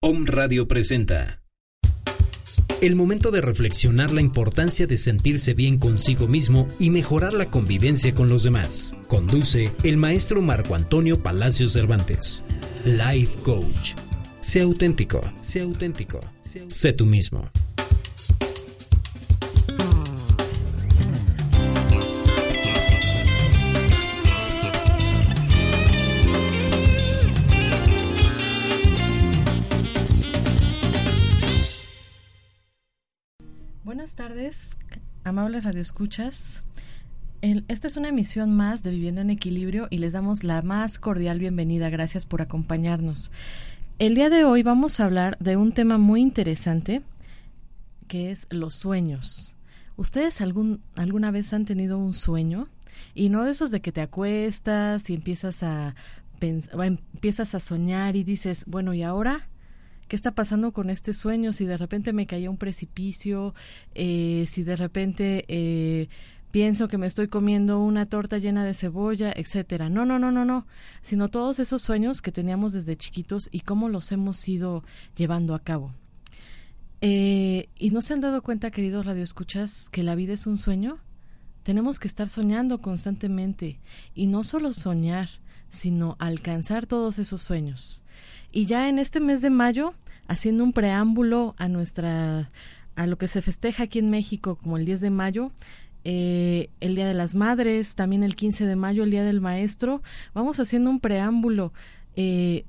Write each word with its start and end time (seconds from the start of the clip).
Om 0.00 0.26
Radio 0.26 0.68
presenta. 0.68 1.42
El 2.80 2.94
momento 2.94 3.32
de 3.32 3.40
reflexionar 3.40 4.12
la 4.12 4.20
importancia 4.20 4.86
de 4.86 4.96
sentirse 4.96 5.54
bien 5.54 5.78
consigo 5.78 6.28
mismo 6.28 6.68
y 6.78 6.90
mejorar 6.90 7.32
la 7.32 7.50
convivencia 7.50 8.14
con 8.14 8.28
los 8.28 8.44
demás. 8.44 8.94
Conduce 9.08 9.72
el 9.82 9.96
maestro 9.96 10.40
Marco 10.40 10.76
Antonio 10.76 11.20
Palacios 11.20 11.72
Cervantes. 11.72 12.44
Life 12.84 13.40
Coach. 13.42 13.94
Sé 14.38 14.60
auténtico, 14.60 15.20
sé 15.40 15.62
auténtico, 15.62 16.20
sé 16.68 16.92
tú 16.92 17.04
mismo. 17.04 17.50
Tardes, 34.38 34.78
amables 35.24 35.64
radioescuchas. 35.64 36.62
Esta 37.40 37.88
es 37.88 37.96
una 37.96 38.10
emisión 38.10 38.54
más 38.54 38.84
de 38.84 38.92
Viviendo 38.92 39.20
en 39.20 39.30
Equilibrio 39.30 39.88
y 39.90 39.98
les 39.98 40.12
damos 40.12 40.44
la 40.44 40.62
más 40.62 41.00
cordial 41.00 41.40
bienvenida. 41.40 41.90
Gracias 41.90 42.24
por 42.24 42.40
acompañarnos. 42.40 43.32
El 43.98 44.14
día 44.14 44.30
de 44.30 44.44
hoy 44.44 44.62
vamos 44.62 45.00
a 45.00 45.06
hablar 45.06 45.36
de 45.40 45.56
un 45.56 45.72
tema 45.72 45.98
muy 45.98 46.20
interesante 46.20 47.02
que 48.06 48.30
es 48.30 48.46
los 48.50 48.76
sueños. 48.76 49.56
¿Ustedes 49.96 50.40
algún, 50.40 50.82
alguna 50.94 51.32
vez 51.32 51.52
han 51.52 51.64
tenido 51.64 51.98
un 51.98 52.12
sueño? 52.12 52.68
Y 53.16 53.30
no 53.30 53.42
de 53.42 53.50
esos 53.50 53.72
de 53.72 53.80
que 53.80 53.90
te 53.90 54.02
acuestas 54.02 55.10
y 55.10 55.14
empiezas 55.14 55.64
a, 55.64 55.96
empiezas 56.40 57.56
a 57.56 57.60
soñar 57.60 58.14
y 58.14 58.22
dices, 58.22 58.66
bueno, 58.68 58.94
¿y 58.94 59.02
ahora? 59.02 59.48
¿Qué 60.08 60.16
está 60.16 60.32
pasando 60.32 60.72
con 60.72 60.88
este 60.88 61.12
sueño? 61.12 61.52
Si 61.52 61.66
de 61.66 61.76
repente 61.76 62.14
me 62.14 62.26
caía 62.26 62.48
un 62.50 62.56
precipicio, 62.56 63.54
eh, 63.94 64.46
si 64.48 64.62
de 64.62 64.74
repente 64.74 65.44
eh, 65.48 66.08
pienso 66.50 66.88
que 66.88 66.96
me 66.96 67.06
estoy 67.06 67.28
comiendo 67.28 67.78
una 67.78 68.06
torta 68.06 68.38
llena 68.38 68.64
de 68.64 68.72
cebolla, 68.72 69.30
etcétera. 69.36 69.90
No, 69.90 70.06
no, 70.06 70.18
no, 70.18 70.32
no, 70.32 70.46
no. 70.46 70.66
Sino 71.02 71.28
todos 71.28 71.58
esos 71.58 71.82
sueños 71.82 72.22
que 72.22 72.32
teníamos 72.32 72.72
desde 72.72 72.96
chiquitos 72.96 73.50
y 73.52 73.60
cómo 73.60 73.90
los 73.90 74.10
hemos 74.10 74.48
ido 74.48 74.82
llevando 75.14 75.54
a 75.54 75.60
cabo. 75.60 75.92
Eh, 77.02 77.68
¿Y 77.76 77.90
no 77.90 78.00
se 78.00 78.14
han 78.14 78.22
dado 78.22 78.42
cuenta, 78.42 78.70
queridos 78.70 79.06
radioescuchas, 79.06 79.88
que 79.90 80.02
la 80.02 80.14
vida 80.14 80.32
es 80.32 80.46
un 80.46 80.56
sueño? 80.56 80.98
Tenemos 81.62 81.98
que 81.98 82.08
estar 82.08 82.30
soñando 82.30 82.80
constantemente 82.80 83.78
y 84.14 84.26
no 84.26 84.42
solo 84.42 84.72
soñar, 84.72 85.28
sino 85.68 86.16
alcanzar 86.18 86.86
todos 86.86 87.18
esos 87.18 87.42
sueños. 87.42 88.02
Y 88.50 88.66
ya 88.66 88.88
en 88.88 88.98
este 88.98 89.20
mes 89.20 89.42
de 89.42 89.50
mayo, 89.50 89.94
haciendo 90.26 90.64
un 90.64 90.72
preámbulo 90.72 91.54
a 91.58 91.68
nuestra 91.68 92.50
a 92.94 93.06
lo 93.06 93.16
que 93.16 93.28
se 93.28 93.42
festeja 93.42 93.84
aquí 93.84 94.00
en 94.00 94.10
México 94.10 94.56
como 94.56 94.76
el 94.76 94.84
10 94.84 95.00
de 95.02 95.10
mayo, 95.10 95.52
eh, 96.02 96.70
el 96.80 96.96
Día 96.96 97.06
de 97.06 97.14
las 97.14 97.36
Madres, 97.36 97.94
también 97.94 98.24
el 98.24 98.34
15 98.34 98.66
de 98.66 98.74
mayo, 98.74 99.04
el 99.04 99.12
Día 99.12 99.22
del 99.22 99.40
Maestro, 99.40 100.02
vamos 100.34 100.58
haciendo 100.58 100.90
un 100.90 100.98
preámbulo. 100.98 101.72
Eh, 102.16 102.64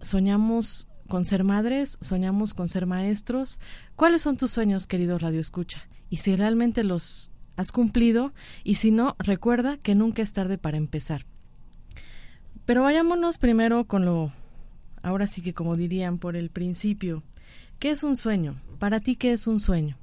soñamos 0.00 0.88
con 1.08 1.24
ser 1.24 1.44
madres, 1.44 1.98
soñamos 2.00 2.54
con 2.54 2.68
ser 2.68 2.86
maestros. 2.86 3.60
¿Cuáles 3.94 4.22
son 4.22 4.38
tus 4.38 4.52
sueños, 4.52 4.86
querido 4.86 5.18
Radio 5.18 5.40
Escucha? 5.40 5.86
Y 6.08 6.18
si 6.18 6.34
realmente 6.34 6.82
los 6.82 7.32
has 7.56 7.72
cumplido, 7.72 8.32
y 8.64 8.76
si 8.76 8.90
no, 8.90 9.16
recuerda 9.18 9.76
que 9.76 9.94
nunca 9.94 10.22
es 10.22 10.32
tarde 10.32 10.56
para 10.56 10.78
empezar. 10.78 11.26
Pero 12.66 12.82
vayámonos 12.82 13.36
primero 13.36 13.84
con 13.84 14.06
lo, 14.06 14.32
ahora 15.02 15.26
sí 15.26 15.42
que 15.42 15.52
como 15.52 15.76
dirían 15.76 16.18
por 16.18 16.34
el 16.34 16.48
principio, 16.48 17.22
¿qué 17.78 17.90
es 17.90 18.02
un 18.02 18.16
sueño? 18.16 18.56
Para 18.78 19.00
ti, 19.00 19.16
¿qué 19.16 19.32
es 19.32 19.46
un 19.46 19.60
sueño? 19.60 19.98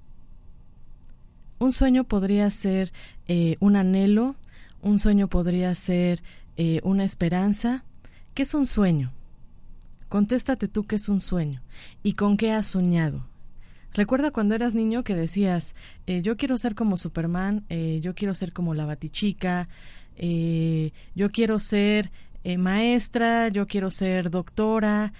Un 1.58 1.72
sueño 1.72 2.04
podría 2.04 2.50
ser 2.52 2.94
eh, 3.28 3.58
un 3.60 3.76
anhelo, 3.76 4.36
un 4.82 5.00
sueño 5.00 5.28
podría 5.28 5.74
ser 5.74 6.22
eh, 6.56 6.82
una 6.84 7.04
esperanza. 7.04 7.84
¿Qué 8.36 8.44
es 8.44 8.54
un 8.54 8.68
sueño? 8.68 9.12
Contéstate 10.08 10.68
tú 10.68 10.86
qué 10.86 10.98
es 10.98 11.10
un 11.10 11.20
sueño 11.20 11.62
y 12.04 12.14
con 12.14 12.38
qué 12.38 12.52
has 12.52 12.68
soñado. 12.68 13.26
Recuerda 13.94 14.32
cuando 14.32 14.54
eras 14.54 14.76
niño 14.76 15.04
que 15.04 15.16
decías, 15.16 15.76
eh, 16.06 16.22
yo 16.22 16.38
quiero 16.38 16.58
ser 16.58 16.76
como 16.76 16.96
Superman, 16.96 17.66
yo 17.70 18.16
quiero 18.16 18.34
ser 18.34 18.54
como 18.54 18.74
la 18.74 18.86
Batichica, 18.86 19.68
yo 20.18 21.32
quiero 21.32 21.60
ser 21.60 22.10
eh, 22.44 22.57
maestra, 22.57 23.50
yo 23.50 23.68
quiero 23.68 23.90
ser 23.90 24.29
doctora, 24.29 25.13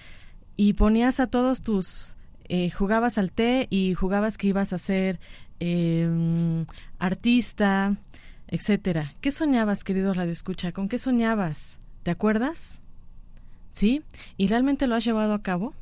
y 0.56 0.74
ponías 0.74 1.20
a 1.20 1.26
todos 1.26 1.62
tus, 1.62 2.16
eh, 2.48 2.70
jugabas 2.70 3.18
al 3.18 3.32
té 3.32 3.66
y 3.70 3.94
jugabas 3.94 4.38
que 4.38 4.48
ibas 4.48 4.72
a 4.72 4.78
ser 4.78 5.20
eh, 5.60 6.64
artista, 6.98 7.96
etcétera. 8.48 9.14
¿Qué 9.20 9.32
soñabas, 9.32 9.84
querido 9.84 10.12
Radio 10.12 10.32
Escucha? 10.32 10.72
¿Con 10.72 10.88
qué 10.88 10.98
soñabas? 10.98 11.80
¿Te 12.02 12.10
acuerdas? 12.10 12.82
¿Sí? 13.70 14.02
¿Y 14.36 14.48
realmente 14.48 14.86
lo 14.86 14.94
has 14.94 15.04
llevado 15.04 15.32
a 15.32 15.42
cabo? 15.42 15.72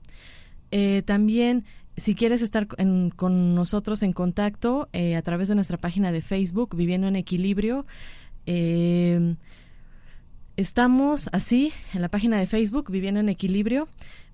Eh, 0.72 1.02
también, 1.04 1.64
si 2.00 2.14
quieres 2.16 2.42
estar 2.42 2.66
en- 2.78 3.10
con 3.10 3.54
nosotros 3.54 4.02
en 4.02 4.12
contacto 4.12 4.88
eh, 4.92 5.14
a 5.14 5.22
través 5.22 5.48
de 5.48 5.54
nuestra 5.54 5.76
página 5.78 6.10
de 6.10 6.20
Facebook, 6.22 6.74
Viviendo 6.74 7.06
en 7.06 7.14
Equilibrio, 7.16 7.86
eh, 8.46 9.36
estamos 10.56 11.28
así 11.32 11.72
en 11.94 12.02
la 12.02 12.08
página 12.08 12.38
de 12.38 12.46
Facebook, 12.46 12.90
Viviendo 12.90 13.20
en 13.20 13.28
Equilibrio. 13.28 13.88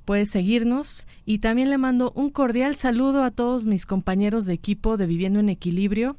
Puedes 0.04 0.30
seguirnos 0.30 1.06
y 1.24 1.38
también 1.40 1.68
le 1.68 1.78
mando 1.78 2.12
un 2.14 2.30
cordial 2.30 2.76
saludo 2.76 3.24
a 3.24 3.32
todos 3.32 3.66
mis 3.66 3.86
compañeros 3.86 4.44
de 4.46 4.52
equipo 4.54 4.96
de 4.96 5.06
Viviendo 5.06 5.40
en 5.40 5.48
Equilibrio. 5.48 6.16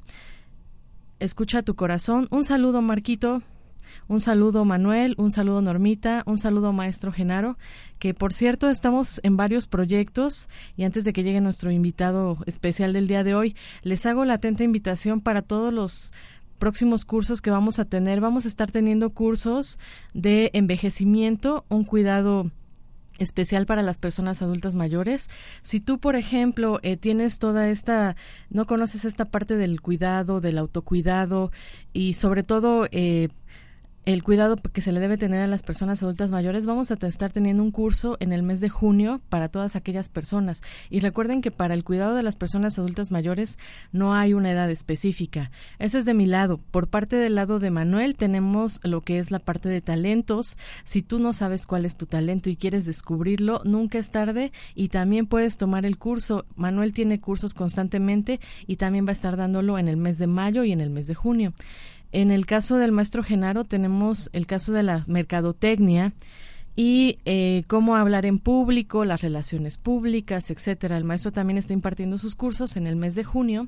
Escucha 1.19 1.61
tu 1.61 1.75
corazón. 1.75 2.27
Un 2.29 2.43
saludo, 2.43 2.81
Marquito. 2.81 3.41
Un 4.07 4.21
saludo 4.21 4.65
Manuel, 4.65 5.15
un 5.17 5.31
saludo 5.31 5.61
Normita, 5.61 6.23
un 6.25 6.37
saludo 6.37 6.73
Maestro 6.73 7.11
Genaro, 7.11 7.57
que 7.99 8.13
por 8.13 8.33
cierto 8.33 8.69
estamos 8.69 9.19
en 9.23 9.37
varios 9.37 9.67
proyectos 9.67 10.49
y 10.75 10.83
antes 10.83 11.03
de 11.03 11.13
que 11.13 11.23
llegue 11.23 11.41
nuestro 11.41 11.71
invitado 11.71 12.37
especial 12.45 12.93
del 12.93 13.07
día 13.07 13.23
de 13.23 13.35
hoy, 13.35 13.55
les 13.83 14.05
hago 14.05 14.25
la 14.25 14.35
atenta 14.35 14.63
invitación 14.63 15.21
para 15.21 15.41
todos 15.41 15.73
los 15.73 16.13
próximos 16.57 17.05
cursos 17.05 17.41
que 17.41 17.51
vamos 17.51 17.79
a 17.79 17.85
tener. 17.85 18.21
Vamos 18.21 18.45
a 18.45 18.47
estar 18.47 18.71
teniendo 18.71 19.11
cursos 19.11 19.79
de 20.13 20.49
envejecimiento, 20.53 21.65
un 21.69 21.83
cuidado 21.83 22.51
especial 23.19 23.65
para 23.65 23.81
las 23.81 23.97
personas 23.97 24.41
adultas 24.41 24.75
mayores. 24.75 25.29
Si 25.61 25.79
tú, 25.79 25.99
por 25.99 26.15
ejemplo, 26.15 26.79
eh, 26.83 26.97
tienes 26.97 27.39
toda 27.39 27.69
esta, 27.69 28.15
no 28.49 28.65
conoces 28.65 29.05
esta 29.05 29.25
parte 29.25 29.55
del 29.55 29.81
cuidado, 29.81 30.39
del 30.39 30.57
autocuidado 30.57 31.51
y 31.93 32.13
sobre 32.13 32.43
todo 32.43 32.87
eh, 32.91 33.29
el 34.13 34.23
cuidado 34.23 34.55
que 34.55 34.79
se 34.79 34.93
le 34.93 35.01
debe 35.01 35.17
tener 35.17 35.41
a 35.41 35.47
las 35.47 35.63
personas 35.63 36.01
adultas 36.01 36.31
mayores, 36.31 36.65
vamos 36.65 36.91
a 36.91 36.93
estar 36.93 37.33
teniendo 37.33 37.61
un 37.61 37.71
curso 37.71 38.15
en 38.21 38.31
el 38.31 38.41
mes 38.41 38.61
de 38.61 38.69
junio 38.69 39.19
para 39.27 39.49
todas 39.49 39.75
aquellas 39.75 40.07
personas. 40.07 40.63
Y 40.89 41.01
recuerden 41.01 41.41
que 41.41 41.51
para 41.51 41.73
el 41.73 41.83
cuidado 41.83 42.15
de 42.15 42.23
las 42.23 42.37
personas 42.37 42.79
adultas 42.79 43.11
mayores 43.11 43.59
no 43.91 44.15
hay 44.15 44.33
una 44.33 44.49
edad 44.49 44.71
específica. 44.71 45.51
Ese 45.77 45.99
es 45.99 46.05
de 46.05 46.13
mi 46.13 46.25
lado. 46.25 46.61
Por 46.71 46.87
parte 46.87 47.17
del 47.17 47.35
lado 47.35 47.59
de 47.59 47.69
Manuel 47.69 48.15
tenemos 48.15 48.79
lo 48.85 49.01
que 49.01 49.19
es 49.19 49.29
la 49.29 49.39
parte 49.39 49.67
de 49.67 49.81
talentos. 49.81 50.57
Si 50.85 51.01
tú 51.01 51.19
no 51.19 51.33
sabes 51.33 51.67
cuál 51.67 51.83
es 51.83 51.97
tu 51.97 52.05
talento 52.05 52.49
y 52.49 52.55
quieres 52.55 52.85
descubrirlo, 52.85 53.59
nunca 53.65 53.97
es 53.97 54.09
tarde 54.09 54.53
y 54.73 54.87
también 54.87 55.27
puedes 55.27 55.57
tomar 55.57 55.85
el 55.85 55.97
curso. 55.97 56.45
Manuel 56.55 56.93
tiene 56.93 57.19
cursos 57.19 57.53
constantemente 57.53 58.39
y 58.67 58.77
también 58.77 59.05
va 59.05 59.09
a 59.09 59.19
estar 59.19 59.35
dándolo 59.35 59.77
en 59.77 59.89
el 59.89 59.97
mes 59.97 60.17
de 60.17 60.27
mayo 60.27 60.63
y 60.63 60.71
en 60.71 60.79
el 60.79 60.91
mes 60.91 61.07
de 61.07 61.15
junio. 61.15 61.53
En 62.11 62.31
el 62.31 62.45
caso 62.45 62.77
del 62.77 62.91
maestro 62.91 63.23
Genaro 63.23 63.63
tenemos 63.63 64.29
el 64.33 64.47
caso 64.47 64.73
de 64.73 64.83
la 64.83 65.03
mercadotecnia 65.07 66.13
y 66.75 67.19
eh, 67.25 67.63
cómo 67.67 67.95
hablar 67.95 68.25
en 68.25 68.39
público, 68.39 69.03
las 69.03 69.21
relaciones 69.21 69.77
públicas, 69.77 70.51
etcétera. 70.51 70.97
El 70.97 71.03
maestro 71.03 71.31
también 71.31 71.57
está 71.57 71.73
impartiendo 71.73 72.17
sus 72.17 72.35
cursos 72.35 72.77
en 72.77 72.87
el 72.87 72.95
mes 72.95 73.15
de 73.15 73.23
junio 73.23 73.67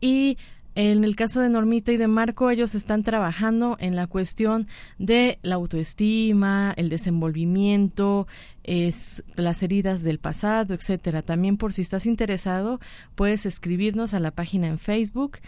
y 0.00 0.38
en 0.76 1.02
el 1.02 1.16
caso 1.16 1.40
de 1.40 1.48
Normita 1.48 1.90
y 1.90 1.96
de 1.96 2.06
Marco, 2.06 2.48
ellos 2.48 2.76
están 2.76 3.02
trabajando 3.02 3.76
en 3.80 3.96
la 3.96 4.06
cuestión 4.06 4.68
de 4.98 5.40
la 5.42 5.56
autoestima, 5.56 6.72
el 6.76 6.88
desenvolvimiento, 6.88 8.28
es, 8.62 9.24
las 9.34 9.64
heridas 9.64 10.04
del 10.04 10.20
pasado, 10.20 10.72
etcétera. 10.72 11.22
También 11.22 11.56
por 11.56 11.72
si 11.72 11.82
estás 11.82 12.06
interesado, 12.06 12.78
puedes 13.16 13.46
escribirnos 13.46 14.14
a 14.14 14.20
la 14.20 14.30
página 14.30 14.68
en 14.68 14.78
Facebook 14.78 15.38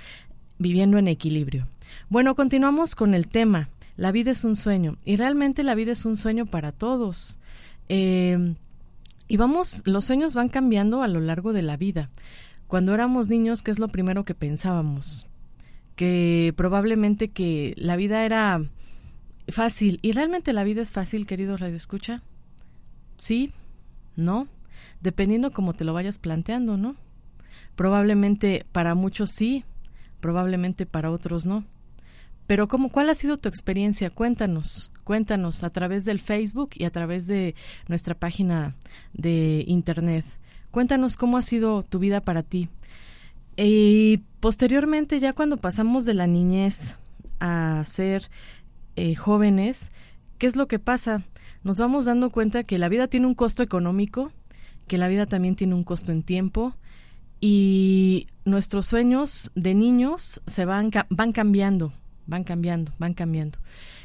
Viviendo 0.63 0.97
en 0.97 1.09
Equilibrio. 1.09 1.67
Bueno, 2.09 2.37
continuamos 2.37 2.95
con 2.95 3.15
el 3.15 3.27
tema. 3.27 3.69
La 3.97 4.13
vida 4.13 4.31
es 4.31 4.45
un 4.45 4.55
sueño 4.55 4.97
y 5.05 5.17
realmente 5.17 5.65
la 5.65 5.75
vida 5.75 5.91
es 5.91 6.07
un 6.07 6.17
sueño 6.17 6.47
para 6.47 6.71
todos. 6.71 7.41
Eh, 7.89 8.55
y 9.27 9.37
vamos, 9.37 9.83
los 9.87 10.05
sueños 10.05 10.35
van 10.35 10.49
cambiando 10.49 11.03
a 11.03 11.09
lo 11.09 11.19
largo 11.19 11.53
de 11.53 11.63
la 11.63 11.77
vida. 11.77 12.11
Cuando 12.69 12.95
éramos 12.95 13.29
niños, 13.29 13.63
¿qué 13.63 13.73
es 13.73 13.81
lo 13.81 13.89
primero 13.89 14.25
que 14.25 14.35
pensábamos? 14.35 15.27
Que 15.97 16.55
probablemente 16.57 17.29
que 17.29 17.75
la 17.77 17.97
vida 17.97 18.25
era 18.25 18.63
fácil. 19.49 19.99
¿Y 20.01 20.13
realmente 20.13 20.53
la 20.53 20.63
vida 20.63 20.81
es 20.81 20.93
fácil, 20.93 21.27
querido 21.27 21.57
Radio 21.57 21.75
Escucha? 21.75 22.23
Sí, 23.17 23.53
no, 24.15 24.47
dependiendo 25.01 25.51
cómo 25.51 25.73
te 25.73 25.85
lo 25.85 25.93
vayas 25.93 26.19
planteando, 26.19 26.77
¿no? 26.77 26.95
Probablemente 27.75 28.65
para 28.71 28.95
muchos 28.95 29.31
sí, 29.31 29.65
probablemente 30.23 30.87
para 30.87 31.11
otros 31.11 31.45
no. 31.45 31.65
Pero 32.47 32.69
¿cómo, 32.69 32.89
¿cuál 32.89 33.11
ha 33.11 33.15
sido 33.15 33.37
tu 33.37 33.49
experiencia? 33.49 34.09
Cuéntanos, 34.09 34.91
cuéntanos 35.05 35.63
a 35.65 35.71
través 35.71 36.07
del 36.07 36.21
Facebook 36.21 36.71
y 36.75 36.85
a 36.85 36.91
través 36.91 37.27
de 37.27 37.55
nuestra 37.89 38.15
página 38.15 38.75
de 39.13 39.65
Internet. 39.67 40.25
Cuéntanos 40.71 41.17
cómo 41.19 41.37
ha 41.37 41.43
sido 41.43 41.83
tu 41.83 41.99
vida 41.99 42.23
para 42.23 42.43
ti. 42.43 42.69
Y 43.57 44.23
posteriormente, 44.41 45.21
ya 45.21 45.35
cuando 45.35 45.59
pasamos 45.59 46.07
de 46.07 46.15
la 46.15 46.27
niñez 46.27 46.97
a 47.41 47.83
ser 47.85 48.31
eh, 48.97 49.15
jóvenes, 49.15 49.93
¿qué 50.39 50.47
es 50.47 50.57
lo 50.57 50.69
que 50.69 50.79
pasa? 50.79 51.23
Nos 51.63 51.79
vamos 51.79 52.07
dando 52.07 52.31
cuenta 52.31 52.65
que 52.65 52.79
la 52.79 52.89
vida 52.89 53.09
tiene 53.09 53.27
un 53.27 53.35
costo 53.35 53.63
económico, 53.63 54.33
que 54.87 54.99
la 54.99 55.09
vida 55.09 55.27
también 55.27 55.57
tiene 55.57 55.75
un 55.75 55.85
costo 55.85 56.13
en 56.13 56.23
tiempo, 56.23 56.75
y 57.45 58.29
nuestros 58.45 58.87
sueños 58.87 59.51
de 59.57 59.75
niños 59.75 60.41
se 60.47 60.65
van, 60.65 60.93
van 61.11 61.33
cambiando, 61.33 61.93
van 62.25 62.45
cambiando, 62.45 62.93
van 62.99 63.15
cambiando. 63.15 63.59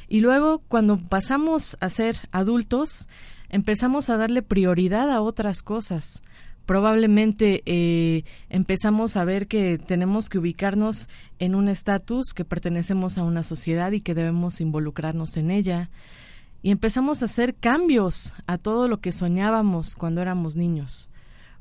Y 0.10 0.22
luego 0.22 0.64
cuando 0.68 0.98
pasamos 0.98 1.78
a 1.80 1.90
ser 1.90 2.18
adultos, 2.32 3.08
empezamos 3.50 4.10
a 4.10 4.18
darle 4.18 4.42
prioridad 4.42 5.12
a 5.12 5.22
otras 5.22 5.62
cosas. 5.62 6.24
Probablemente 6.66 7.62
eh, 7.68 8.24
empezamos 8.50 9.16
a 9.16 9.24
ver 9.24 9.48
que 9.48 9.78
tenemos 9.78 10.30
que 10.30 10.40
ubicarnos 10.40 11.08
en 11.38 11.54
un 11.54 11.70
estatus, 11.70 12.34
que 12.34 12.44
pertenecemos 12.44 13.20
a 13.20 13.24
una 13.24 13.44
sociedad 13.44 13.92
y 13.92 14.02
que 14.02 14.16
debemos 14.16 14.62
involucrarnos 14.62 15.38
en 15.38 15.52
ella. 15.52 15.92
Y 16.64 16.72
empezamos 16.72 17.22
a 17.22 17.26
hacer 17.26 17.54
cambios 17.54 18.34
a 18.48 18.58
todo 18.58 18.88
lo 18.88 19.00
que 19.00 19.12
soñábamos 19.12 19.96
cuando 19.96 20.24
éramos 20.24 20.56
niños. 20.56 21.12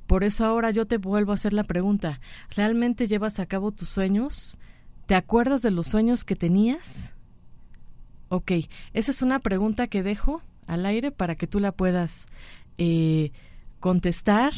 Por 0.06 0.24
eso 0.24 0.46
ahora 0.46 0.70
yo 0.70 0.86
te 0.86 0.98
vuelvo 0.98 1.32
a 1.32 1.34
hacer 1.34 1.52
la 1.52 1.64
pregunta, 1.64 2.20
¿realmente 2.54 3.08
llevas 3.08 3.40
a 3.40 3.46
cabo 3.46 3.72
tus 3.72 3.88
sueños? 3.88 4.58
¿Te 5.06 5.14
acuerdas 5.14 5.62
de 5.62 5.70
los 5.70 5.88
sueños 5.88 6.24
que 6.24 6.36
tenías? 6.36 7.14
Ok, 8.28 8.52
esa 8.92 9.10
es 9.10 9.22
una 9.22 9.38
pregunta 9.38 9.86
que 9.86 10.02
dejo 10.02 10.42
al 10.66 10.86
aire 10.86 11.10
para 11.10 11.36
que 11.36 11.46
tú 11.46 11.60
la 11.60 11.72
puedas 11.72 12.26
eh, 12.78 13.32
contestar 13.80 14.52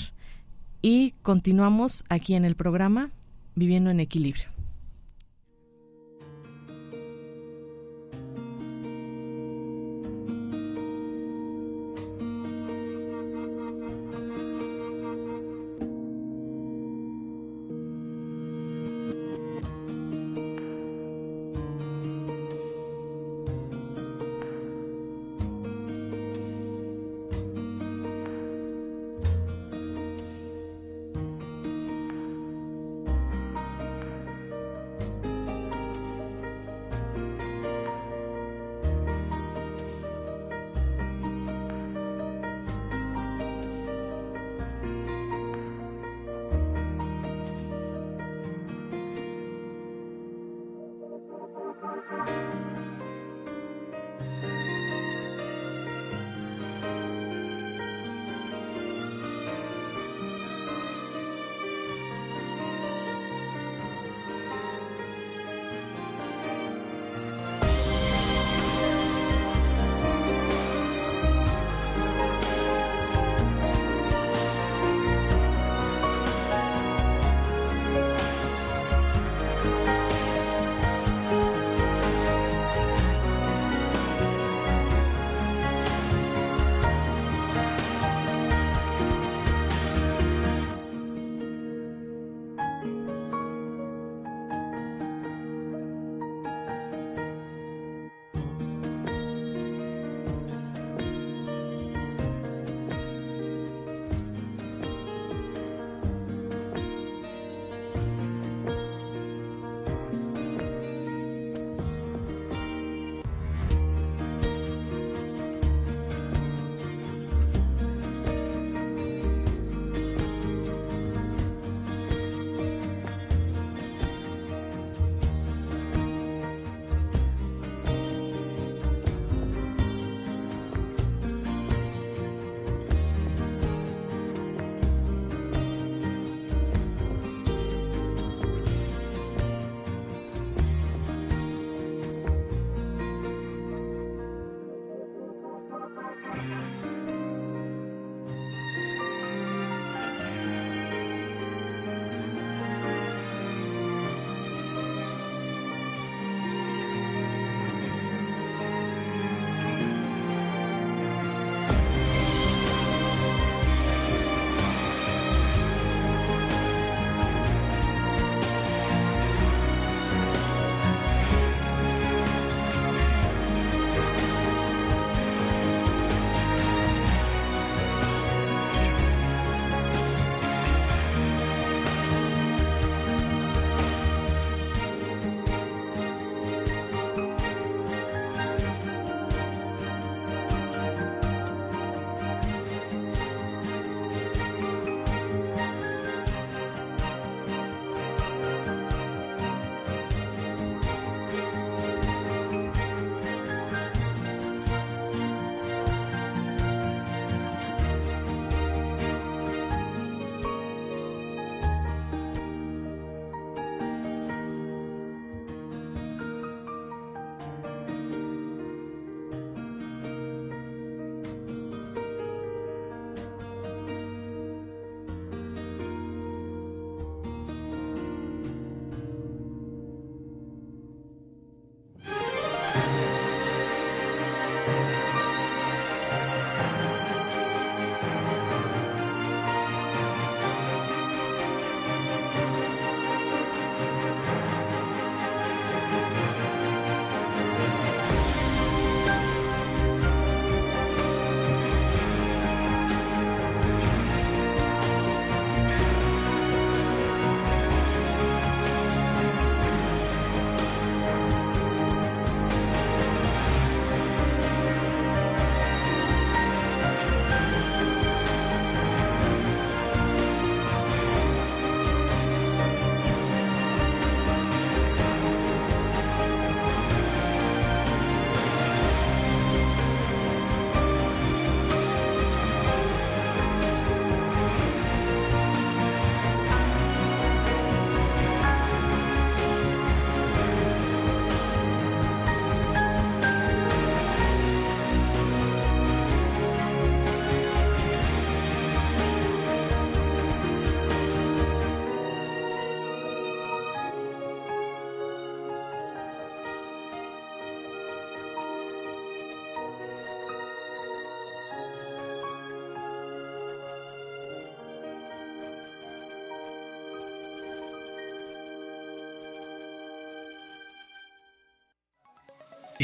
y 0.80 1.12
continuamos 1.22 2.04
aquí 2.08 2.34
en 2.34 2.44
el 2.44 2.54
programa 2.54 3.10
Viviendo 3.54 3.90
en 3.90 4.00
Equilibrio. 4.00 4.57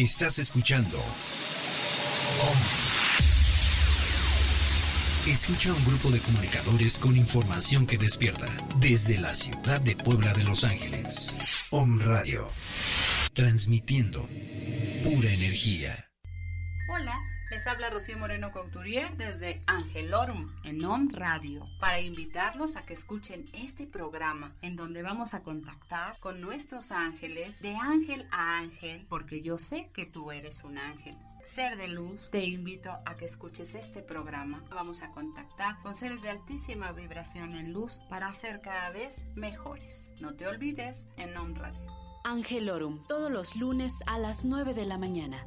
Estás 0.04 0.38
escuchando. 0.38 1.02
Escucha 5.26 5.70
a 5.70 5.72
un 5.72 5.82
grupo 5.86 6.10
de 6.10 6.20
comunicadores 6.20 6.98
con 6.98 7.16
información 7.16 7.86
que 7.86 7.96
despierta 7.96 8.46
desde 8.80 9.18
la 9.18 9.34
ciudad 9.34 9.80
de 9.80 9.96
Puebla 9.96 10.34
de 10.34 10.44
Los 10.44 10.64
Ángeles. 10.64 11.38
Om 11.70 12.00
Radio. 12.00 12.50
Transmitiendo 13.32 14.28
pura 15.02 15.32
energía. 15.32 16.13
Habla 17.66 17.88
Rocío 17.88 18.18
Moreno 18.18 18.52
Couturier 18.52 19.10
desde 19.16 19.62
Angelorum 19.66 20.52
en 20.64 20.84
On 20.84 21.08
Radio 21.08 21.66
para 21.80 22.00
invitarlos 22.00 22.76
a 22.76 22.84
que 22.84 22.92
escuchen 22.92 23.46
este 23.54 23.86
programa 23.86 24.54
en 24.60 24.76
donde 24.76 25.02
vamos 25.02 25.32
a 25.32 25.42
contactar 25.42 26.18
con 26.20 26.42
nuestros 26.42 26.92
ángeles 26.92 27.62
de 27.62 27.74
ángel 27.74 28.26
a 28.30 28.58
ángel 28.58 29.06
porque 29.08 29.40
yo 29.40 29.56
sé 29.56 29.88
que 29.94 30.04
tú 30.04 30.30
eres 30.30 30.62
un 30.64 30.76
ángel 30.76 31.16
ser 31.46 31.76
de 31.76 31.88
luz, 31.88 32.30
te 32.30 32.44
invito 32.44 32.90
a 33.04 33.16
que 33.16 33.26
escuches 33.26 33.74
este 33.74 34.02
programa. 34.02 34.62
Vamos 34.70 35.02
a 35.02 35.10
contactar 35.10 35.78
con 35.82 35.94
seres 35.94 36.22
de 36.22 36.30
altísima 36.30 36.92
vibración 36.92 37.54
en 37.54 37.72
luz 37.72 37.98
para 38.08 38.32
ser 38.32 38.60
cada 38.60 38.90
vez 38.90 39.26
mejores. 39.36 40.12
No 40.20 40.34
te 40.34 40.46
olvides 40.46 41.06
en 41.16 41.36
On 41.36 41.54
Radio. 41.54 41.86
Angelorum, 42.24 43.02
todos 43.06 43.30
los 43.30 43.56
lunes 43.56 44.02
a 44.06 44.18
las 44.18 44.44
9 44.44 44.72
de 44.74 44.86
la 44.86 44.96
mañana. 44.96 45.46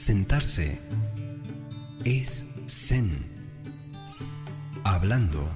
Sentarse 0.00 0.80
es 2.06 2.46
zen. 2.66 3.10
Hablando 4.82 5.46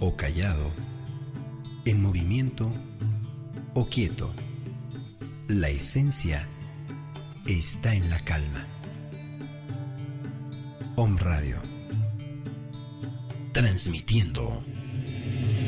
o 0.00 0.16
callado, 0.16 0.68
en 1.84 2.02
movimiento 2.02 2.68
o 3.74 3.86
quieto, 3.88 4.34
la 5.46 5.68
esencia 5.68 6.44
está 7.46 7.94
en 7.94 8.10
la 8.10 8.18
calma. 8.18 8.66
Om 10.96 11.16
Radio. 11.16 11.62
Transmitiendo 13.52 14.64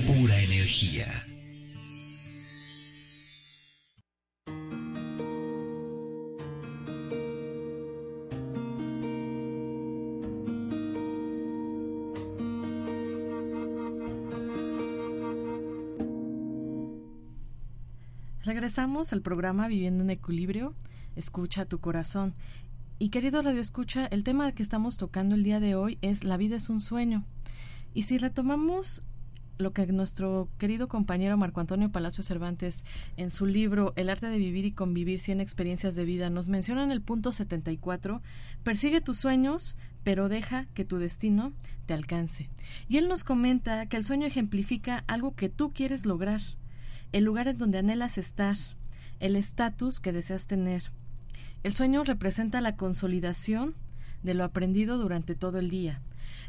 pura 0.08 0.40
energía. 0.40 1.23
Regresamos 18.44 19.14
al 19.14 19.22
programa 19.22 19.68
Viviendo 19.68 20.04
en 20.04 20.10
Equilibrio. 20.10 20.74
Escucha 21.16 21.64
tu 21.64 21.78
corazón. 21.78 22.34
Y 22.98 23.08
querido 23.08 23.40
Radio 23.40 23.62
Escucha, 23.62 24.04
el 24.04 24.22
tema 24.22 24.52
que 24.52 24.62
estamos 24.62 24.98
tocando 24.98 25.34
el 25.34 25.42
día 25.42 25.60
de 25.60 25.74
hoy 25.74 25.96
es 26.02 26.24
La 26.24 26.36
vida 26.36 26.56
es 26.56 26.68
un 26.68 26.78
sueño. 26.78 27.24
Y 27.94 28.02
si 28.02 28.18
retomamos 28.18 29.02
lo 29.56 29.72
que 29.72 29.86
nuestro 29.86 30.50
querido 30.58 30.88
compañero 30.88 31.38
Marco 31.38 31.62
Antonio 31.62 31.90
Palacio 31.90 32.22
Cervantes 32.22 32.84
en 33.16 33.30
su 33.30 33.46
libro 33.46 33.94
El 33.96 34.10
arte 34.10 34.26
de 34.26 34.36
vivir 34.36 34.66
y 34.66 34.72
convivir 34.72 35.20
100 35.20 35.40
experiencias 35.40 35.94
de 35.94 36.04
vida 36.04 36.28
nos 36.28 36.48
menciona 36.48 36.84
en 36.84 36.90
el 36.90 37.00
punto 37.00 37.32
74, 37.32 38.20
persigue 38.62 39.00
tus 39.00 39.16
sueños, 39.16 39.78
pero 40.02 40.28
deja 40.28 40.66
que 40.74 40.84
tu 40.84 40.98
destino 40.98 41.54
te 41.86 41.94
alcance. 41.94 42.50
Y 42.90 42.98
él 42.98 43.08
nos 43.08 43.24
comenta 43.24 43.86
que 43.86 43.96
el 43.96 44.04
sueño 44.04 44.26
ejemplifica 44.26 45.02
algo 45.06 45.34
que 45.34 45.48
tú 45.48 45.72
quieres 45.72 46.04
lograr 46.04 46.42
el 47.14 47.22
lugar 47.22 47.46
en 47.46 47.56
donde 47.56 47.78
anhelas 47.78 48.18
estar, 48.18 48.56
el 49.20 49.36
estatus 49.36 50.00
que 50.00 50.10
deseas 50.10 50.48
tener. 50.48 50.90
El 51.62 51.72
sueño 51.72 52.02
representa 52.02 52.60
la 52.60 52.74
consolidación 52.74 53.76
de 54.24 54.34
lo 54.34 54.42
aprendido 54.42 54.98
durante 54.98 55.36
todo 55.36 55.60
el 55.60 55.70
día. 55.70 56.00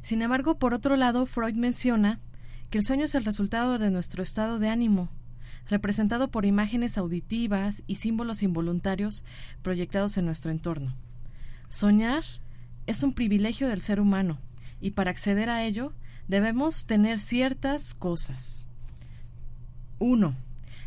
Sin 0.02 0.24
embargo, 0.24 0.58
por 0.58 0.74
otro 0.74 0.96
lado, 0.96 1.28
Freud 1.28 1.54
menciona 1.54 2.20
que 2.72 2.80
el 2.80 2.84
sueño 2.84 3.06
es 3.06 3.14
el 3.14 3.26
resultado 3.26 3.78
de 3.78 3.92
nuestro 3.92 4.24
estado 4.24 4.58
de 4.58 4.70
ánimo, 4.70 5.10
representado 5.70 6.32
por 6.32 6.48
imágenes 6.48 6.98
auditivas 6.98 7.84
y 7.86 7.98
símbolos 7.98 8.42
involuntarios 8.42 9.24
proyectados 9.62 10.18
en 10.18 10.26
nuestro 10.26 10.50
entorno. 10.50 10.96
Soñar 11.70 12.24
es 12.88 13.04
un 13.04 13.14
privilegio 13.14 13.70
del 13.70 13.82
ser 13.82 14.00
humano 14.02 14.40
y 14.82 14.92
para 14.92 15.12
acceder 15.12 15.52
a 15.52 15.64
ello 15.64 15.94
debemos 16.28 16.88
tener 16.88 17.20
ciertas 17.20 17.94
cosas. 17.94 18.68
1 20.00 20.36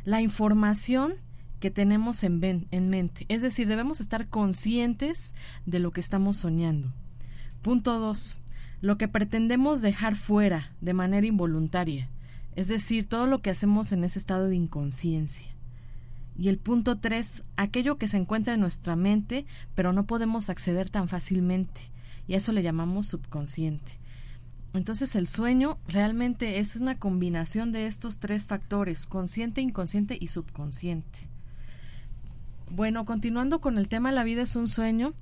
la 0.05 0.21
información 0.21 1.15
que 1.61 1.71
tenemos 1.71 2.23
en, 2.23 2.69
en, 2.71 2.89
mente. 2.89 3.27
Es 3.29 3.43
decir, 3.43 3.67
debemos 3.67 4.01
estar 4.01 4.29
conscientes 4.29 5.35
de 5.67 5.79
lo 5.79 5.91
que 5.91 6.01
estamos 6.01 6.37
soñando. 6.37 6.93
Punto 7.63 7.99
2. 7.99 8.41
Lo 8.81 8.97
que 8.97 9.09
pretendemos 9.09 9.81
dejar 9.81 10.15
fuera 10.15 10.73
de 10.81 10.95
manera 10.95 11.27
involuntaria. 11.27 12.09
Es 12.55 12.69
decir, 12.69 13.07
todo 13.07 13.27
lo 13.27 13.41
que 13.41 13.51
hacemos 13.51 13.93
en 13.93 14.05
ese 14.05 14.19
estado 14.19 14.49
de 14.49 14.57
inconsciencia. 14.57 15.49
Y 16.39 16.49
el 16.49 16.59
punto 16.59 16.99
3. 16.99 17.45
Aquello 17.57 17.99
que 17.99 18.07
se 18.07 18.17
encuentra 18.17 18.55
en 18.55 18.61
nuestra 18.61 18.95
mente, 18.95 19.45
pero 19.75 19.93
no 19.93 20.07
podemos 20.07 20.49
acceder 20.49 20.89
tan 20.89 21.09
fácilmente. 21.09 21.81
Y 22.29 22.35
a 22.35 22.39
eso 22.39 22.53
le 22.53 22.63
llamamos 22.63 23.09
subconsciente. 23.09 23.99
Entonces 24.75 25.15
el 25.17 25.27
sueño 25.27 25.79
realmente 25.89 26.59
es 26.59 26.77
una 26.77 26.99
combinación 26.99 27.73
de 27.73 27.87
estos 27.87 28.19
tres 28.19 28.47
factores, 28.47 29.07
consciente, 29.07 29.61
inconsciente 29.61 30.17
y 30.21 30.29
subconsciente. 30.29 31.29
Bueno, 32.71 33.05
continuando 33.05 33.61
con 33.61 33.79
el 33.79 33.89
tema 33.89 34.13
La 34.13 34.25
vida 34.25 34.43
es 34.43 34.55
un 34.57 34.69
sueño, 34.69 35.15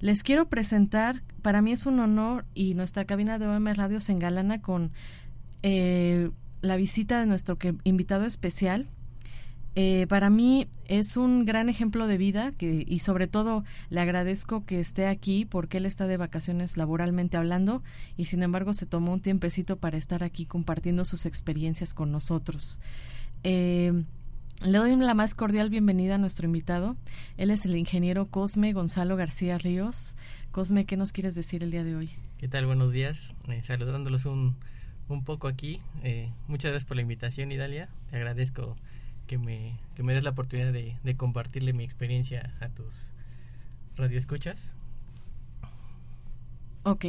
les 0.00 0.22
quiero 0.22 0.48
presentar, 0.48 1.22
para 1.42 1.62
mí 1.62 1.72
es 1.72 1.86
un 1.86 2.00
honor 2.00 2.44
y 2.54 2.74
nuestra 2.74 3.04
cabina 3.04 3.38
de 3.38 3.46
OM 3.46 3.66
Radio 3.74 4.00
se 4.00 4.12
engalana 4.12 4.60
con 4.60 4.92
eh, 5.62 6.30
la 6.60 6.76
visita 6.76 7.20
de 7.20 7.26
nuestro 7.26 7.56
invitado 7.84 8.24
especial, 8.24 8.88
eh, 9.74 10.06
para 10.08 10.30
mí 10.30 10.66
es 10.86 11.16
un 11.16 11.44
gran 11.44 11.68
ejemplo 11.68 12.06
de 12.06 12.18
vida 12.18 12.52
que, 12.52 12.84
y 12.86 12.98
sobre 13.00 13.28
todo 13.28 13.64
le 13.90 14.00
agradezco 14.00 14.64
que 14.64 14.80
esté 14.80 15.06
aquí 15.06 15.44
porque 15.44 15.78
él 15.78 15.86
está 15.86 16.06
de 16.06 16.16
vacaciones 16.16 16.76
laboralmente 16.76 17.36
hablando 17.36 17.82
y 18.16 18.24
sin 18.24 18.42
embargo 18.42 18.72
se 18.72 18.86
tomó 18.86 19.12
un 19.12 19.20
tiempecito 19.20 19.76
para 19.76 19.98
estar 19.98 20.24
aquí 20.24 20.46
compartiendo 20.46 21.04
sus 21.04 21.26
experiencias 21.26 21.94
con 21.94 22.10
nosotros. 22.10 22.80
Eh, 23.44 23.92
le 24.60 24.78
doy 24.78 24.96
la 24.96 25.14
más 25.14 25.34
cordial 25.34 25.70
bienvenida 25.70 26.16
a 26.16 26.18
nuestro 26.18 26.46
invitado. 26.46 26.96
Él 27.36 27.52
es 27.52 27.64
el 27.64 27.76
ingeniero 27.76 28.26
Cosme 28.26 28.72
Gonzalo 28.72 29.14
García 29.14 29.58
Ríos. 29.58 30.16
Cosme, 30.50 30.86
¿qué 30.86 30.96
nos 30.96 31.12
quieres 31.12 31.36
decir 31.36 31.62
el 31.62 31.70
día 31.70 31.84
de 31.84 31.94
hoy? 31.94 32.10
¿Qué 32.38 32.48
tal? 32.48 32.66
Buenos 32.66 32.92
días. 32.92 33.32
Eh, 33.48 33.62
saludándolos 33.64 34.24
un, 34.24 34.56
un 35.08 35.22
poco 35.22 35.46
aquí. 35.46 35.80
muchas 36.48 36.72
gracias 36.72 36.88
por 36.88 36.96
la 36.96 37.02
invitación, 37.02 37.52
Idalia. 37.52 37.88
Te 38.10 38.16
agradezco 38.16 38.76
que 39.28 39.38
me, 39.38 39.78
que 39.94 40.02
me 40.02 40.12
des 40.12 40.24
la 40.24 40.30
oportunidad 40.30 40.72
de, 40.72 40.96
de 41.04 41.16
compartirle 41.16 41.72
mi 41.72 41.84
experiencia 41.84 42.56
a 42.58 42.68
tus 42.68 43.00
radioescuchas. 43.94 44.74
Ok. 46.82 47.04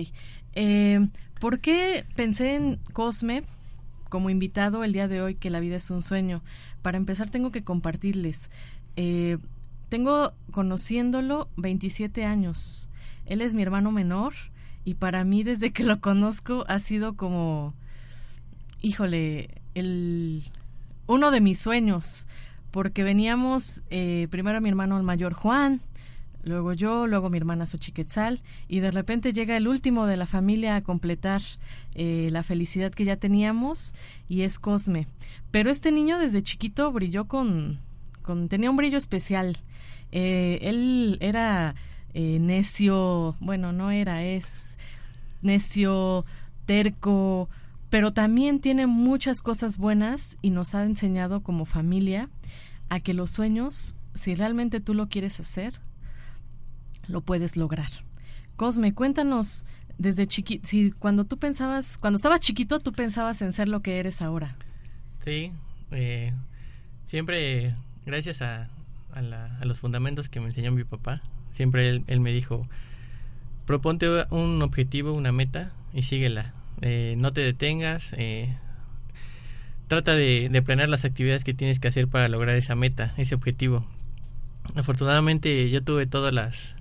Eh, 0.53 0.99
¿Por 1.39 1.59
qué 1.59 2.05
pensé 2.15 2.55
en 2.55 2.75
Cosme? 2.93 3.43
como 4.09 4.29
invitado 4.29 4.83
el 4.83 4.91
día 4.91 5.07
de 5.07 5.21
hoy 5.21 5.35
que 5.35 5.49
la 5.49 5.59
vida 5.59 5.77
es 5.77 5.89
un 5.91 6.01
sueño. 6.01 6.41
Para 6.81 6.97
empezar 6.97 7.29
tengo 7.29 7.51
que 7.51 7.63
compartirles. 7.63 8.51
Eh, 8.95 9.37
tengo 9.87 10.33
conociéndolo 10.51 11.47
27 11.57 12.25
años. 12.25 12.89
Él 13.25 13.41
es 13.41 13.53
mi 13.53 13.61
hermano 13.61 13.91
menor 13.91 14.33
y 14.83 14.95
para 14.95 15.23
mí 15.23 15.43
desde 15.43 15.71
que 15.71 15.83
lo 15.83 16.01
conozco 16.01 16.65
ha 16.67 16.79
sido 16.79 17.15
como, 17.15 17.73
híjole, 18.81 19.61
el, 19.75 20.43
uno 21.09 21.31
de 21.31 21.41
mis 21.41 21.59
sueños, 21.59 22.27
porque 22.69 23.03
veníamos 23.03 23.81
eh, 23.89 24.27
primero 24.29 24.61
mi 24.61 24.69
hermano 24.69 24.95
el 24.95 25.01
mayor 25.01 25.33
Juan, 25.33 25.81
luego 26.43 26.73
yo, 26.73 27.07
luego 27.07 27.31
mi 27.31 27.37
hermana 27.39 27.65
Xochiquetzal, 27.65 28.43
y 28.67 28.79
de 28.79 28.91
repente 28.91 29.33
llega 29.33 29.57
el 29.57 29.67
último 29.67 30.05
de 30.05 30.17
la 30.17 30.27
familia 30.27 30.75
a 30.75 30.81
completar 30.81 31.41
eh, 31.95 32.29
la 32.31 32.43
felicidad 32.43 32.91
que 32.91 33.05
ya 33.05 33.17
teníamos, 33.17 33.95
y 34.29 34.43
es 34.43 34.59
Cosme. 34.59 35.07
Pero 35.49 35.71
este 35.71 35.91
niño 35.91 36.19
desde 36.19 36.43
chiquito 36.43 36.91
brilló 36.91 37.25
con, 37.25 37.79
con 38.21 38.47
tenía 38.47 38.69
un 38.69 38.77
brillo 38.77 38.99
especial. 38.99 39.57
Eh, 40.11 40.59
él 40.61 41.17
era 41.21 41.73
eh, 42.13 42.37
necio, 42.39 43.35
bueno, 43.39 43.73
no 43.73 43.89
era, 43.89 44.23
es 44.23 44.77
necio, 45.41 46.23
terco, 46.67 47.49
pero 47.89 48.13
también 48.13 48.59
tiene 48.59 48.87
muchas 48.87 49.41
cosas 49.41 49.77
buenas 49.77 50.37
y 50.41 50.51
nos 50.51 50.75
ha 50.75 50.83
enseñado 50.83 51.41
como 51.41 51.65
familia 51.65 52.29
a 52.89 52.99
que 52.99 53.13
los 53.13 53.31
sueños, 53.31 53.97
si 54.13 54.35
realmente 54.35 54.79
tú 54.79 54.93
lo 54.93 55.09
quieres 55.09 55.39
hacer, 55.39 55.79
lo 57.07 57.21
puedes 57.21 57.55
lograr. 57.55 57.89
Cosme, 58.55 58.93
cuéntanos 58.93 59.65
desde 59.97 60.27
chiquito, 60.27 60.67
si 60.67 60.91
cuando 60.91 61.25
tú 61.25 61.37
pensabas, 61.37 61.97
cuando 61.97 62.17
estabas 62.17 62.39
chiquito, 62.39 62.79
tú 62.79 62.93
pensabas 62.93 63.41
en 63.41 63.53
ser 63.53 63.67
lo 63.67 63.81
que 63.81 63.99
eres 63.99 64.21
ahora. 64.21 64.55
Sí, 65.23 65.51
eh, 65.91 66.33
siempre 67.03 67.75
gracias 68.05 68.41
a, 68.41 68.69
a, 69.13 69.65
los 69.65 69.79
fundamentos 69.79 70.29
que 70.29 70.39
me 70.39 70.47
enseñó 70.47 70.71
mi 70.71 70.83
papá, 70.83 71.21
siempre 71.53 72.01
él, 72.05 72.19
me 72.19 72.31
dijo, 72.31 72.67
proponte 73.65 74.07
un 74.29 74.61
objetivo, 74.61 75.13
una 75.13 75.31
meta 75.31 75.71
y 75.93 76.03
síguela. 76.03 76.53
Eh, 76.81 77.15
no 77.17 77.33
te 77.33 77.41
detengas, 77.41 78.11
eh, 78.15 78.55
trata 79.87 80.15
de, 80.15 80.61
planear 80.65 80.87
las 80.87 81.03
actividades 81.03 81.43
que 81.43 81.53
tienes 81.53 81.79
que 81.79 81.89
hacer 81.89 82.07
para 82.07 82.29
lograr 82.29 82.55
esa 82.55 82.75
meta, 82.75 83.13
ese 83.17 83.35
objetivo. 83.35 83.85
Afortunadamente 84.75 85.69
yo 85.69 85.83
tuve 85.83 86.05
todas 86.05 86.33
las 86.33 86.75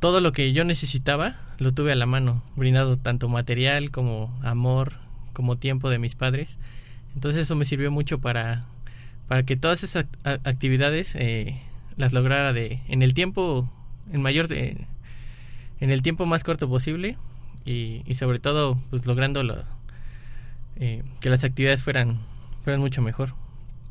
todo 0.00 0.20
lo 0.20 0.30
que 0.30 0.52
yo 0.52 0.64
necesitaba 0.64 1.36
lo 1.58 1.72
tuve 1.72 1.90
a 1.90 1.96
la 1.96 2.06
mano, 2.06 2.44
brindado 2.54 2.98
tanto 2.98 3.28
material 3.28 3.90
como 3.90 4.38
amor, 4.44 4.92
como 5.32 5.56
tiempo 5.56 5.90
de 5.90 5.98
mis 5.98 6.14
padres. 6.14 6.56
Entonces 7.14 7.42
eso 7.42 7.56
me 7.56 7.64
sirvió 7.64 7.90
mucho 7.90 8.20
para, 8.20 8.64
para 9.26 9.42
que 9.42 9.56
todas 9.56 9.82
esas 9.82 10.06
actividades 10.22 11.16
eh, 11.16 11.60
las 11.96 12.12
lograra 12.12 12.52
de, 12.52 12.80
en 12.86 13.02
el 13.02 13.12
tiempo, 13.12 13.68
en 14.12 14.22
mayor, 14.22 14.52
en 14.52 14.86
el 15.80 16.02
tiempo 16.02 16.26
más 16.26 16.44
corto 16.44 16.68
posible 16.68 17.16
y, 17.68 18.02
y 18.06 18.14
sobre 18.14 18.38
todo 18.38 18.80
pues 18.88 19.04
logrando 19.04 19.42
eh, 20.76 21.02
que 21.20 21.28
las 21.28 21.44
actividades 21.44 21.82
fueran, 21.82 22.18
fueran 22.64 22.80
mucho 22.80 23.02
mejor. 23.02 23.34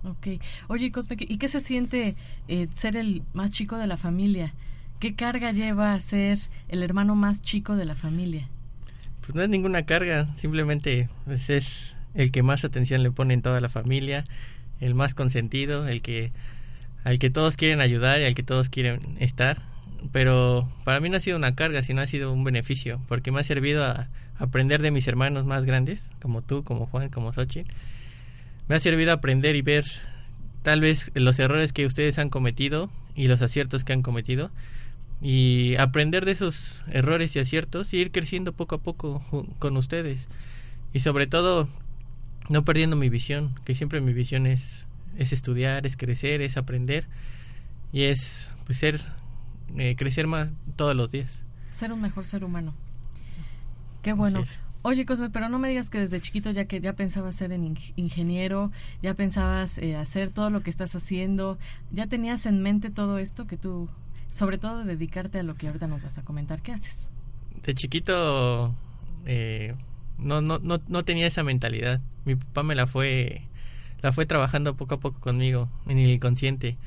Ok. 0.04 0.42
Oye, 0.68 0.92
Cosme, 0.92 1.16
¿y 1.20 1.38
qué 1.38 1.48
se 1.48 1.60
siente 1.60 2.16
eh, 2.48 2.68
ser 2.74 2.96
el 2.98 3.22
más 3.34 3.52
chico 3.52 3.78
de 3.78 3.86
la 3.86 3.98
familia? 3.98 4.54
¿Qué 5.00 5.14
carga 5.14 5.52
lleva 5.52 6.00
ser 6.02 6.40
el 6.70 6.82
hermano 6.82 7.16
más 7.16 7.42
chico 7.42 7.76
de 7.76 7.86
la 7.86 7.94
familia? 7.94 8.50
Pues 9.22 9.36
no 9.36 9.44
es 9.44 9.50
ninguna 9.50 9.86
carga, 9.86 10.28
simplemente 10.38 11.08
pues, 11.26 11.50
es 11.52 11.94
el 12.16 12.32
que 12.32 12.42
más 12.42 12.66
atención 12.66 13.04
le 13.04 13.12
pone 13.12 13.36
en 13.36 13.44
toda 13.44 13.62
la 13.62 13.70
familia, 13.70 14.24
el 14.80 14.96
más 14.96 15.14
consentido, 15.14 15.88
el 15.88 16.02
que 16.02 16.32
al 17.04 17.20
que 17.20 17.30
todos 17.30 17.58
quieren 17.58 17.80
ayudar 17.80 18.22
y 18.22 18.26
al 18.26 18.34
que 18.34 18.44
todos 18.44 18.70
quieren 18.70 19.18
estar. 19.20 19.62
Pero 20.12 20.70
para 20.84 21.00
mí 21.00 21.10
no 21.10 21.18
ha 21.18 21.20
sido 21.20 21.38
una 21.38 21.56
carga, 21.56 21.84
sino 21.84 22.02
ha 22.02 22.08
sido 22.08 22.32
un 22.32 22.44
beneficio, 22.44 23.02
porque 23.08 23.32
me 23.32 23.40
ha 23.40 23.44
servido 23.44 23.84
a 23.84 24.08
aprender 24.38 24.82
de 24.82 24.92
mis 24.92 25.08
hermanos 25.08 25.46
más 25.46 25.66
grandes, 25.66 26.06
como 26.22 26.42
tú, 26.42 26.64
como 26.64 26.86
Juan, 26.86 27.10
como 27.10 27.34
Xochitl. 27.34 27.72
Me 28.68 28.76
ha 28.76 28.80
servido 28.80 29.12
a 29.12 29.16
aprender 29.16 29.56
y 29.56 29.62
ver 29.62 29.86
tal 30.64 30.82
vez 30.82 31.12
los 31.14 31.40
errores 31.40 31.72
que 31.74 31.86
ustedes 31.86 32.20
han 32.20 32.30
cometido 32.30 32.90
y 33.16 33.28
los 33.28 33.42
aciertos 33.42 33.84
que 33.84 33.94
han 33.94 34.02
cometido 34.02 34.52
y 35.22 35.76
aprender 35.78 36.26
de 36.26 36.34
esos 36.34 36.84
errores 36.92 37.36
y 37.36 37.40
aciertos 37.40 37.94
y 37.94 37.98
ir 37.98 38.12
creciendo 38.12 38.54
poco 38.54 38.76
a 38.76 38.82
poco 38.82 39.24
con 39.60 39.78
ustedes 39.78 40.28
y 40.94 41.00
sobre 41.00 41.26
todo 41.26 41.68
no 42.50 42.64
perdiendo 42.64 42.96
mi 42.96 43.10
visión 43.10 43.56
que 43.66 43.74
siempre 43.74 44.00
mi 44.02 44.14
visión 44.14 44.46
es 44.46 44.86
es 45.18 45.34
estudiar 45.34 45.88
es 45.88 45.98
crecer 45.98 46.42
es 46.42 46.56
aprender 46.56 47.08
y 47.92 48.04
es 48.04 48.52
pues 48.66 48.78
ser 48.78 49.02
eh, 49.78 49.96
crecer 49.96 50.28
más 50.28 50.50
todos 50.76 50.96
los 50.96 51.12
días 51.12 51.32
ser 51.72 51.92
un 51.92 52.02
mejor 52.02 52.26
ser 52.26 52.44
humano 52.44 52.74
qué 54.02 54.14
bueno 54.14 54.44
Oye, 54.84 55.06
Cosme, 55.06 55.30
pero 55.30 55.50
no 55.50 55.60
me 55.60 55.68
digas 55.68 55.90
que 55.90 56.00
desde 56.00 56.22
chiquito 56.22 56.50
ya 56.52 56.64
que 56.64 56.80
ya 56.80 56.94
pensabas 56.94 57.36
ser 57.36 57.52
ingeniero, 57.98 58.72
ya 59.02 59.16
pensabas 59.16 59.80
eh, 59.80 59.98
hacer 59.98 60.30
todo 60.30 60.50
lo 60.50 60.62
que 60.62 60.70
estás 60.70 60.96
haciendo, 60.96 61.58
ya 61.92 62.08
tenías 62.08 62.46
en 62.46 62.62
mente 62.62 62.90
todo 62.90 63.18
esto 63.18 63.48
que 63.48 63.58
tú 63.58 63.90
sobre 64.30 64.58
todo 64.58 64.84
dedicarte 64.84 65.40
a 65.40 65.44
lo 65.44 65.56
que 65.56 65.68
ahorita 65.68 65.88
nos 65.88 66.04
vas 66.04 66.18
a 66.18 66.24
comentar 66.24 66.62
¿Qué 66.62 66.72
haces. 66.72 67.10
De 67.64 67.76
chiquito 67.76 68.76
eh, 69.26 69.76
no, 70.18 70.42
no, 70.42 70.60
no, 70.60 70.80
no 70.88 71.04
tenía 71.04 71.28
esa 71.28 71.44
mentalidad. 71.44 72.00
Mi 72.26 72.36
papá 72.36 72.64
me 72.64 72.76
la 72.76 72.88
fue, 72.88 73.42
la 74.02 74.14
fue 74.14 74.26
trabajando 74.26 74.76
poco 74.76 74.96
a 74.96 75.00
poco 75.00 75.20
conmigo, 75.20 75.70
en 75.86 76.00
el 76.00 76.10
inconsciente. 76.10 76.78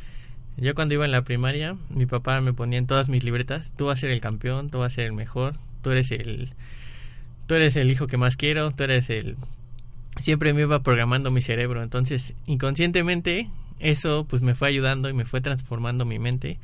Yo 0.56 0.74
cuando 0.74 0.94
iba 0.94 1.04
en 1.04 1.12
la 1.12 1.22
primaria, 1.22 1.76
mi 1.88 2.06
papá 2.06 2.40
me 2.40 2.52
ponía 2.52 2.78
en 2.78 2.86
todas 2.86 3.08
mis 3.08 3.24
libretas, 3.24 3.72
tú 3.76 3.86
vas 3.86 3.98
a 3.98 4.00
ser 4.00 4.10
el 4.10 4.20
campeón, 4.20 4.68
tú 4.68 4.78
vas 4.78 4.92
a 4.92 4.96
ser 4.96 5.06
el 5.06 5.12
mejor, 5.12 5.56
tú 5.82 5.90
eres 5.90 6.10
el, 6.10 6.52
tú 7.46 7.54
eres 7.54 7.76
el 7.76 7.90
hijo 7.90 8.06
que 8.06 8.16
más 8.16 8.36
quiero, 8.36 8.70
tú 8.70 8.82
eres 8.84 9.08
el... 9.10 9.36
Siempre 10.20 10.52
me 10.52 10.62
iba 10.62 10.82
programando 10.82 11.30
mi 11.30 11.40
cerebro, 11.40 11.82
entonces 11.82 12.34
inconscientemente 12.46 13.48
eso 13.78 14.26
pues 14.28 14.42
me 14.42 14.54
fue 14.54 14.68
ayudando 14.68 15.08
y 15.08 15.14
me 15.14 15.24
fue 15.24 15.40
transformando 15.40 16.04
mi 16.04 16.18
mente 16.18 16.58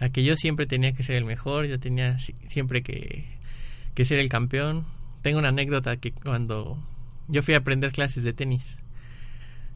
a 0.00 0.08
que 0.08 0.24
yo 0.24 0.34
siempre 0.36 0.66
tenía 0.66 0.92
que 0.92 1.04
ser 1.04 1.16
el 1.16 1.24
mejor, 1.24 1.66
yo 1.66 1.78
tenía 1.78 2.18
siempre 2.48 2.82
que, 2.82 3.24
que 3.94 4.04
ser 4.04 4.18
el 4.18 4.28
campeón. 4.28 4.86
Tengo 5.22 5.38
una 5.38 5.48
anécdota 5.48 5.96
que 5.98 6.12
cuando 6.12 6.78
yo 7.28 7.42
fui 7.42 7.54
a 7.54 7.58
aprender 7.58 7.92
clases 7.92 8.24
de 8.24 8.32
tenis 8.32 8.76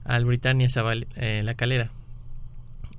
al 0.05 0.25
Britannia 0.25 0.69
eh, 1.17 1.43
la 1.45 1.55
calera 1.55 1.93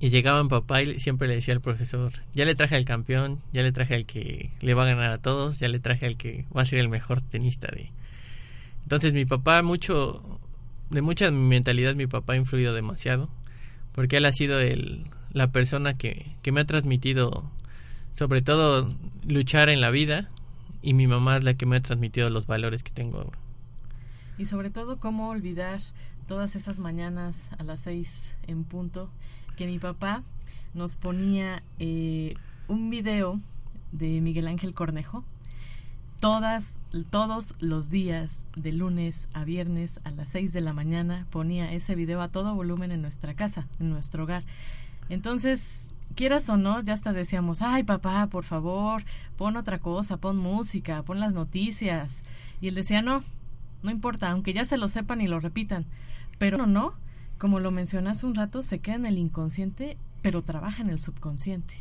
y 0.02 0.10
llegaba 0.10 0.42
mi 0.42 0.48
papá 0.48 0.82
y 0.82 0.98
siempre 0.98 1.28
le 1.28 1.36
decía 1.36 1.54
al 1.54 1.60
profesor, 1.60 2.12
ya 2.34 2.44
le 2.44 2.56
traje 2.56 2.74
al 2.74 2.84
campeón, 2.84 3.40
ya 3.52 3.62
le 3.62 3.70
traje 3.70 3.94
al 3.94 4.04
que 4.04 4.50
le 4.60 4.74
va 4.74 4.82
a 4.82 4.86
ganar 4.86 5.12
a 5.12 5.18
todos, 5.18 5.60
ya 5.60 5.68
le 5.68 5.78
traje 5.78 6.06
al 6.06 6.16
que 6.16 6.44
va 6.54 6.62
a 6.62 6.66
ser 6.66 6.80
el 6.80 6.88
mejor 6.88 7.20
tenista 7.20 7.68
de... 7.68 7.88
Entonces 8.82 9.14
mi 9.14 9.26
papá 9.26 9.62
mucho, 9.62 10.40
de 10.90 11.02
mucha 11.02 11.30
mentalidad 11.30 11.94
mi 11.94 12.08
papá 12.08 12.32
ha 12.32 12.36
influido 12.36 12.74
demasiado, 12.74 13.30
porque 13.92 14.16
él 14.16 14.26
ha 14.26 14.32
sido 14.32 14.58
el, 14.58 15.04
la 15.32 15.52
persona 15.52 15.94
que, 15.96 16.34
que 16.42 16.50
me 16.50 16.62
ha 16.62 16.64
transmitido 16.64 17.48
sobre 18.14 18.42
todo 18.42 18.92
luchar 19.28 19.68
en 19.68 19.80
la 19.80 19.90
vida 19.90 20.28
y 20.82 20.94
mi 20.94 21.06
mamá 21.06 21.36
es 21.36 21.44
la 21.44 21.54
que 21.54 21.64
me 21.64 21.76
ha 21.76 21.80
transmitido 21.80 22.28
los 22.28 22.48
valores 22.48 22.82
que 22.82 22.90
tengo 22.90 23.18
ahora. 23.18 23.38
Y 24.36 24.46
sobre 24.46 24.70
todo 24.70 24.98
cómo 24.98 25.28
olvidar 25.28 25.78
todas 26.26 26.56
esas 26.56 26.80
mañanas 26.80 27.52
a 27.56 27.62
las 27.62 27.82
seis 27.82 28.36
en 28.48 28.64
punto 28.64 29.08
que 29.62 29.68
mi 29.68 29.78
papá 29.78 30.24
nos 30.74 30.96
ponía 30.96 31.62
eh, 31.78 32.34
un 32.66 32.90
video 32.90 33.38
de 33.92 34.20
Miguel 34.20 34.48
Ángel 34.48 34.74
Cornejo 34.74 35.24
todas 36.18 36.80
todos 37.10 37.54
los 37.60 37.88
días 37.88 38.44
de 38.56 38.72
lunes 38.72 39.28
a 39.34 39.44
viernes 39.44 40.00
a 40.02 40.10
las 40.10 40.30
seis 40.30 40.52
de 40.52 40.62
la 40.62 40.72
mañana 40.72 41.28
ponía 41.30 41.72
ese 41.72 41.94
video 41.94 42.22
a 42.22 42.28
todo 42.28 42.56
volumen 42.56 42.90
en 42.90 43.02
nuestra 43.02 43.34
casa 43.34 43.68
en 43.78 43.90
nuestro 43.90 44.24
hogar 44.24 44.42
entonces, 45.08 45.94
quieras 46.16 46.48
o 46.48 46.56
no, 46.56 46.82
ya 46.82 46.94
hasta 46.94 47.12
decíamos, 47.12 47.62
ay 47.62 47.84
papá, 47.84 48.26
por 48.26 48.42
favor, 48.42 49.04
pon 49.36 49.56
otra 49.56 49.78
cosa, 49.78 50.16
pon 50.16 50.38
música, 50.38 51.04
pon 51.04 51.20
las 51.20 51.34
noticias. 51.34 52.24
Y 52.60 52.68
él 52.68 52.74
decía, 52.74 53.00
no, 53.00 53.22
no 53.84 53.92
importa, 53.92 54.30
aunque 54.30 54.54
ya 54.54 54.64
se 54.64 54.76
lo 54.76 54.88
sepan 54.88 55.20
y 55.20 55.28
lo 55.28 55.38
repitan. 55.38 55.86
Pero 56.38 56.58
no, 56.58 56.66
no, 56.66 56.94
como 57.42 57.58
lo 57.58 57.72
mencionas 57.72 58.22
un 58.22 58.36
rato, 58.36 58.62
se 58.62 58.78
queda 58.78 58.94
en 58.94 59.04
el 59.04 59.18
inconsciente, 59.18 59.96
pero 60.22 60.42
trabaja 60.42 60.80
en 60.80 60.90
el 60.90 61.00
subconsciente. 61.00 61.74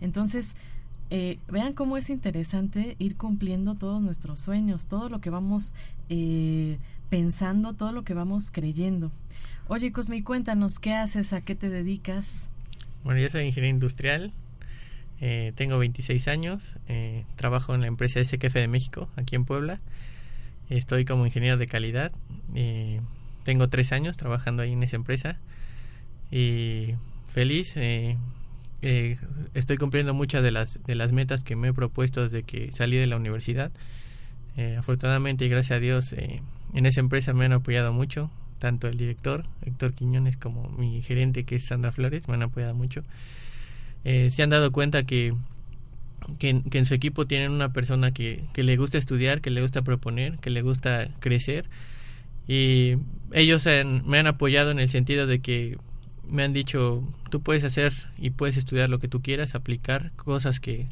Entonces, 0.00 0.54
eh, 1.10 1.38
vean 1.48 1.72
cómo 1.72 1.96
es 1.96 2.08
interesante 2.08 2.94
ir 3.00 3.16
cumpliendo 3.16 3.74
todos 3.74 4.00
nuestros 4.00 4.38
sueños, 4.38 4.86
todo 4.86 5.08
lo 5.08 5.20
que 5.20 5.28
vamos 5.28 5.74
eh, 6.08 6.78
pensando, 7.10 7.72
todo 7.72 7.90
lo 7.90 8.04
que 8.04 8.14
vamos 8.14 8.52
creyendo. 8.52 9.10
Oye, 9.66 9.90
Cosme, 9.90 10.22
cuéntanos, 10.22 10.78
¿qué 10.78 10.94
haces? 10.94 11.32
¿A 11.32 11.40
qué 11.40 11.56
te 11.56 11.68
dedicas? 11.68 12.48
Bueno, 13.02 13.18
yo 13.18 13.28
soy 13.28 13.44
ingeniero 13.46 13.74
industrial, 13.74 14.32
eh, 15.20 15.52
tengo 15.56 15.78
26 15.78 16.28
años, 16.28 16.76
eh, 16.86 17.24
trabajo 17.34 17.74
en 17.74 17.80
la 17.80 17.88
empresa 17.88 18.20
SKF 18.20 18.54
de 18.54 18.68
México, 18.68 19.08
aquí 19.16 19.34
en 19.34 19.46
Puebla, 19.46 19.80
Estoy 20.68 21.04
como 21.04 21.26
ingeniero 21.26 21.56
de 21.58 21.66
calidad. 21.66 22.12
Eh, 23.46 23.52
tengo 23.52 23.68
tres 23.68 23.92
años 23.92 24.16
trabajando 24.16 24.62
ahí 24.62 24.72
en 24.72 24.82
esa 24.82 24.96
empresa 24.96 25.38
y 26.30 26.94
feliz. 27.32 27.76
Eh, 27.76 28.16
eh, 28.82 29.18
estoy 29.54 29.76
cumpliendo 29.76 30.14
muchas 30.14 30.42
de 30.42 30.50
las, 30.50 30.82
de 30.84 30.94
las 30.94 31.12
metas 31.12 31.44
que 31.44 31.56
me 31.56 31.68
he 31.68 31.72
propuesto 31.72 32.24
desde 32.24 32.42
que 32.42 32.72
salí 32.72 32.96
de 32.96 33.06
la 33.06 33.16
universidad. 33.16 33.70
afortunadamente 34.78 35.44
y 35.44 35.48
gracias 35.48 35.76
a 35.76 35.80
Dios 35.80 36.14
en 36.14 36.86
esa 36.86 37.00
empresa 37.00 37.34
me 37.34 37.44
han 37.44 37.52
apoyado 37.52 37.92
mucho, 37.92 38.30
tanto 38.58 38.88
el 38.88 38.96
director 38.96 39.44
Héctor 39.66 39.92
Quiñones 39.92 40.38
como 40.38 40.70
mi 40.78 41.02
gerente 41.02 41.44
que 41.44 41.56
es 41.56 41.66
Sandra 41.66 41.92
Flores 41.92 42.26
me 42.26 42.34
han 42.34 42.42
apoyado 42.42 42.74
mucho. 42.74 43.02
se 44.04 44.42
han 44.42 44.50
dado 44.50 44.72
cuenta 44.72 45.04
que 45.04 45.34
que, 46.38 46.62
en 46.70 46.86
su 46.86 46.94
equipo 46.94 47.26
tienen 47.26 47.52
una 47.52 47.72
persona 47.72 48.10
que, 48.10 48.44
que 48.54 48.62
le 48.64 48.76
gusta 48.76 48.98
estudiar, 48.98 49.40
que 49.40 49.50
le 49.50 49.62
gusta 49.62 49.82
proponer, 49.82 50.38
que 50.38 50.50
le 50.50 50.62
gusta 50.62 51.08
crecer. 51.20 51.66
Y 52.48 52.96
ellos 53.32 53.64
me 54.04 54.18
han 54.18 54.26
apoyado 54.26 54.70
en 54.70 54.78
el 54.78 54.88
sentido 54.88 55.26
de 55.26 55.40
que 55.40 55.78
me 56.28 56.42
han 56.42 56.52
dicho, 56.52 57.02
tú 57.30 57.40
puedes 57.40 57.64
hacer 57.64 57.92
y 58.18 58.30
puedes 58.30 58.56
estudiar 58.56 58.90
lo 58.90 58.98
que 58.98 59.08
tú 59.08 59.22
quieras, 59.22 59.54
aplicar 59.54 60.12
cosas 60.16 60.60
que, 60.60 60.86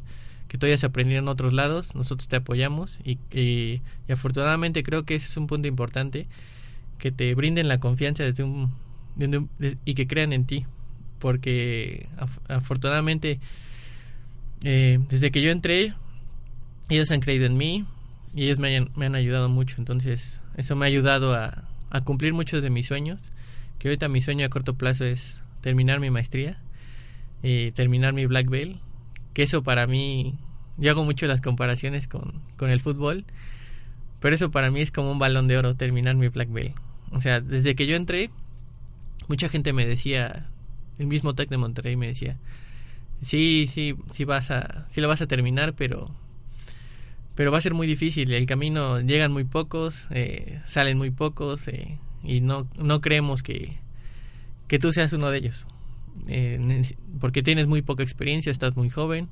que 0.47 0.57
tú 0.57 0.65
hayas 0.65 0.83
aprendido 0.83 1.19
en 1.19 1.27
otros 1.27 1.53
lados, 1.53 1.95
nosotros 1.95 2.27
te 2.27 2.37
apoyamos 2.37 2.99
y, 3.03 3.19
y, 3.31 3.81
afortunadamente 4.09 4.83
creo 4.83 5.03
que 5.03 5.15
ese 5.15 5.27
es 5.27 5.37
un 5.37 5.47
punto 5.47 5.67
importante, 5.67 6.27
que 6.97 7.11
te 7.11 7.33
brinden 7.35 7.67
la 7.67 7.79
confianza 7.79 8.23
desde 8.23 8.43
un, 8.43 8.71
y 9.85 9.93
que 9.93 10.07
crean 10.07 10.33
en 10.33 10.45
ti, 10.45 10.65
porque 11.19 12.07
afortunadamente 12.47 13.39
eh, 14.63 14.99
desde 15.09 15.31
que 15.31 15.41
yo 15.41 15.51
entré, 15.51 15.93
ellos 16.89 17.11
han 17.11 17.19
creído 17.19 17.45
en 17.45 17.57
mí 17.57 17.85
y 18.33 18.45
ellos 18.45 18.59
me, 18.59 18.87
me 18.95 19.05
han 19.05 19.15
ayudado 19.15 19.49
mucho. 19.49 19.75
Entonces, 19.77 20.39
eso 20.57 20.75
me 20.75 20.85
ha 20.85 20.87
ayudado 20.87 21.35
a, 21.35 21.63
cumplir 22.03 22.33
muchos 22.33 22.61
de 22.61 22.69
mis 22.69 22.87
sueños. 22.87 23.21
Que 23.79 23.89
ahorita 23.89 24.07
mi 24.07 24.21
sueño 24.21 24.45
a 24.45 24.49
corto 24.49 24.75
plazo 24.75 25.05
es 25.05 25.41
terminar 25.61 25.99
mi 25.99 26.09
maestría 26.09 26.61
y 27.43 27.71
terminar 27.71 28.13
mi 28.13 28.25
black 28.25 28.49
belt. 28.49 28.79
Que 29.33 29.43
eso 29.43 29.63
para 29.63 29.87
mí, 29.87 30.37
yo 30.77 30.91
hago 30.91 31.03
mucho 31.03 31.27
las 31.27 31.41
comparaciones 31.41 32.07
con, 32.07 32.41
con 32.57 32.69
el 32.69 32.79
fútbol, 32.79 33.25
pero 34.19 34.35
eso 34.35 34.51
para 34.51 34.71
mí 34.71 34.81
es 34.81 34.91
como 34.91 35.11
un 35.11 35.19
balón 35.19 35.47
de 35.47 35.57
oro 35.57 35.75
terminar 35.75 36.15
mi 36.15 36.29
black 36.29 36.51
belt. 36.51 36.75
O 37.11 37.21
sea, 37.21 37.41
desde 37.41 37.75
que 37.75 37.87
yo 37.87 37.95
entré, 37.95 38.29
mucha 39.27 39.49
gente 39.49 39.73
me 39.73 39.85
decía, 39.85 40.47
el 40.99 41.07
mismo 41.07 41.33
Tec 41.35 41.49
de 41.49 41.57
Monterrey 41.57 41.95
me 41.95 42.07
decía, 42.07 42.37
sí, 43.21 43.69
sí, 43.71 43.95
sí 44.11 44.25
vas 44.25 44.51
a, 44.51 44.87
sí 44.89 45.01
lo 45.01 45.07
vas 45.07 45.21
a 45.21 45.27
terminar, 45.27 45.73
pero, 45.73 46.11
pero 47.35 47.51
va 47.51 47.57
a 47.57 47.61
ser 47.61 47.73
muy 47.73 47.85
difícil. 47.85 48.31
El 48.33 48.47
camino 48.47 48.99
llegan 49.01 49.31
muy 49.31 49.43
pocos, 49.43 50.05
eh, 50.09 50.61
salen 50.65 50.97
muy 50.97 51.11
pocos 51.11 51.67
eh, 51.67 51.99
y 52.23 52.41
no, 52.41 52.67
no 52.77 53.01
creemos 53.01 53.43
que, 53.43 53.77
que 54.67 54.79
tú 54.79 54.91
seas 54.91 55.13
uno 55.13 55.29
de 55.29 55.37
ellos. 55.37 55.67
Eh, 56.27 56.83
porque 57.19 57.43
tienes 57.43 57.67
muy 57.67 57.81
poca 57.81 58.03
experiencia, 58.03 58.51
estás 58.51 58.75
muy 58.77 58.89
joven 58.89 59.27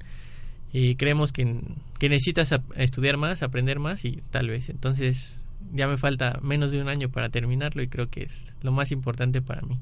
y 0.73 0.95
creemos 0.95 1.31
que, 1.31 1.61
que 1.97 2.09
necesitas 2.09 2.53
estudiar 2.75 3.15
más, 3.17 3.41
aprender 3.41 3.79
más 3.79 4.03
y 4.03 4.21
tal 4.31 4.49
vez. 4.49 4.69
Entonces 4.69 5.39
ya 5.71 5.87
me 5.87 5.97
falta 5.97 6.39
menos 6.41 6.71
de 6.71 6.81
un 6.81 6.89
año 6.89 7.09
para 7.09 7.29
terminarlo 7.29 7.81
y 7.81 7.87
creo 7.87 8.09
que 8.09 8.23
es 8.23 8.51
lo 8.61 8.71
más 8.73 8.91
importante 8.91 9.41
para 9.41 9.61
mí. 9.61 9.79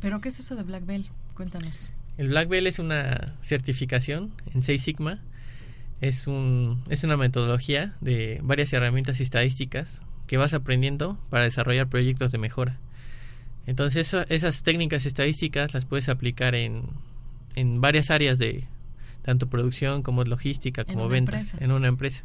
¿Pero 0.00 0.20
qué 0.22 0.30
es 0.30 0.40
eso 0.40 0.56
de 0.56 0.62
Black 0.62 0.86
Belt? 0.86 1.06
Cuéntanos. 1.34 1.90
El 2.16 2.28
Black 2.28 2.48
Belt 2.48 2.66
es 2.66 2.78
una 2.78 3.36
certificación 3.42 4.32
en 4.54 4.62
Seis 4.62 4.82
Sigma. 4.82 5.20
Es, 6.00 6.26
un, 6.26 6.82
es 6.88 7.04
una 7.04 7.16
metodología 7.16 7.94
de 8.00 8.40
varias 8.42 8.72
herramientas 8.72 9.20
estadísticas 9.20 10.02
que 10.26 10.36
vas 10.36 10.54
aprendiendo 10.54 11.18
para 11.28 11.44
desarrollar 11.44 11.88
proyectos 11.88 12.32
de 12.32 12.38
mejora. 12.38 12.78
Entonces 13.66 14.14
esas 14.28 14.62
técnicas 14.62 15.04
estadísticas 15.06 15.74
las 15.74 15.84
puedes 15.84 16.08
aplicar 16.08 16.54
en, 16.54 16.84
en 17.54 17.80
varias 17.80 18.10
áreas 18.10 18.38
de 18.38 18.64
tanto 19.22 19.48
producción 19.48 20.02
como 20.02 20.24
logística 20.24 20.84
como 20.84 21.08
ventas 21.08 21.54
en 21.60 21.72
una 21.72 21.88
empresa. 21.88 22.24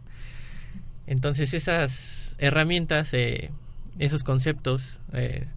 Entonces 1.08 1.54
esas 1.54 2.36
herramientas, 2.40 3.14
eh, 3.14 3.52
esos 4.00 4.24
conceptos 4.24 4.98
eh, 5.14 5.48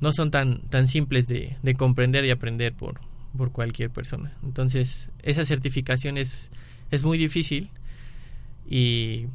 no 0.00 0.12
son 0.12 0.30
tan, 0.30 0.62
tan 0.62 0.88
simples 0.88 1.28
de, 1.28 1.56
de 1.62 1.74
comprender 1.74 2.24
y 2.24 2.30
aprender 2.30 2.72
por, 2.72 3.00
por 3.36 3.52
cualquier 3.52 3.90
persona. 3.90 4.32
Entonces, 4.42 5.08
esa 5.22 5.46
certificación 5.46 6.18
es, 6.92 7.04
muy 7.04 7.18
difícil 7.18 7.70
y 8.68 9.26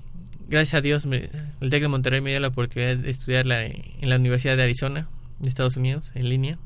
gracias 0.48 0.76
a 0.76 0.82
Dios 0.82 1.06
me, 1.06 1.30
el 1.60 1.70
TEC 1.70 1.82
de 1.84 1.88
Monterrey 1.88 2.22
me 2.22 2.30
dio 2.30 2.40
la 2.40 2.48
oportunidad 2.48 2.96
de 2.96 3.10
estudiarla 3.10 3.66
en, 3.66 4.10
la 4.10 4.16
Universidad 4.16 4.56
de 4.56 4.64
Arizona, 4.64 5.10
de 5.40 5.50
Estados 5.50 5.76
Unidos, 5.76 6.12
en 6.16 6.30
línea, 6.30 6.58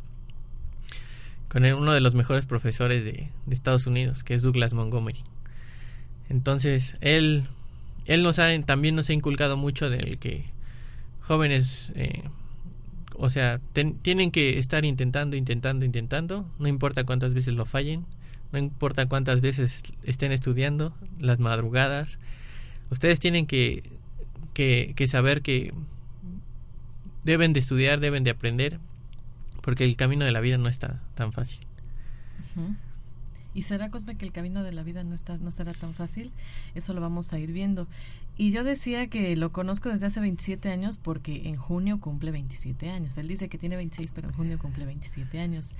con 1.48 1.66
uno 1.66 1.94
de 1.94 2.02
los 2.02 2.16
mejores 2.16 2.46
profesores 2.46 3.04
de, 3.04 3.30
de 3.46 3.54
Estados 3.54 3.88
Unidos, 3.88 4.24
que 4.24 4.36
es 4.36 4.42
Douglas 4.42 4.74
Montgomery. 4.74 5.24
Entonces, 6.30 6.96
él, 7.02 7.44
él 8.06 8.24
nos 8.24 8.40
ha, 8.40 8.48
también 8.62 8.96
nos 8.96 9.10
ha 9.10 9.14
inculcado 9.14 9.58
mucho 9.58 9.90
del 9.90 10.18
que 10.20 10.46
jóvenes 11.22 11.92
eh, 11.96 12.24
o 13.22 13.30
sea, 13.30 13.60
tienen 14.02 14.32
que 14.32 14.58
estar 14.58 14.84
intentando, 14.84 15.36
intentando, 15.36 15.86
intentando, 15.86 16.46
no 16.58 16.68
importa 16.68 17.04
cuántas 17.04 17.36
veces 17.36 17.54
lo 17.54 17.66
fallen, 17.66 18.06
no 18.52 18.60
importa 18.60 19.08
cuántas 19.08 19.42
veces 19.42 19.84
estén 20.04 20.32
estudiando, 20.32 20.94
las 21.20 21.40
madrugadas, 21.40 22.18
ustedes 22.90 23.20
tienen 23.20 23.48
que, 23.48 23.84
que, 24.54 24.94
que 24.96 25.08
saber 25.08 25.42
que 25.42 25.74
deben 27.24 27.54
de 27.54 27.60
estudiar, 27.60 28.00
deben 28.00 28.24
de 28.24 28.32
aprender, 28.32 28.80
porque 29.62 29.84
el 29.84 29.96
camino 29.96 30.26
de 30.26 30.32
la 30.32 30.42
vida 30.42 30.58
no 30.58 30.68
está 30.68 31.02
tan 31.16 31.32
fácil. 31.32 31.60
¿Y 33.54 33.64
será, 33.64 33.90
Cosme, 33.90 34.16
que 34.16 34.26
el 34.26 34.32
camino 34.32 34.64
de 34.64 34.72
la 34.72 34.84
vida 34.84 35.04
no, 35.04 35.14
está, 35.14 35.38
no 35.38 35.52
será 35.52 35.74
tan 35.74 35.94
fácil? 35.94 36.32
Eso 36.74 36.94
lo 36.94 37.02
vamos 37.02 37.34
a 37.34 37.40
ir 37.40 37.52
viendo. 37.52 37.88
Y 38.38 38.52
yo 38.52 38.64
decía 38.64 39.08
que 39.08 39.36
lo 39.36 39.52
conozco 39.52 39.90
desde 39.90 40.06
hace 40.06 40.22
27 40.22 40.70
años 40.70 40.98
porque 40.98 41.50
en 41.50 41.58
junio 41.58 42.00
cumple 42.00 42.32
27 42.32 42.90
años. 42.90 43.18
Él 43.18 43.28
dice 43.28 43.50
que 43.50 43.58
tiene 43.58 43.76
26, 43.76 44.12
pero 44.16 44.30
en 44.30 44.34
junio 44.34 44.58
cumple 44.58 44.86
27 44.86 45.40
años. 45.40 45.76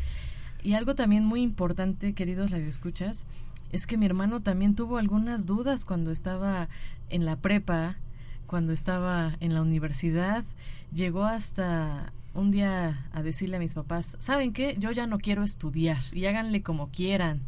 Y 0.64 0.74
algo 0.74 0.96
también 0.96 1.26
muy 1.26 1.42
importante, 1.42 2.14
queridos 2.14 2.52
radioescuchas, 2.52 3.26
es 3.72 3.88
que 3.88 3.98
mi 3.98 4.06
hermano 4.06 4.42
también 4.42 4.76
tuvo 4.76 4.98
algunas 4.98 5.46
dudas 5.46 5.86
cuando 5.86 6.12
estaba 6.12 6.68
en 7.10 7.26
la 7.26 7.36
prepa, 7.38 7.96
cuando 8.46 8.72
estaba 8.72 9.38
en 9.40 9.54
la 9.54 9.62
universidad. 9.62 10.44
Llegó 10.94 11.24
hasta 11.26 12.12
un 12.34 12.52
día 12.52 13.06
a 13.14 13.24
decirle 13.24 13.58
a 13.58 13.60
mis 13.60 13.74
papás, 13.74 14.16
¿saben 14.20 14.54
qué? 14.54 14.76
Yo 14.78 14.92
ya 14.92 15.08
no 15.08 15.20
quiero 15.20 15.44
estudiar 15.44 16.02
y 16.12 16.26
háganle 16.26 16.62
como 16.62 16.90
quieran. 16.90 17.40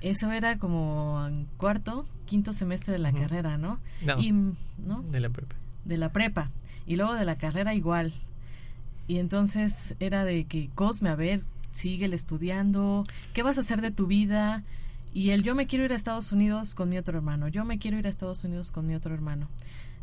Eso 0.00 0.30
era 0.32 0.58
como 0.58 1.24
en 1.26 1.46
cuarto, 1.56 2.06
quinto 2.24 2.52
semestre 2.52 2.92
de 2.92 2.98
la 2.98 3.12
carrera, 3.12 3.58
¿no? 3.58 3.80
No, 4.02 4.18
y, 4.18 4.32
¿no? 4.32 5.02
De 5.10 5.20
la 5.20 5.28
prepa. 5.28 5.56
De 5.84 5.96
la 5.98 6.12
prepa. 6.12 6.50
Y 6.86 6.96
luego 6.96 7.14
de 7.14 7.24
la 7.24 7.36
carrera 7.36 7.74
igual. 7.74 8.12
Y 9.08 9.18
entonces 9.18 9.94
era 10.00 10.24
de 10.24 10.44
que, 10.44 10.68
Cosme, 10.74 11.08
a 11.08 11.16
ver, 11.16 11.42
síguele 11.72 12.16
estudiando, 12.16 13.04
¿qué 13.32 13.42
vas 13.42 13.56
a 13.58 13.60
hacer 13.60 13.80
de 13.80 13.90
tu 13.90 14.06
vida? 14.06 14.64
Y 15.12 15.30
él, 15.30 15.42
yo 15.42 15.54
me 15.54 15.66
quiero 15.66 15.84
ir 15.84 15.92
a 15.92 15.96
Estados 15.96 16.32
Unidos 16.32 16.74
con 16.74 16.88
mi 16.88 16.98
otro 16.98 17.16
hermano, 17.16 17.48
yo 17.48 17.64
me 17.64 17.78
quiero 17.78 17.98
ir 17.98 18.06
a 18.06 18.10
Estados 18.10 18.44
Unidos 18.44 18.70
con 18.70 18.86
mi 18.86 18.94
otro 18.94 19.14
hermano. 19.14 19.48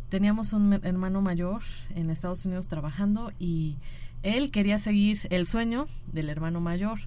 Teníamos 0.09 0.53
un 0.53 0.73
hermano 0.73 1.21
mayor 1.21 1.61
en 1.95 2.09
Estados 2.09 2.45
Unidos 2.45 2.67
trabajando 2.67 3.31
y 3.39 3.75
él 4.23 4.51
quería 4.51 4.79
seguir 4.79 5.19
el 5.29 5.47
sueño 5.47 5.87
del 6.11 6.29
hermano 6.29 6.61
mayor 6.61 6.99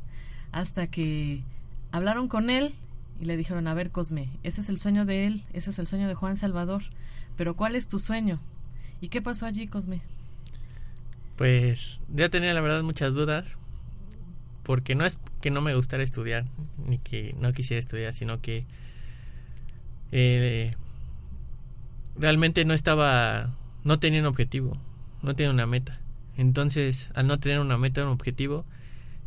hasta 0.53 0.87
que 0.87 1.42
hablaron 1.90 2.29
con 2.29 2.51
él 2.51 2.75
y 3.21 3.25
le 3.25 3.37
dijeron, 3.37 3.66
a 3.66 3.75
ver, 3.75 3.90
Cosme, 3.90 4.29
ese 4.42 4.61
es 4.61 4.68
el 4.68 4.79
sueño 4.79 5.05
de 5.05 5.27
él, 5.27 5.42
ese 5.53 5.71
es 5.71 5.79
el 5.79 5.87
sueño 5.87 6.09
de 6.09 6.14
Juan 6.14 6.37
Salvador, 6.37 6.83
pero 7.37 7.57
¿cuál 7.57 7.77
es 7.77 7.88
tu 7.88 7.99
sueño? 7.99 8.40
¿Y 9.01 9.09
qué 9.09 9.23
pasó 9.23 9.47
allí, 9.47 9.66
Cosme? 9.66 10.03
Pues 11.37 12.01
ya 12.12 12.29
tenía 12.29 12.55
la 12.55 12.61
verdad 12.61 12.83
muchas 12.83 13.14
dudas, 13.14 13.59
porque 14.68 14.94
no 14.94 15.04
es 15.04 15.18
que 15.40 15.50
no 15.50 15.62
me 15.62 15.74
gustara 15.74 16.04
estudiar, 16.04 16.44
ni 16.76 16.98
que 16.98 17.35
no 17.40 17.52
quisiera 17.52 17.81
estudiar, 17.81 18.12
sino 18.12 18.40
que 18.40 18.66
eh, 20.12 20.76
realmente 22.16 22.64
no 22.64 22.74
estaba, 22.74 23.57
no 23.83 23.98
tenía 23.98 24.20
un 24.20 24.26
objetivo, 24.26 24.78
no 25.22 25.35
tenía 25.35 25.50
una 25.50 25.66
meta. 25.66 25.98
Entonces, 26.37 27.09
al 27.16 27.26
no 27.26 27.40
tener 27.40 27.59
una 27.59 27.78
meta, 27.78 28.04
un 28.04 28.11
objetivo, 28.11 28.64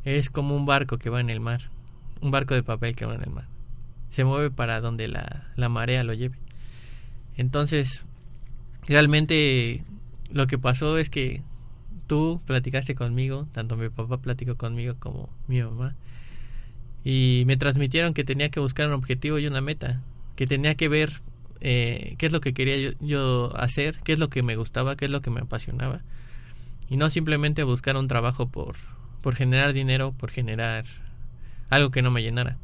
es 0.05 0.29
como 0.29 0.55
un 0.55 0.65
barco 0.65 0.97
que 0.97 1.09
va 1.09 1.19
en 1.19 1.29
el 1.29 1.41
mar 1.41 1.71
un 2.21 2.31
barco 2.31 2.53
de 2.53 2.63
papel 2.63 2.95
que 2.95 3.05
va 3.05 3.15
en 3.15 3.23
el 3.23 3.31
mar. 3.31 3.47
Se 4.09 4.23
mueve 4.23 4.51
para 4.51 4.79
donde 4.79 5.07
la, 5.07 5.51
la 5.55 5.69
marea 5.69 6.03
lo 6.03 6.13
lleve. 6.13 6.37
Entonces, 7.35 8.05
realmente 8.83 9.83
lo 10.31 10.47
que 10.47 10.57
pasó 10.57 10.97
es 10.97 11.09
que 11.09 11.41
tú 12.11 12.41
platicaste 12.45 12.93
conmigo, 12.93 13.47
tanto 13.53 13.77
mi 13.77 13.87
papá 13.87 14.17
platicó 14.17 14.57
conmigo 14.57 14.95
como 14.99 15.29
mi 15.47 15.63
mamá, 15.63 15.95
y 17.05 17.43
me 17.47 17.55
transmitieron 17.55 18.13
que 18.13 18.25
tenía 18.25 18.49
que 18.49 18.59
buscar 18.59 18.89
un 18.89 18.93
objetivo 18.95 19.39
y 19.39 19.47
una 19.47 19.61
meta, 19.61 20.01
que 20.35 20.45
tenía 20.45 20.75
que 20.75 20.89
ver 20.89 21.21
eh, 21.61 22.15
qué 22.17 22.25
es 22.25 22.33
lo 22.33 22.41
que 22.41 22.53
quería 22.53 22.75
yo, 22.75 22.91
yo, 22.99 23.53
hacer, 23.55 23.97
qué 24.03 24.11
es 24.11 24.19
lo 24.19 24.29
que 24.29 24.43
me 24.43 24.57
gustaba, 24.57 24.97
qué 24.97 25.05
es 25.05 25.11
lo 25.11 25.21
que 25.21 25.29
me 25.29 25.39
apasionaba. 25.39 26.01
Y 26.89 26.97
no 26.97 27.09
simplemente 27.09 27.63
buscar 27.63 27.95
un 27.95 28.09
trabajo 28.09 28.49
por, 28.49 28.75
por 29.21 29.35
generar 29.35 29.71
dinero, 29.71 30.11
por 30.11 30.31
generar 30.31 30.83
algo 31.69 31.91
que 31.91 32.01
no 32.01 32.11
me 32.11 32.21
llenara. 32.21 32.57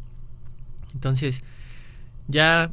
Entonces, 0.93 1.41
ya 2.27 2.69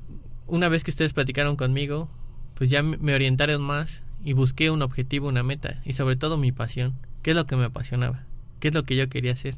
una 0.48 0.68
vez 0.68 0.82
que 0.82 0.90
ustedes 0.90 1.12
platicaron 1.12 1.54
conmigo, 1.54 2.08
pues 2.56 2.68
ya 2.68 2.82
me 2.82 3.14
orientaron 3.14 3.62
más 3.62 4.02
y 4.24 4.32
busqué 4.32 4.70
un 4.70 4.82
objetivo, 4.82 5.28
una 5.28 5.42
meta 5.42 5.80
y 5.84 5.92
sobre 5.92 6.16
todo 6.16 6.36
mi 6.38 6.50
pasión, 6.50 6.94
qué 7.22 7.30
es 7.30 7.36
lo 7.36 7.46
que 7.46 7.56
me 7.56 7.64
apasionaba, 7.64 8.24
qué 8.58 8.68
es 8.68 8.74
lo 8.74 8.84
que 8.84 8.96
yo 8.96 9.08
quería 9.08 9.32
hacer. 9.32 9.56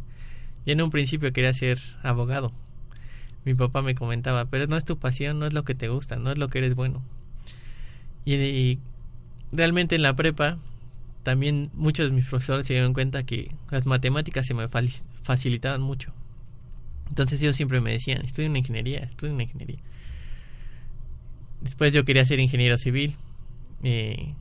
Y 0.65 0.73
en 0.73 0.83
un 0.83 0.91
principio 0.91 1.33
quería 1.33 1.55
ser 1.55 1.81
abogado. 2.03 2.53
Mi 3.45 3.55
papá 3.55 3.81
me 3.81 3.95
comentaba, 3.95 4.47
pero 4.47 4.67
no 4.67 4.77
es 4.77 4.85
tu 4.85 4.99
pasión, 4.99 5.39
no 5.39 5.47
es 5.47 5.53
lo 5.53 5.65
que 5.65 5.77
te 5.77 5.89
gusta, 5.89 6.17
no 6.17 6.33
es 6.33 6.39
lo 6.39 6.49
que 6.49 6.59
eres 6.59 6.75
bueno. 6.75 7.03
Y, 8.25 8.81
realmente 9.53 9.95
en 9.95 10.03
la 10.03 10.17
prepa 10.17 10.59
también 11.23 11.71
muchos 11.73 12.11
de 12.11 12.17
mis 12.17 12.27
profesores 12.27 12.67
se 12.67 12.73
dieron 12.73 12.93
cuenta 12.93 13.23
que 13.23 13.55
las 13.71 13.87
matemáticas 13.87 14.47
se 14.47 14.55
me 14.55 14.69
facilitaban 15.23 15.81
mucho. 15.81 16.13
Entonces 17.09 17.41
ellos 17.41 17.55
siempre 17.55 17.81
me 17.81 17.93
decían, 17.93 18.25
estudia 18.25 18.49
una 18.49 18.59
ingeniería, 18.59 18.99
estudia 19.05 19.33
una 19.33 19.45
ingeniería. 19.45 19.79
Después 21.61 21.95
yo 21.95 22.05
quería 22.05 22.27
ser 22.27 22.41
ingeniero 22.41 22.79
civil 22.79 23.17
eh, 23.85 24.35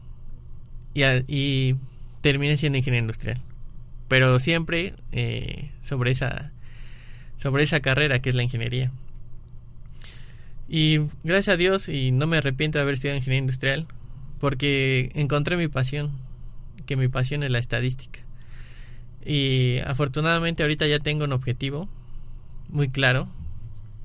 y, 0.96 1.04
y 1.28 1.76
terminé 2.22 2.58
siendo 2.58 2.80
ingeniero 2.80 3.04
industrial. 3.04 3.40
Pero 4.08 4.40
siempre 4.40 4.96
eh, 5.12 5.70
sobre 5.84 6.10
esa 6.10 6.52
sobre 7.38 7.64
esa 7.64 7.82
carrera 7.82 8.20
que 8.20 8.30
es 8.30 8.36
la 8.36 8.42
ingeniería. 8.42 8.92
Y 10.68 11.02
gracias 11.24 11.54
a 11.54 11.58
Dios 11.58 11.90
y 11.90 12.12
no 12.12 12.26
me 12.26 12.38
arrepiento 12.38 12.80
de 12.80 12.82
haber 12.82 12.96
estudiado 12.96 13.18
ingeniería 13.18 13.42
industrial 13.42 13.86
porque 14.40 15.12
encontré 15.14 15.58
mi 15.58 15.68
pasión 15.68 16.12
que 16.88 16.96
mi 16.96 17.08
pasión 17.08 17.44
es 17.44 17.52
la 17.52 17.60
estadística. 17.60 18.22
Y 19.24 19.80
afortunadamente 19.86 20.64
ahorita 20.64 20.88
ya 20.88 21.00
tengo 21.00 21.26
un 21.26 21.34
objetivo 21.34 21.90
muy 22.70 22.90
claro 22.90 23.28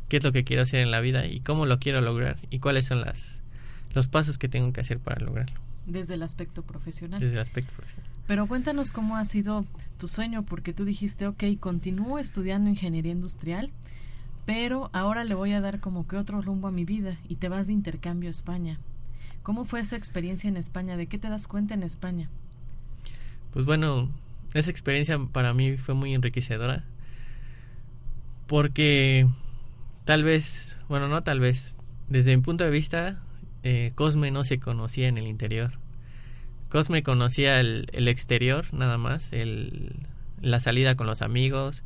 qué 0.09 0.19
es 0.19 0.25
lo 0.25 0.33
que 0.33 0.45
quiero 0.45 0.63
hacer 0.63 0.81
en 0.81 0.91
la 0.91 1.01
vida 1.01 1.27
y 1.27 1.41
cómo 1.41 1.67
lo 1.67 1.79
quiero 1.79 2.01
lograr 2.01 2.37
y 2.51 2.59
cuáles 2.59 2.87
son 2.87 3.01
las 3.01 3.39
los 3.95 4.09
pasos 4.09 4.39
que 4.39 4.49
tengo 4.49 4.73
que 4.73 4.81
hacer 4.81 4.99
para 4.99 5.25
lograrlo 5.25 5.70
desde 5.87 6.15
el 6.15 6.23
aspecto 6.23 6.63
profesional 6.63 7.21
desde 7.21 7.35
el 7.35 7.41
aspecto 7.41 7.73
profesional 7.75 8.11
pero 8.31 8.47
cuéntanos 8.47 8.93
cómo 8.93 9.17
ha 9.17 9.25
sido 9.25 9.67
tu 9.99 10.07
sueño, 10.07 10.45
porque 10.45 10.73
tú 10.73 10.85
dijiste, 10.85 11.27
ok, 11.27 11.43
continúo 11.59 12.21
estudiando 12.21 12.71
ingeniería 12.71 13.11
industrial, 13.11 13.73
pero 14.47 14.89
ahora 14.93 15.25
le 15.25 15.35
voy 15.35 15.51
a 15.51 15.61
dar 15.61 15.81
como 15.81 16.07
que 16.07 16.17
otro 16.17 16.41
rumbo 16.41 16.69
a 16.69 16.71
mi 16.71 16.85
vida 16.85 17.19
y 17.29 17.35
te 17.35 17.49
vas 17.49 17.67
de 17.67 17.73
intercambio 17.73 18.29
a 18.29 18.31
España. 18.31 18.79
¿Cómo 19.43 19.65
fue 19.65 19.81
esa 19.81 19.97
experiencia 19.97 20.47
en 20.47 20.57
España? 20.57 20.97
¿De 20.97 21.09
qué 21.09 21.19
te 21.19 21.29
das 21.29 21.49
cuenta 21.49 21.75
en 21.75 21.83
España? 21.83 22.31
Pues 23.53 23.65
bueno, 23.65 24.09
esa 24.55 24.71
experiencia 24.71 25.19
para 25.33 25.53
mí 25.53 25.77
fue 25.77 25.97
muy 25.97 26.15
enriquecedora 26.15 26.85
porque 28.47 29.27
tal 30.05 30.23
vez, 30.23 30.77
bueno, 30.89 31.09
no 31.09 31.25
tal 31.25 31.41
vez, 31.41 31.75
desde 32.09 32.37
mi 32.37 32.43
punto 32.45 32.63
de 32.63 32.71
vista, 32.71 33.19
eh, 33.63 33.93
Cosme 33.95 34.31
no 34.31 34.45
se 34.45 34.59
conocía 34.59 35.09
en 35.09 35.19
el 35.19 35.27
interior. 35.27 35.73
Cosme 36.71 37.03
conocía 37.03 37.61
el, 37.61 37.89
exterior 38.09 38.67
nada 38.73 38.97
más, 38.97 39.29
el, 39.33 39.93
la 40.41 40.61
salida 40.61 40.95
con 40.95 41.07
los 41.07 41.21
amigos. 41.21 41.83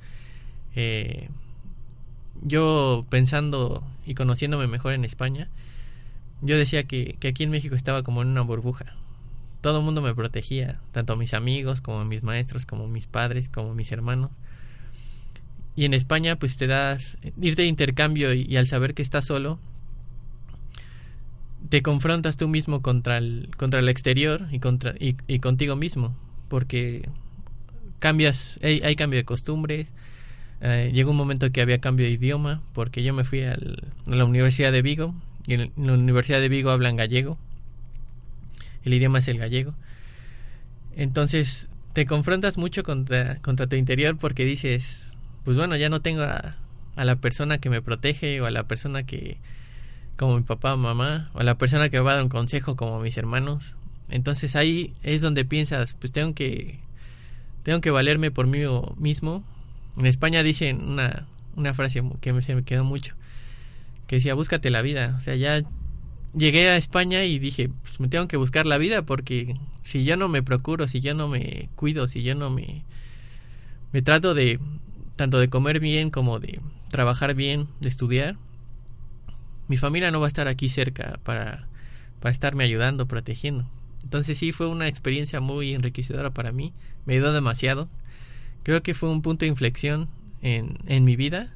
Eh, 0.77 1.29
yo 2.43 3.05
pensando 3.09 3.83
y 4.05 4.15
conociéndome 4.15 4.67
mejor 4.67 4.93
en 4.93 5.05
España, 5.05 5.49
yo 6.43 6.59
decía 6.59 6.85
que, 6.85 7.17
que, 7.19 7.29
aquí 7.29 7.45
en 7.45 7.51
México 7.51 7.75
estaba 7.75 8.03
como 8.03 8.23
en 8.23 8.29
una 8.29 8.43
burbuja. 8.43 8.95
Todo 9.63 9.79
el 9.79 9.85
mundo 9.85 10.03
me 10.03 10.15
protegía, 10.15 10.79
tanto 10.93 11.17
mis 11.17 11.33
amigos 11.33 11.81
como 11.81 12.05
mis 12.05 12.23
maestros, 12.23 12.67
como 12.67 12.87
mis 12.87 13.07
padres, 13.07 13.49
como 13.49 13.75
mis 13.75 13.91
hermanos. 13.91 14.31
Y 15.77 15.87
en 15.87 15.95
España 15.95 16.37
pues 16.37 16.57
te 16.59 16.67
das, 16.67 17.17
irte 17.41 17.63
de 17.63 17.69
intercambio 17.69 18.35
y 18.35 18.57
al 18.59 18.67
saber 18.67 18.95
que 18.95 19.03
estás 19.03 19.25
solo, 19.25 19.59
te 21.69 21.83
confrontas 21.83 22.37
tú 22.37 22.49
mismo 22.49 22.83
contra 22.83 23.19
el, 23.19 23.51
contra 23.57 23.81
el 23.81 23.89
exterior 23.89 24.47
y, 24.51 24.59
contra, 24.59 24.95
y, 24.99 25.39
contigo 25.39 25.77
mismo, 25.77 26.17
porque 26.49 27.09
cambias, 27.99 28.59
hay, 28.63 28.81
hay 28.83 28.97
cambio 28.97 29.19
de 29.19 29.25
costumbres, 29.25 29.89
eh, 30.61 30.91
llegó 30.93 31.11
un 31.11 31.17
momento 31.17 31.51
que 31.51 31.61
había 31.61 31.81
cambio 31.81 32.07
de 32.07 32.13
idioma, 32.13 32.63
porque 32.73 33.03
yo 33.03 33.15
me 33.15 33.25
fui 33.25 33.43
a 33.43 33.57
la 34.07 34.25
Universidad 34.25 34.73
de 34.73 34.83
Vigo, 34.83 35.15
y 35.47 35.55
en 35.55 35.73
la 35.77 35.95
Universidad 35.95 36.41
de 36.41 36.49
Vigo 36.49 36.71
hablan 36.71 36.97
gallego, 36.97 37.39
el 38.85 38.95
idioma 38.95 39.19
es 39.19 39.29
el 39.29 39.39
gallego, 39.39 39.75
entonces 40.97 41.69
te 41.93 42.07
confrontas 42.07 42.57
mucho 42.57 42.83
contra, 42.83 43.37
contra 43.39 43.67
tu 43.67 43.77
interior 43.77 44.19
porque 44.19 44.45
dices, 44.45 45.13
pues 45.45 45.57
bueno, 45.57 45.77
ya 45.77 45.89
no 45.89 46.01
tengo 46.03 46.23
a 46.23 47.05
la 47.05 47.17
persona 47.17 47.59
que 47.59 47.71
me 47.71 47.83
protege 47.83 48.41
o 48.41 48.47
a 48.47 48.51
la 48.51 48.65
persona 48.65 49.05
que, 49.05 49.39
como 50.17 50.37
mi 50.37 50.43
papá 50.43 50.77
mamá, 50.77 51.29
o 51.35 51.43
la 51.43 51.59
persona 51.59 51.89
que 51.89 52.01
va 52.01 52.13
a 52.13 52.15
dar 52.15 52.23
un 52.23 52.29
consejo 52.29 52.77
como 52.77 53.01
mis 53.01 53.17
hermanos. 53.17 53.75
Entonces 54.09 54.57
ahí 54.57 54.95
es 55.03 55.21
donde 55.21 55.45
piensas, 55.45 55.95
pues 55.99 56.13
tengo 56.13 56.35
que 56.35 56.79
tengo 57.63 57.81
que 57.81 57.91
valerme 57.91 58.31
por 58.31 58.47
mí 58.47 58.61
mismo. 58.99 59.43
En 59.97 60.07
España 60.07 60.43
dicen 60.43 60.83
una, 60.91 61.27
una 61.57 61.75
frase 61.75 62.03
que 62.21 62.43
se 62.43 62.55
me 62.55 62.63
quedó 62.63 62.85
mucho, 62.85 63.15
que 64.07 64.17
decía, 64.17 64.35
búscate 64.35 64.71
la 64.71 64.83
vida. 64.83 65.17
O 65.19 65.23
sea, 65.23 65.35
ya 65.35 65.63
llegué 66.35 66.69
a 66.69 66.77
España 66.77 67.25
y 67.25 67.39
dije, 67.39 67.71
pues 67.83 68.01
me 68.01 68.09
tengo 68.09 68.29
que 68.29 68.37
buscar 68.37 68.67
la 68.67 68.79
vida 68.79 69.03
porque 69.03 69.57
si 69.83 70.05
yo 70.05 70.17
no 70.17 70.29
me 70.29 70.43
procuro, 70.43 70.89
si 70.89 71.01
yo 71.01 71.15
no 71.15 71.29
me 71.29 71.69
cuido, 71.75 72.07
si 72.07 72.23
yo 72.23 72.35
no 72.35 72.51
me, 72.51 72.85
me 73.93 74.03
trato 74.03 74.35
de 74.35 74.61
tanto 75.17 75.39
de 75.39 75.49
comer 75.49 75.81
bien 75.81 76.11
como 76.11 76.41
de 76.41 76.61
trabajar 76.91 77.35
bien, 77.35 77.69
de 77.81 77.89
estudiar, 77.89 78.37
mi 79.69 79.77
familia 79.77 80.11
no 80.11 80.21
va 80.21 80.27
a 80.27 80.29
estar 80.29 80.49
aquí 80.49 80.69
cerca 80.69 81.19
para, 81.23 81.67
para 82.21 82.33
estarme 82.33 82.65
ayudando, 82.65 83.07
protegiendo. 83.07 83.67
Entonces 84.03 84.39
sí 84.39 84.53
fue 84.53 84.69
una 84.69 84.89
experiencia 84.89 85.41
muy 85.41 85.75
enriquecedora 85.75 86.31
para 86.31 86.53
mí, 86.53 86.73
me 87.07 87.15
ayudó 87.15 87.33
demasiado. 87.33 87.89
Creo 88.63 88.83
que 88.83 88.95
fue 88.95 89.11
un 89.11 89.23
punto 89.23 89.45
de 89.45 89.51
inflexión 89.51 90.09
en, 90.43 90.79
en 90.87 91.05
mi 91.05 91.17
vida 91.17 91.53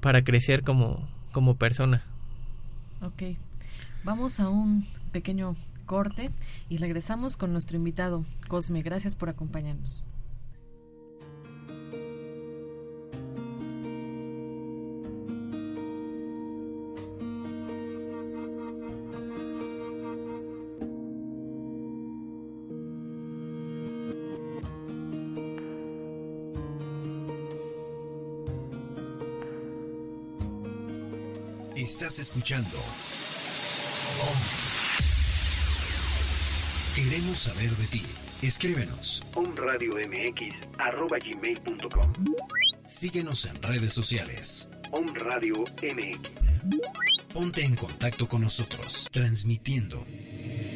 para 0.00 0.22
crecer 0.22 0.62
como, 0.62 1.08
como 1.32 1.54
persona. 1.54 2.02
Ok, 3.00 3.36
vamos 4.04 4.40
a 4.40 4.48
un 4.48 4.86
pequeño 5.12 5.56
corte 5.86 6.30
y 6.68 6.78
regresamos 6.78 7.36
con 7.36 7.52
nuestro 7.52 7.76
invitado, 7.76 8.24
Cosme. 8.48 8.82
Gracias 8.82 9.14
por 9.14 9.28
acompañarnos. 9.28 10.06
Estás 32.08 32.20
escuchando. 32.30 32.78
Queremos 36.94 37.38
saber 37.38 37.68
de 37.72 37.86
ti. 37.88 38.02
Escríbenos. 38.40 39.22
omradiomx.com 39.34 40.64
Síguenos 42.86 43.44
en 43.44 43.62
redes 43.62 43.92
sociales. 43.92 44.70
Om 44.90 45.04
MX. 45.04 46.30
Ponte 47.34 47.62
en 47.62 47.76
contacto 47.76 48.26
con 48.26 48.40
nosotros, 48.40 49.06
transmitiendo 49.12 50.02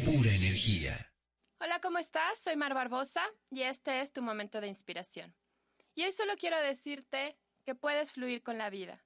pura 0.05 0.35
energía. 0.35 1.15
Hola, 1.61 1.81
¿cómo 1.81 1.97
estás? 1.97 2.41
Soy 2.41 2.57
Mar 2.57 2.75
Barbosa 2.75 3.23
y 3.49 3.63
este 3.63 4.03
es 4.03 4.13
tu 4.13 4.21
momento 4.21 4.61
de 4.61 4.69
inspiración. 4.69 5.35
Y 5.95 6.05
hoy 6.05 6.13
solo 6.13 6.35
quiero 6.39 6.61
decirte 6.61 7.39
que 7.65 7.75
puedes 7.75 8.13
fluir 8.13 8.43
con 8.43 8.59
la 8.59 8.69
vida 8.69 9.03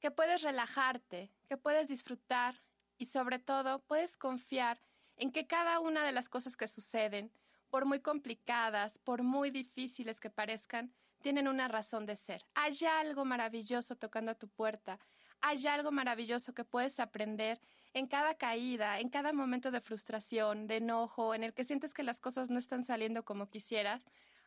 que 0.00 0.10
puedes 0.10 0.42
relajarte, 0.42 1.32
que 1.46 1.56
puedes 1.56 1.88
disfrutar 1.88 2.62
y 2.98 3.06
sobre 3.06 3.38
todo 3.38 3.80
puedes 3.80 4.16
confiar 4.16 4.80
en 5.16 5.32
que 5.32 5.46
cada 5.46 5.80
una 5.80 6.04
de 6.04 6.12
las 6.12 6.28
cosas 6.28 6.56
que 6.56 6.68
suceden, 6.68 7.32
por 7.70 7.84
muy 7.84 8.00
complicadas, 8.00 8.98
por 8.98 9.22
muy 9.22 9.50
difíciles 9.50 10.20
que 10.20 10.30
parezcan, 10.30 10.92
tienen 11.22 11.48
una 11.48 11.68
razón 11.68 12.06
de 12.06 12.16
ser. 12.16 12.44
Hay 12.54 12.76
algo 13.00 13.24
maravilloso 13.24 13.96
tocando 13.96 14.32
a 14.32 14.34
tu 14.34 14.48
puerta, 14.48 14.98
hay 15.40 15.66
algo 15.66 15.90
maravilloso 15.90 16.54
que 16.54 16.64
puedes 16.64 17.00
aprender 17.00 17.60
en 17.92 18.06
cada 18.06 18.34
caída, 18.34 19.00
en 19.00 19.08
cada 19.08 19.32
momento 19.32 19.70
de 19.70 19.80
frustración, 19.80 20.66
de 20.66 20.76
enojo, 20.76 21.34
en 21.34 21.44
el 21.44 21.54
que 21.54 21.64
sientes 21.64 21.94
que 21.94 22.02
las 22.02 22.20
cosas 22.20 22.50
no 22.50 22.58
están 22.58 22.84
saliendo 22.84 23.24
como 23.24 23.48
quisieras. 23.48 24.02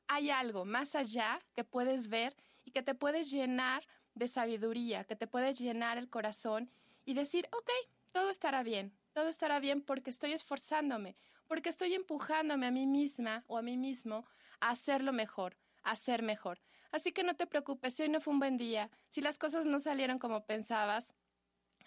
Hay 0.07 0.29
algo 0.29 0.65
más 0.65 0.95
allá 0.95 1.39
que 1.53 1.63
puedes 1.63 2.09
ver 2.09 2.35
y 2.63 2.71
que 2.71 2.81
te 2.81 2.95
puedes 2.95 3.31
llenar 3.31 3.83
de 4.19 4.27
sabiduría 4.27 5.05
que 5.05 5.15
te 5.15 5.27
puede 5.27 5.53
llenar 5.53 5.97
el 5.97 6.09
corazón 6.09 6.69
y 7.09 7.15
decir, 7.15 7.49
ok, 7.51 7.71
todo 8.11 8.29
estará 8.29 8.61
bien, 8.61 8.95
todo 9.13 9.29
estará 9.29 9.59
bien 9.59 9.81
porque 9.81 10.11
estoy 10.11 10.31
esforzándome, 10.31 11.17
porque 11.47 11.69
estoy 11.69 11.95
empujándome 11.95 12.67
a 12.67 12.71
mí 12.71 12.85
misma 12.85 13.43
o 13.47 13.57
a 13.57 13.63
mí 13.63 13.77
mismo 13.77 14.27
a 14.59 14.69
hacerlo 14.69 15.11
mejor, 15.11 15.57
a 15.81 15.95
ser 15.95 16.21
mejor. 16.21 16.61
Así 16.91 17.11
que 17.11 17.23
no 17.23 17.35
te 17.35 17.47
preocupes, 17.47 17.95
si 17.95 18.03
hoy 18.03 18.09
no 18.09 18.21
fue 18.21 18.31
un 18.31 18.39
buen 18.39 18.57
día, 18.57 18.91
si 19.09 19.21
las 19.21 19.39
cosas 19.39 19.65
no 19.65 19.79
salieron 19.79 20.19
como 20.19 20.45
pensabas, 20.45 21.15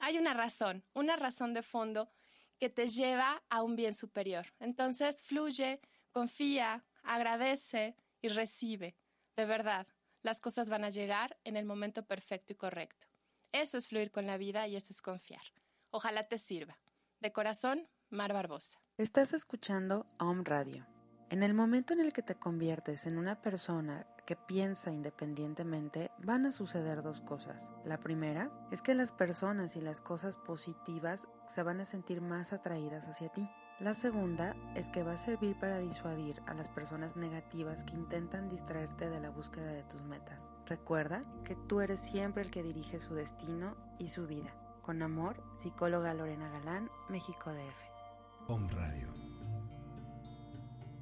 hay 0.01 0.19
una 0.19 0.35
razón, 0.35 0.85
una 0.93 1.15
razón 1.15 1.55
de 1.55 1.63
fondo 1.63 2.11
que 2.59 2.69
te 2.69 2.89
lleva 2.89 3.45
a 3.49 3.63
un 3.63 3.77
bien 3.77 3.95
superior. 3.95 4.53
Entonces, 4.59 5.23
fluye, 5.23 5.81
confía, 6.11 6.85
agradece 7.05 7.95
y 8.21 8.27
recibe. 8.27 8.97
De 9.37 9.47
verdad, 9.47 9.87
las 10.23 10.41
cosas 10.41 10.69
van 10.69 10.83
a 10.83 10.91
llegar 10.91 11.39
en 11.45 11.57
el 11.57 11.65
momento 11.65 12.05
perfecto 12.05 12.55
y 12.55 12.57
correcto. 12.57 13.12
Eso 13.53 13.77
es 13.77 13.87
fluir 13.87 14.11
con 14.11 14.27
la 14.27 14.39
vida 14.39 14.67
y 14.67 14.77
eso 14.77 14.89
es 14.91 15.03
confiar. 15.03 15.43
Ojalá 15.91 16.27
te 16.27 16.39
sirva. 16.39 16.79
De 17.21 17.33
corazón, 17.33 17.87
Mar 18.09 18.33
Barbosa. 18.33 18.81
Estás 18.97 19.35
escuchando 19.35 20.07
Om 20.19 20.45
Radio. 20.45 20.87
En 21.29 21.43
el 21.43 21.53
momento 21.53 21.93
en 21.93 22.01
el 22.01 22.15
que 22.15 22.23
te 22.23 22.35
conviertes 22.35 23.05
en 23.05 23.19
una 23.19 23.43
persona 23.43 24.07
que 24.27 24.37
piensa 24.37 24.91
independientemente, 24.91 26.11
van 26.19 26.47
a 26.47 26.53
suceder 26.53 27.03
dos 27.03 27.21
cosas. 27.21 27.71
La 27.85 28.01
primera 28.01 28.51
es 28.71 28.81
que 28.81 28.95
las 28.95 29.13
personas 29.13 29.77
y 29.77 29.83
las 29.83 30.01
cosas 30.01 30.39
positivas 30.39 31.29
se 31.47 31.63
van 31.63 31.81
a 31.81 31.85
sentir 31.85 32.23
más 32.23 32.55
atraídas 32.55 33.05
hacia 33.07 33.29
ti. 33.29 33.47
La 33.81 33.95
segunda 33.95 34.55
es 34.77 34.91
que 34.91 35.03
va 35.03 35.15
a 35.15 35.17
servir 35.17 35.59
para 35.59 35.79
disuadir 35.79 36.41
a 36.47 36.55
las 36.55 36.69
personas 36.69 37.17
negativas 37.17 37.83
que 37.83 37.95
intentan 37.95 38.49
distraerte 38.49 39.11
de 39.11 39.19
la 39.19 39.31
búsqueda 39.31 39.73
de 39.73 39.83
tus 39.83 40.03
metas. 40.03 40.51
Recuerda 40.67 41.23
que 41.45 41.57
tú 41.69 41.81
eres 41.81 42.01
siempre 42.01 42.43
el 42.43 42.51
que 42.51 42.63
dirige 42.63 43.01
su 43.01 43.15
destino 43.15 43.77
y 43.99 44.09
su 44.09 44.27
vida. 44.27 44.55
Con 44.83 45.03
amor, 45.03 45.43
psicóloga 45.55 46.15
Lorena 46.15 46.49
Galán, 46.51 46.91
México 47.09 47.53
DF. 47.53 48.49
Home 48.49 48.69
Radio. 48.73 49.09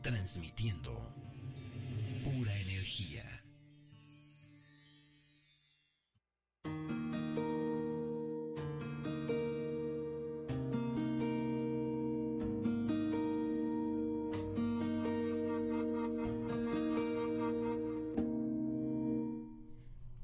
Transmitiendo 0.02 0.92
pura 2.24 2.54
energía. 2.56 3.39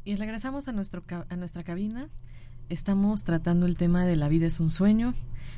Y 0.06 0.14
regresamos 0.14 0.68
a, 0.68 0.72
nuestro, 0.72 1.02
a 1.28 1.34
nuestra 1.34 1.64
cabina. 1.64 2.08
Estamos 2.68 3.24
tratando 3.24 3.66
el 3.66 3.76
tema 3.76 4.06
de 4.06 4.14
la 4.14 4.28
vida 4.28 4.46
es 4.46 4.60
un 4.60 4.70
sueño. 4.70 5.14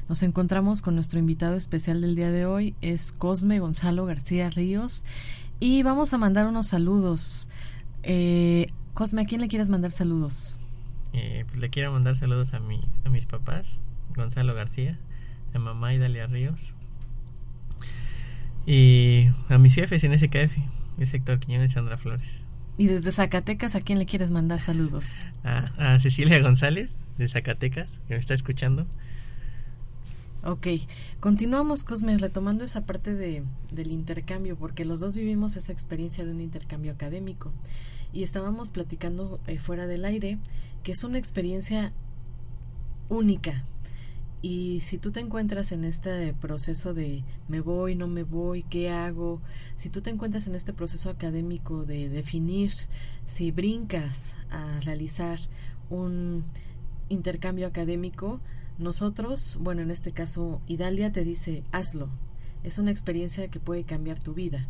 Nos 0.09 0.23
encontramos 0.23 0.81
con 0.81 0.95
nuestro 0.95 1.19
invitado 1.21 1.55
especial 1.55 2.01
del 2.01 2.17
día 2.17 2.31
de 2.31 2.47
hoy, 2.47 2.75
es 2.81 3.13
Cosme 3.13 3.61
Gonzalo 3.61 4.07
García 4.07 4.49
Ríos. 4.49 5.05
Y 5.61 5.83
vamos 5.83 6.15
a 6.15 6.19
mandar 6.19 6.47
unos 6.47 6.69
saludos. 6.69 7.51
Eh, 8.03 8.69
Cosme, 8.95 9.21
¿a 9.21 9.25
quién 9.27 9.43
le 9.43 9.49
quieres 9.49 9.69
mandar 9.69 9.91
saludos? 9.91 10.59
Eh, 11.13 11.45
pues 11.47 11.59
le 11.59 11.69
quiero 11.69 11.93
mandar 11.93 12.17
saludos 12.17 12.55
a, 12.55 12.57
a 12.57 13.11
mis 13.11 13.27
papás, 13.27 13.67
Gonzalo 14.17 14.55
García, 14.55 14.99
a 15.53 15.59
mamá 15.59 15.93
Idalia 15.93 16.27
Ríos. 16.27 16.73
Y 18.65 19.29
a 19.51 19.59
mis 19.59 19.75
jefes 19.75 20.05
en 20.05 20.19
SKF, 20.19 20.57
es 20.97 21.13
Héctor 21.13 21.39
Quiñones 21.39 21.73
Sandra 21.73 21.99
Flores. 21.99 22.48
Y 22.79 22.87
desde 22.87 23.11
Zacatecas, 23.11 23.75
¿a 23.75 23.81
quién 23.81 23.99
le 23.99 24.07
quieres 24.07 24.31
mandar 24.31 24.61
saludos? 24.61 25.05
A, 25.45 25.73
a 25.77 26.01
Cecilia 26.01 26.39
González, 26.41 26.91
de 27.19 27.29
Zacatecas, 27.29 27.89
que 28.07 28.15
me 28.15 28.21
está 28.21 28.35
escuchando. 28.35 28.87
Ok, 30.45 30.69
continuamos, 31.19 31.83
Cosme, 31.83 32.17
retomando 32.17 32.65
esa 32.65 32.87
parte 32.87 33.15
de, 33.15 33.43
del 33.73 33.91
intercambio, 33.91 34.57
porque 34.57 34.85
los 34.85 35.01
dos 35.01 35.15
vivimos 35.15 35.57
esa 35.57 35.73
experiencia 35.73 36.25
de 36.25 36.31
un 36.31 36.41
intercambio 36.41 36.93
académico 36.93 37.53
y 38.13 38.23
estábamos 38.23 38.71
platicando 38.71 39.41
eh, 39.49 39.59
fuera 39.59 39.87
del 39.87 40.05
aire 40.05 40.39
que 40.85 40.93
es 40.93 41.03
una 41.03 41.19
experiencia 41.19 41.93
única. 43.09 43.65
Y 44.41 44.81
si 44.83 44.99
tú 44.99 45.11
te 45.11 45.21
encuentras 45.21 45.73
en 45.73 45.85
este 45.85 46.33
proceso 46.33 46.95
de 46.95 47.25
me 47.49 47.61
voy, 47.61 47.97
no 47.97 48.07
me 48.07 48.23
voy, 48.23 48.63
qué 48.63 48.91
hago, 48.91 49.41
si 49.77 49.91
tú 49.91 50.01
te 50.01 50.11
encuentras 50.11 50.47
en 50.47 50.55
este 50.55 50.73
proceso 50.73 51.11
académico 51.11 51.85
de 51.85 52.09
definir 52.09 52.73
si 53.27 53.51
brincas 53.51 54.37
a 54.51 54.79
realizar 54.81 55.41
un 55.91 56.45
intercambio 57.09 57.67
académico, 57.67 58.41
nosotros, 58.79 59.59
bueno, 59.61 59.83
en 59.83 59.91
este 59.91 60.13
caso, 60.13 60.61
Idalia 60.69 61.11
te 61.11 61.25
dice, 61.25 61.65
hazlo. 61.73 62.09
Es 62.63 62.79
una 62.79 62.91
experiencia 62.91 63.49
que 63.49 63.61
puede 63.61 63.85
cambiar 63.85 64.21
tu 64.21 64.35
vida. 64.35 64.69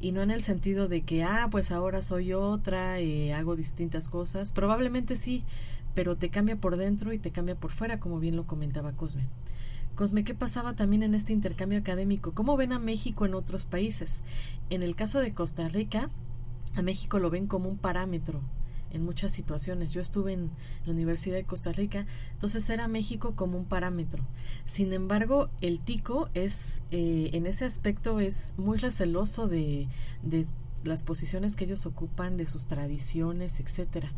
Y 0.00 0.12
no 0.12 0.22
en 0.22 0.30
el 0.30 0.42
sentido 0.42 0.88
de 0.88 1.02
que, 1.02 1.24
ah, 1.24 1.48
pues 1.50 1.70
ahora 1.70 2.00
soy 2.00 2.32
otra, 2.32 3.00
y 3.02 3.32
hago 3.32 3.56
distintas 3.56 4.08
cosas. 4.08 4.52
Probablemente 4.52 5.16
sí, 5.16 5.44
pero 5.94 6.16
te 6.16 6.30
cambia 6.30 6.56
por 6.56 6.76
dentro 6.76 7.12
y 7.12 7.18
te 7.18 7.30
cambia 7.30 7.54
por 7.54 7.72
fuera, 7.72 8.00
como 8.00 8.20
bien 8.20 8.36
lo 8.36 8.46
comentaba 8.46 8.92
Cosme. 8.92 9.26
Cosme, 9.94 10.24
¿qué 10.24 10.34
pasaba 10.34 10.74
también 10.74 11.02
en 11.02 11.14
este 11.14 11.32
intercambio 11.32 11.78
académico? 11.78 12.32
¿Cómo 12.32 12.56
ven 12.56 12.72
a 12.72 12.78
México 12.78 13.26
en 13.26 13.34
otros 13.34 13.66
países? 13.66 14.22
En 14.70 14.82
el 14.82 14.96
caso 14.96 15.20
de 15.20 15.34
Costa 15.34 15.68
Rica, 15.68 16.10
a 16.74 16.82
México 16.82 17.18
lo 17.18 17.30
ven 17.30 17.46
como 17.46 17.68
un 17.68 17.76
parámetro 17.76 18.40
en 18.92 19.04
muchas 19.04 19.32
situaciones. 19.32 19.92
Yo 19.92 20.00
estuve 20.00 20.32
en 20.32 20.50
la 20.84 20.92
Universidad 20.92 21.36
de 21.36 21.44
Costa 21.44 21.72
Rica, 21.72 22.06
entonces 22.32 22.68
era 22.70 22.88
México 22.88 23.34
como 23.36 23.58
un 23.58 23.64
parámetro. 23.64 24.24
Sin 24.64 24.92
embargo, 24.92 25.48
el 25.60 25.80
tico 25.80 26.28
es, 26.34 26.82
eh, 26.90 27.30
en 27.32 27.46
ese 27.46 27.64
aspecto, 27.64 28.20
es 28.20 28.54
muy 28.56 28.78
receloso 28.78 29.48
de, 29.48 29.88
de 30.22 30.46
las 30.84 31.02
posiciones 31.02 31.56
que 31.56 31.64
ellos 31.64 31.86
ocupan, 31.86 32.36
de 32.36 32.46
sus 32.46 32.66
tradiciones, 32.66 33.60
etcétera. 33.60 34.12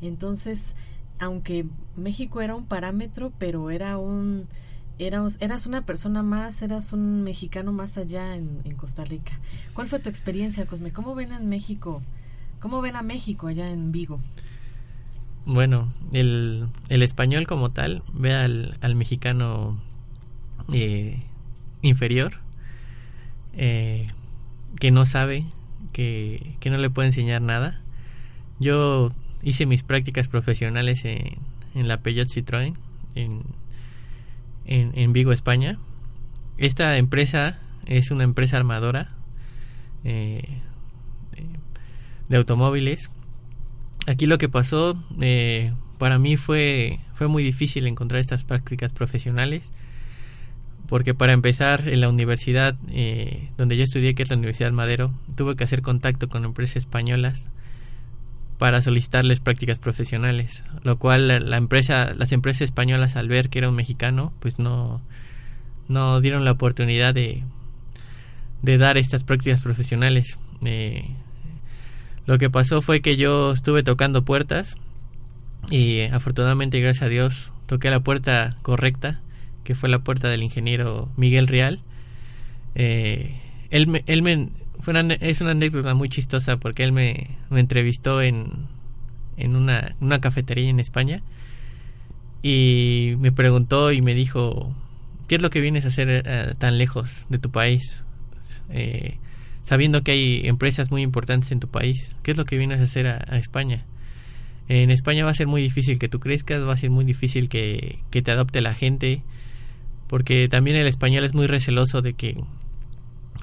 Entonces, 0.00 0.74
aunque 1.18 1.66
México 1.96 2.40
era 2.40 2.54
un 2.54 2.66
parámetro, 2.66 3.32
pero 3.38 3.70
era 3.70 3.98
un 3.98 4.46
eras, 4.98 5.38
eras 5.40 5.66
una 5.66 5.86
persona 5.86 6.22
más, 6.22 6.62
eras 6.62 6.92
un 6.92 7.22
mexicano 7.22 7.72
más 7.72 7.98
allá 7.98 8.36
en, 8.36 8.62
Costa 8.76 9.04
Rica. 9.04 9.40
¿Cuál 9.74 9.88
fue 9.88 9.98
tu 9.98 10.08
experiencia, 10.08 10.66
Cosme? 10.66 10.92
¿Cómo 10.92 11.14
ven 11.14 11.32
en 11.32 11.48
México 11.48 12.02
¿Cómo 12.60 12.80
ven 12.80 12.96
a 12.96 13.02
México 13.02 13.46
allá 13.46 13.68
en 13.68 13.92
Vigo? 13.92 14.20
Bueno, 15.46 15.92
el, 16.12 16.68
el 16.88 17.02
español 17.02 17.46
como 17.46 17.70
tal 17.70 18.02
ve 18.12 18.34
al, 18.34 18.76
al 18.80 18.96
mexicano 18.96 19.80
eh, 20.72 21.22
inferior 21.82 22.40
eh, 23.54 24.08
que 24.80 24.90
no 24.90 25.06
sabe, 25.06 25.46
que, 25.92 26.56
que, 26.60 26.70
no 26.70 26.78
le 26.78 26.90
puede 26.90 27.08
enseñar 27.08 27.40
nada. 27.42 27.80
Yo 28.58 29.12
hice 29.42 29.66
mis 29.66 29.82
prácticas 29.82 30.28
profesionales 30.28 31.04
en, 31.04 31.38
en 31.74 31.88
la 31.88 32.00
Peugeot 32.00 32.28
Citroën 32.28 32.74
en, 33.14 33.42
en, 34.64 34.92
en, 34.94 35.12
Vigo, 35.12 35.32
España. 35.32 35.78
Esta 36.56 36.96
empresa 36.96 37.58
es 37.86 38.10
una 38.10 38.24
empresa 38.24 38.56
armadora. 38.56 39.14
Eh, 40.04 40.42
de 42.28 42.36
automóviles. 42.36 43.10
Aquí 44.06 44.26
lo 44.26 44.38
que 44.38 44.48
pasó 44.48 45.02
eh, 45.20 45.72
para 45.98 46.18
mí 46.18 46.36
fue, 46.36 47.00
fue 47.14 47.28
muy 47.28 47.42
difícil 47.42 47.86
encontrar 47.86 48.20
estas 48.20 48.44
prácticas 48.44 48.92
profesionales 48.92 49.64
porque 50.86 51.12
para 51.12 51.34
empezar 51.34 51.86
en 51.88 52.00
la 52.00 52.08
universidad 52.08 52.74
eh, 52.90 53.50
donde 53.58 53.76
yo 53.76 53.84
estudié, 53.84 54.14
que 54.14 54.22
es 54.22 54.30
la 54.30 54.36
Universidad 54.36 54.72
Madero, 54.72 55.12
tuve 55.36 55.54
que 55.54 55.64
hacer 55.64 55.82
contacto 55.82 56.28
con 56.30 56.46
empresas 56.46 56.76
españolas 56.76 57.48
para 58.58 58.82
solicitarles 58.82 59.40
prácticas 59.40 59.78
profesionales, 59.78 60.64
lo 60.82 60.98
cual 60.98 61.28
la, 61.28 61.56
empresa, 61.56 62.12
las 62.16 62.32
empresas 62.32 62.62
españolas 62.62 63.16
al 63.16 63.28
ver 63.28 63.48
que 63.48 63.60
era 63.60 63.68
un 63.68 63.76
mexicano, 63.76 64.32
pues 64.40 64.58
no, 64.58 65.00
no 65.86 66.20
dieron 66.20 66.44
la 66.44 66.52
oportunidad 66.52 67.14
de, 67.14 67.44
de 68.62 68.78
dar 68.78 68.98
estas 68.98 69.22
prácticas 69.22 69.62
profesionales. 69.62 70.38
Eh, 70.64 71.04
lo 72.26 72.38
que 72.38 72.50
pasó 72.50 72.82
fue 72.82 73.00
que 73.00 73.16
yo 73.16 73.52
estuve 73.52 73.84
tocando 73.84 74.24
puertas 74.24 74.76
y 75.70 76.02
afortunadamente, 76.02 76.80
gracias 76.80 77.04
a 77.04 77.08
Dios, 77.08 77.52
toqué 77.66 77.90
la 77.90 78.00
puerta 78.00 78.56
correcta, 78.62 79.20
que 79.62 79.74
fue 79.74 79.88
la 79.88 80.00
puerta 80.00 80.28
del 80.28 80.42
ingeniero 80.42 81.08
Miguel 81.16 81.46
Real. 81.46 81.80
Eh, 82.74 83.40
él 83.70 83.86
me, 83.86 84.02
él 84.06 84.22
me 84.22 84.48
es 85.20 85.40
una 85.40 85.50
anécdota 85.50 85.94
muy 85.94 86.08
chistosa 86.08 86.56
porque 86.58 86.84
él 86.84 86.92
me, 86.92 87.36
entrevistó 87.50 88.22
en, 88.22 88.66
en 89.36 89.56
una, 89.56 89.94
una, 90.00 90.20
cafetería 90.20 90.70
en 90.70 90.80
España 90.80 91.22
y 92.42 93.14
me 93.18 93.32
preguntó 93.32 93.92
y 93.92 94.00
me 94.00 94.14
dijo, 94.14 94.74
¿qué 95.26 95.36
es 95.36 95.42
lo 95.42 95.50
que 95.50 95.60
vienes 95.60 95.84
a 95.84 95.88
hacer 95.88 96.08
eh, 96.24 96.52
tan 96.58 96.78
lejos 96.78 97.26
de 97.28 97.38
tu 97.38 97.50
país? 97.50 98.04
Eh, 98.70 99.18
sabiendo 99.62 100.02
que 100.02 100.12
hay 100.12 100.42
empresas 100.44 100.90
muy 100.90 101.02
importantes 101.02 101.52
en 101.52 101.60
tu 101.60 101.68
país, 101.68 102.14
¿qué 102.22 102.30
es 102.30 102.36
lo 102.36 102.44
que 102.44 102.56
vienes 102.56 102.80
a 102.80 102.84
hacer 102.84 103.06
a, 103.06 103.24
a 103.28 103.36
España? 103.36 103.84
En 104.68 104.90
España 104.90 105.24
va 105.24 105.30
a 105.30 105.34
ser 105.34 105.46
muy 105.46 105.62
difícil 105.62 105.98
que 105.98 106.08
tú 106.08 106.20
crezcas, 106.20 106.62
va 106.62 106.74
a 106.74 106.76
ser 106.76 106.90
muy 106.90 107.04
difícil 107.04 107.48
que, 107.48 107.98
que 108.10 108.20
te 108.20 108.30
adopte 108.30 108.60
la 108.60 108.74
gente, 108.74 109.22
porque 110.08 110.48
también 110.48 110.76
el 110.76 110.86
español 110.86 111.24
es 111.24 111.34
muy 111.34 111.46
receloso 111.46 112.02
de 112.02 112.12
que 112.12 112.36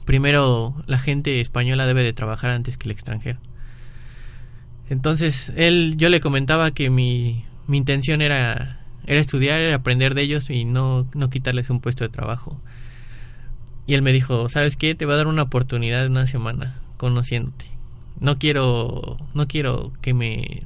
primero 0.06 0.76
la 0.86 1.00
gente 1.00 1.42
española 1.42 1.86
debe 1.86 2.04
de 2.04 2.14
trabajar 2.14 2.52
antes 2.52 2.78
que 2.78 2.88
el 2.88 2.92
extranjero. 2.92 3.40
Entonces, 4.90 5.52
él, 5.56 5.96
yo 5.98 6.10
le 6.10 6.22
comentaba 6.22 6.72
que 6.72 6.90
mi, 6.90 7.44
mi 7.68 7.78
intención 7.78 8.22
era, 8.22 8.86
era 9.08 9.20
estudiar, 9.20 9.60
era 9.60 9.76
aprender 9.76 10.14
de 10.14 10.22
ellos 10.22 10.50
y 10.50 10.64
no, 10.64 11.08
no 11.14 11.30
quitarles 11.30 11.70
un 11.70 11.82
puesto 11.82 12.04
de 12.04 12.10
trabajo. 12.10 12.62
Y 13.88 13.96
él 13.96 14.02
me 14.02 14.12
dijo, 14.12 14.50
¿sabes 14.50 14.78
qué? 14.78 14.96
Te 14.96 15.06
voy 15.06 15.16
a 15.16 15.18
dar 15.18 15.28
una 15.28 15.44
oportunidad 15.44 16.02
de 16.02 16.08
una 16.08 16.28
semana 16.28 16.80
conociéndote. 16.98 17.66
No 18.20 18.38
quiero, 18.38 19.18
no 19.34 19.48
quiero 19.48 19.92
que 20.02 20.14
me, 20.14 20.64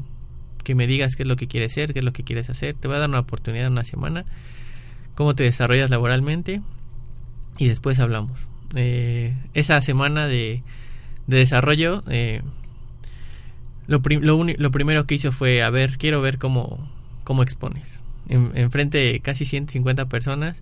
que 0.63 0.75
me 0.75 0.85
digas 0.85 1.15
qué 1.15 1.23
es 1.23 1.27
lo 1.27 1.35
que 1.35 1.47
quieres 1.47 1.73
ser, 1.73 1.93
qué 1.93 1.99
es 1.99 2.05
lo 2.05 2.13
que 2.13 2.23
quieres 2.23 2.49
hacer. 2.49 2.75
Te 2.75 2.87
voy 2.87 2.97
a 2.97 2.99
dar 2.99 3.09
una 3.09 3.19
oportunidad 3.19 3.63
de 3.63 3.71
una 3.71 3.85
semana, 3.85 4.25
cómo 5.15 5.33
te 5.33 5.43
desarrollas 5.43 5.89
laboralmente 5.89 6.61
y 7.57 7.67
después 7.67 7.99
hablamos. 7.99 8.48
Eh, 8.75 9.35
esa 9.53 9.81
semana 9.81 10.27
de, 10.27 10.61
de 11.27 11.37
desarrollo, 11.37 12.03
eh, 12.09 12.41
lo, 13.87 14.01
lo, 14.03 14.71
primero 14.71 15.05
que 15.05 15.15
hizo 15.15 15.31
fue, 15.31 15.63
a 15.63 15.69
ver, 15.69 15.97
quiero 15.97 16.21
ver 16.21 16.37
cómo, 16.37 16.87
cómo 17.23 17.43
expones. 17.43 17.99
En, 18.27 18.69
frente 18.69 18.99
de 18.99 19.19
casi 19.21 19.45
150 19.45 20.05
personas, 20.05 20.61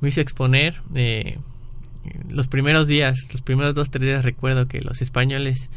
me 0.00 0.10
hizo 0.10 0.20
exponer. 0.20 0.82
Eh, 0.94 1.38
los 2.28 2.48
primeros 2.48 2.86
días, 2.86 3.18
los 3.32 3.42
primeros 3.42 3.74
dos, 3.74 3.90
tres 3.90 4.06
días 4.06 4.24
recuerdo 4.24 4.68
que 4.68 4.80
los 4.82 5.00
españoles 5.00 5.70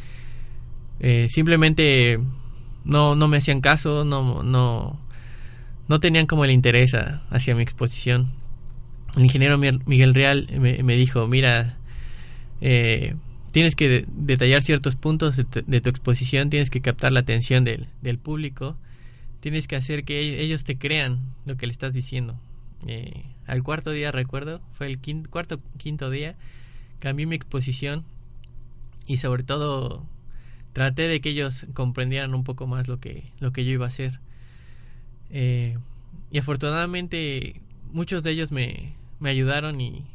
eh, 0.99 1.27
simplemente 1.29 2.19
no, 2.83 3.15
no 3.15 3.27
me 3.27 3.37
hacían 3.37 3.61
caso, 3.61 4.03
no, 4.03 4.43
no, 4.43 4.99
no 5.87 5.99
tenían 5.99 6.25
como 6.25 6.45
el 6.45 6.51
interés 6.51 6.93
hacia 7.29 7.55
mi 7.55 7.63
exposición. 7.63 8.31
El 9.15 9.23
ingeniero 9.23 9.57
Miguel 9.57 10.13
Real 10.13 10.47
me, 10.59 10.95
dijo, 10.97 11.27
mira, 11.27 11.77
eh, 12.59 13.15
tienes 13.51 13.75
que 13.75 14.05
detallar 14.09 14.61
ciertos 14.61 14.95
puntos 14.95 15.37
de 15.37 15.45
tu, 15.81 15.89
exposición, 15.89 16.49
tienes 16.49 16.69
que 16.69 16.81
captar 16.81 17.13
la 17.13 17.21
atención 17.21 17.63
del, 17.63 17.87
del, 18.01 18.17
público, 18.17 18.75
tienes 19.39 19.67
que 19.67 19.77
hacer 19.77 20.03
que 20.03 20.41
ellos 20.41 20.65
te 20.65 20.77
crean 20.77 21.19
lo 21.45 21.55
que 21.55 21.65
le 21.65 21.71
estás 21.71 21.93
diciendo. 21.93 22.35
Eh, 22.87 23.23
al 23.47 23.63
cuarto 23.63 23.91
día, 23.91 24.11
recuerdo, 24.11 24.59
fue 24.73 24.87
el 24.87 24.99
quinto, 24.99 25.29
cuarto, 25.29 25.61
quinto 25.77 26.09
día, 26.09 26.35
cambié 26.99 27.25
mi 27.25 27.35
exposición 27.35 28.03
y 29.07 29.17
sobre 29.17 29.43
todo 29.43 30.05
traté 30.73 31.07
de 31.07 31.21
que 31.21 31.29
ellos 31.29 31.65
comprendieran 31.73 32.35
un 32.35 32.43
poco 32.43 32.67
más 32.67 32.89
lo 32.89 32.99
que, 32.99 33.23
lo 33.39 33.53
que 33.53 33.63
yo 33.63 33.71
iba 33.71 33.85
a 33.85 33.89
hacer. 33.89 34.19
Eh, 35.29 35.77
y 36.31 36.37
afortunadamente 36.37 37.61
muchos 37.93 38.23
de 38.23 38.31
ellos 38.31 38.51
me, 38.51 38.93
me 39.19 39.29
ayudaron 39.29 39.79
y, 39.81 40.05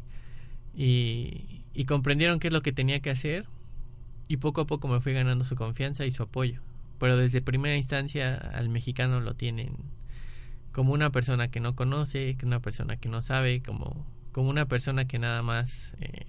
y, 0.75 1.85
comprendieron 1.87 2.39
qué 2.39 2.49
es 2.49 2.53
lo 2.53 2.63
que 2.63 2.73
tenía 2.73 3.01
que 3.01 3.11
hacer 3.11 3.47
y 4.29 4.37
poco 4.37 4.61
a 4.61 4.67
poco 4.67 4.87
me 4.87 5.01
fui 5.01 5.13
ganando 5.13 5.45
su 5.45 5.57
confianza 5.57 6.07
y 6.07 6.13
su 6.13 6.23
apoyo. 6.23 6.61
Pero 6.99 7.17
desde 7.17 7.41
primera 7.41 7.77
instancia 7.77 8.37
al 8.37 8.69
mexicano 8.69 9.21
lo 9.21 9.35
tienen 9.35 9.77
como 10.73 10.93
una 10.93 11.11
persona 11.11 11.49
que 11.49 11.61
no 11.61 11.75
conoce, 11.75 12.37
que 12.37 12.47
una 12.47 12.61
persona 12.61 12.97
que 12.97 13.09
no 13.09 13.23
sabe, 13.23 13.63
como, 13.63 14.07
como 14.33 14.51
una 14.51 14.67
persona 14.67 15.07
que 15.07 15.19
nada 15.19 15.43
más 15.43 15.95
eh, 16.01 16.27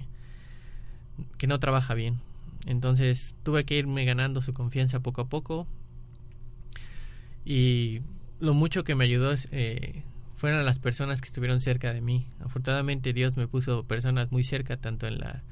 que 1.38 1.48
no 1.48 1.60
trabaja 1.60 1.94
bien. 1.94 2.20
Entonces 2.66 3.36
tuve 3.44 3.66
que 3.66 3.76
irme 3.76 4.06
ganando 4.06 4.42
su 4.42 4.54
confianza 4.54 5.00
poco 5.00 5.22
a 5.22 5.30
poco 5.30 5.68
y 7.44 8.02
lo 8.40 8.54
mucho 8.54 8.84
que 8.84 8.96
me 8.96 9.06
ayudó 9.06 9.36
eh, 9.52 10.04
fueron 10.42 10.66
las 10.66 10.80
personas 10.80 11.22
que 11.22 11.28
estuvieron 11.28 11.62
cerca 11.62 11.94
de 11.94 12.02
mí. 12.02 12.26
Afortunadamente 12.40 13.14
Dios 13.14 13.38
me 13.38 13.48
puso 13.48 13.84
personas 13.84 14.32
muy 14.32 14.44
cerca, 14.44 14.76
tanto 14.76 15.06
en 15.06 15.20
la, 15.20 15.44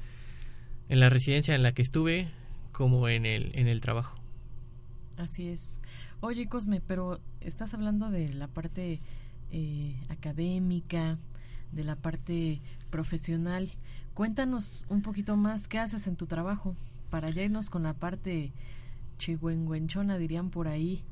en 0.88 0.98
la 0.98 1.08
residencia 1.08 1.54
en 1.54 1.62
la 1.62 1.70
que 1.70 1.80
estuve 1.80 2.28
como 2.72 3.06
en 3.06 3.24
el, 3.24 3.52
en 3.54 3.68
el 3.68 3.80
trabajo. 3.80 4.18
Así 5.16 5.48
es. 5.48 5.78
Oye, 6.18 6.48
Cosme, 6.48 6.80
pero 6.80 7.20
estás 7.40 7.72
hablando 7.72 8.10
de 8.10 8.34
la 8.34 8.48
parte 8.48 9.00
eh, 9.52 9.94
académica, 10.08 11.18
de 11.70 11.84
la 11.84 11.94
parte 11.94 12.60
profesional. 12.90 13.70
Cuéntanos 14.14 14.86
un 14.88 15.02
poquito 15.02 15.36
más 15.36 15.68
qué 15.68 15.78
haces 15.78 16.08
en 16.08 16.16
tu 16.16 16.26
trabajo 16.26 16.74
para 17.10 17.30
ya 17.30 17.44
irnos 17.44 17.70
con 17.70 17.84
la 17.84 17.94
parte 17.94 18.50
chigüengüenchona, 19.18 20.18
dirían 20.18 20.50
por 20.50 20.66
ahí. 20.66 21.04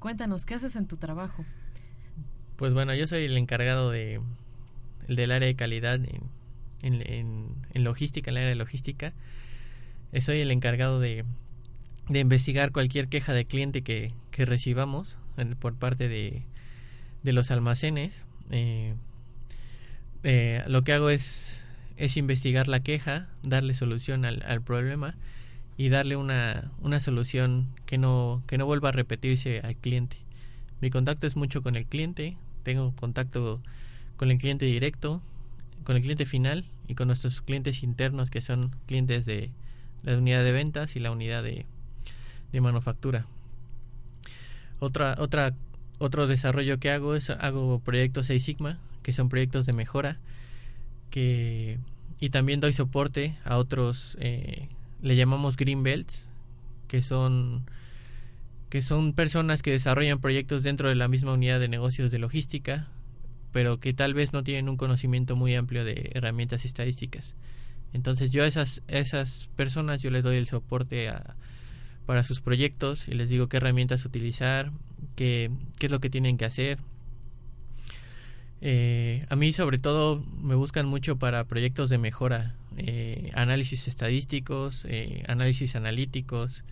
Cuéntanos, 0.00 0.46
¿qué 0.46 0.56
haces 0.56 0.74
en 0.74 0.88
tu 0.88 0.96
trabajo? 0.96 1.44
Pues 2.62 2.74
bueno, 2.74 2.94
yo 2.94 3.08
soy 3.08 3.24
el 3.24 3.36
encargado 3.36 3.90
de, 3.90 4.20
del 5.08 5.32
área 5.32 5.48
de 5.48 5.56
calidad 5.56 5.96
en, 5.96 6.30
en, 6.82 7.56
en, 7.74 7.82
logística, 7.82 8.30
en 8.30 8.36
el 8.36 8.42
área 8.42 8.50
de 8.50 8.54
logística. 8.54 9.14
Soy 10.20 10.40
el 10.40 10.52
encargado 10.52 11.00
de, 11.00 11.24
de 12.08 12.20
investigar 12.20 12.70
cualquier 12.70 13.08
queja 13.08 13.32
de 13.32 13.46
cliente 13.46 13.82
que, 13.82 14.12
que 14.30 14.44
recibamos 14.44 15.18
por 15.58 15.74
parte 15.74 16.06
de, 16.06 16.44
de 17.24 17.32
los 17.32 17.50
almacenes. 17.50 18.26
Eh, 18.52 18.94
eh, 20.22 20.62
lo 20.68 20.82
que 20.82 20.92
hago 20.92 21.10
es, 21.10 21.60
es 21.96 22.16
investigar 22.16 22.68
la 22.68 22.78
queja, 22.78 23.26
darle 23.42 23.74
solución 23.74 24.24
al, 24.24 24.40
al 24.46 24.62
problema 24.62 25.16
y 25.76 25.88
darle 25.88 26.14
una, 26.14 26.70
una 26.80 27.00
solución 27.00 27.70
que 27.86 27.98
no, 27.98 28.44
que 28.46 28.56
no 28.56 28.66
vuelva 28.66 28.90
a 28.90 28.92
repetirse 28.92 29.58
al 29.64 29.74
cliente. 29.74 30.16
Mi 30.80 30.90
contacto 30.90 31.26
es 31.26 31.34
mucho 31.34 31.60
con 31.60 31.74
el 31.74 31.86
cliente, 31.86 32.36
tengo 32.62 32.92
contacto 32.96 33.60
con 34.16 34.30
el 34.30 34.38
cliente 34.38 34.64
directo, 34.64 35.20
con 35.84 35.96
el 35.96 36.02
cliente 36.02 36.26
final 36.26 36.64
y 36.88 36.94
con 36.94 37.08
nuestros 37.08 37.40
clientes 37.40 37.82
internos 37.82 38.30
que 38.30 38.40
son 38.40 38.74
clientes 38.86 39.26
de 39.26 39.50
la 40.02 40.16
unidad 40.16 40.44
de 40.44 40.52
ventas 40.52 40.96
y 40.96 41.00
la 41.00 41.10
unidad 41.10 41.42
de, 41.42 41.66
de 42.52 42.60
manufactura. 42.60 43.26
Otra, 44.80 45.14
otra, 45.18 45.54
otro 45.98 46.26
desarrollo 46.26 46.78
que 46.78 46.90
hago 46.90 47.14
es 47.14 47.30
hago 47.30 47.78
proyectos 47.80 48.26
Seis 48.26 48.44
Sigma, 48.44 48.78
que 49.02 49.12
son 49.12 49.28
proyectos 49.28 49.66
de 49.66 49.72
mejora, 49.72 50.18
que 51.10 51.78
y 52.20 52.30
también 52.30 52.60
doy 52.60 52.72
soporte 52.72 53.36
a 53.44 53.58
otros, 53.58 54.16
eh, 54.20 54.68
le 55.02 55.16
llamamos 55.16 55.56
Green 55.56 55.82
Belts, 55.82 56.24
que 56.86 57.02
son 57.02 57.64
que 58.72 58.80
son 58.80 59.12
personas 59.12 59.60
que 59.60 59.70
desarrollan 59.70 60.18
proyectos 60.18 60.62
dentro 60.62 60.88
de 60.88 60.94
la 60.94 61.06
misma 61.06 61.34
unidad 61.34 61.60
de 61.60 61.68
negocios 61.68 62.10
de 62.10 62.18
logística, 62.18 62.88
pero 63.52 63.80
que 63.80 63.92
tal 63.92 64.14
vez 64.14 64.32
no 64.32 64.44
tienen 64.44 64.70
un 64.70 64.78
conocimiento 64.78 65.36
muy 65.36 65.54
amplio 65.54 65.84
de 65.84 66.10
herramientas 66.14 66.64
estadísticas. 66.64 67.34
Entonces 67.92 68.30
yo 68.30 68.44
a 68.44 68.46
esas, 68.46 68.80
esas 68.88 69.50
personas 69.56 70.00
yo 70.00 70.10
les 70.10 70.22
doy 70.22 70.38
el 70.38 70.46
soporte 70.46 71.10
a, 71.10 71.34
para 72.06 72.22
sus 72.22 72.40
proyectos 72.40 73.08
y 73.08 73.12
les 73.12 73.28
digo 73.28 73.46
qué 73.50 73.58
herramientas 73.58 74.06
utilizar, 74.06 74.72
qué, 75.16 75.50
qué 75.78 75.84
es 75.84 75.92
lo 75.92 76.00
que 76.00 76.08
tienen 76.08 76.38
que 76.38 76.46
hacer. 76.46 76.78
Eh, 78.62 79.26
a 79.28 79.36
mí 79.36 79.52
sobre 79.52 79.80
todo 79.80 80.24
me 80.40 80.54
buscan 80.54 80.86
mucho 80.86 81.18
para 81.18 81.44
proyectos 81.44 81.90
de 81.90 81.98
mejora, 81.98 82.54
eh, 82.78 83.32
análisis 83.34 83.86
estadísticos, 83.86 84.86
eh, 84.88 85.24
análisis 85.28 85.76
analíticos, 85.76 86.62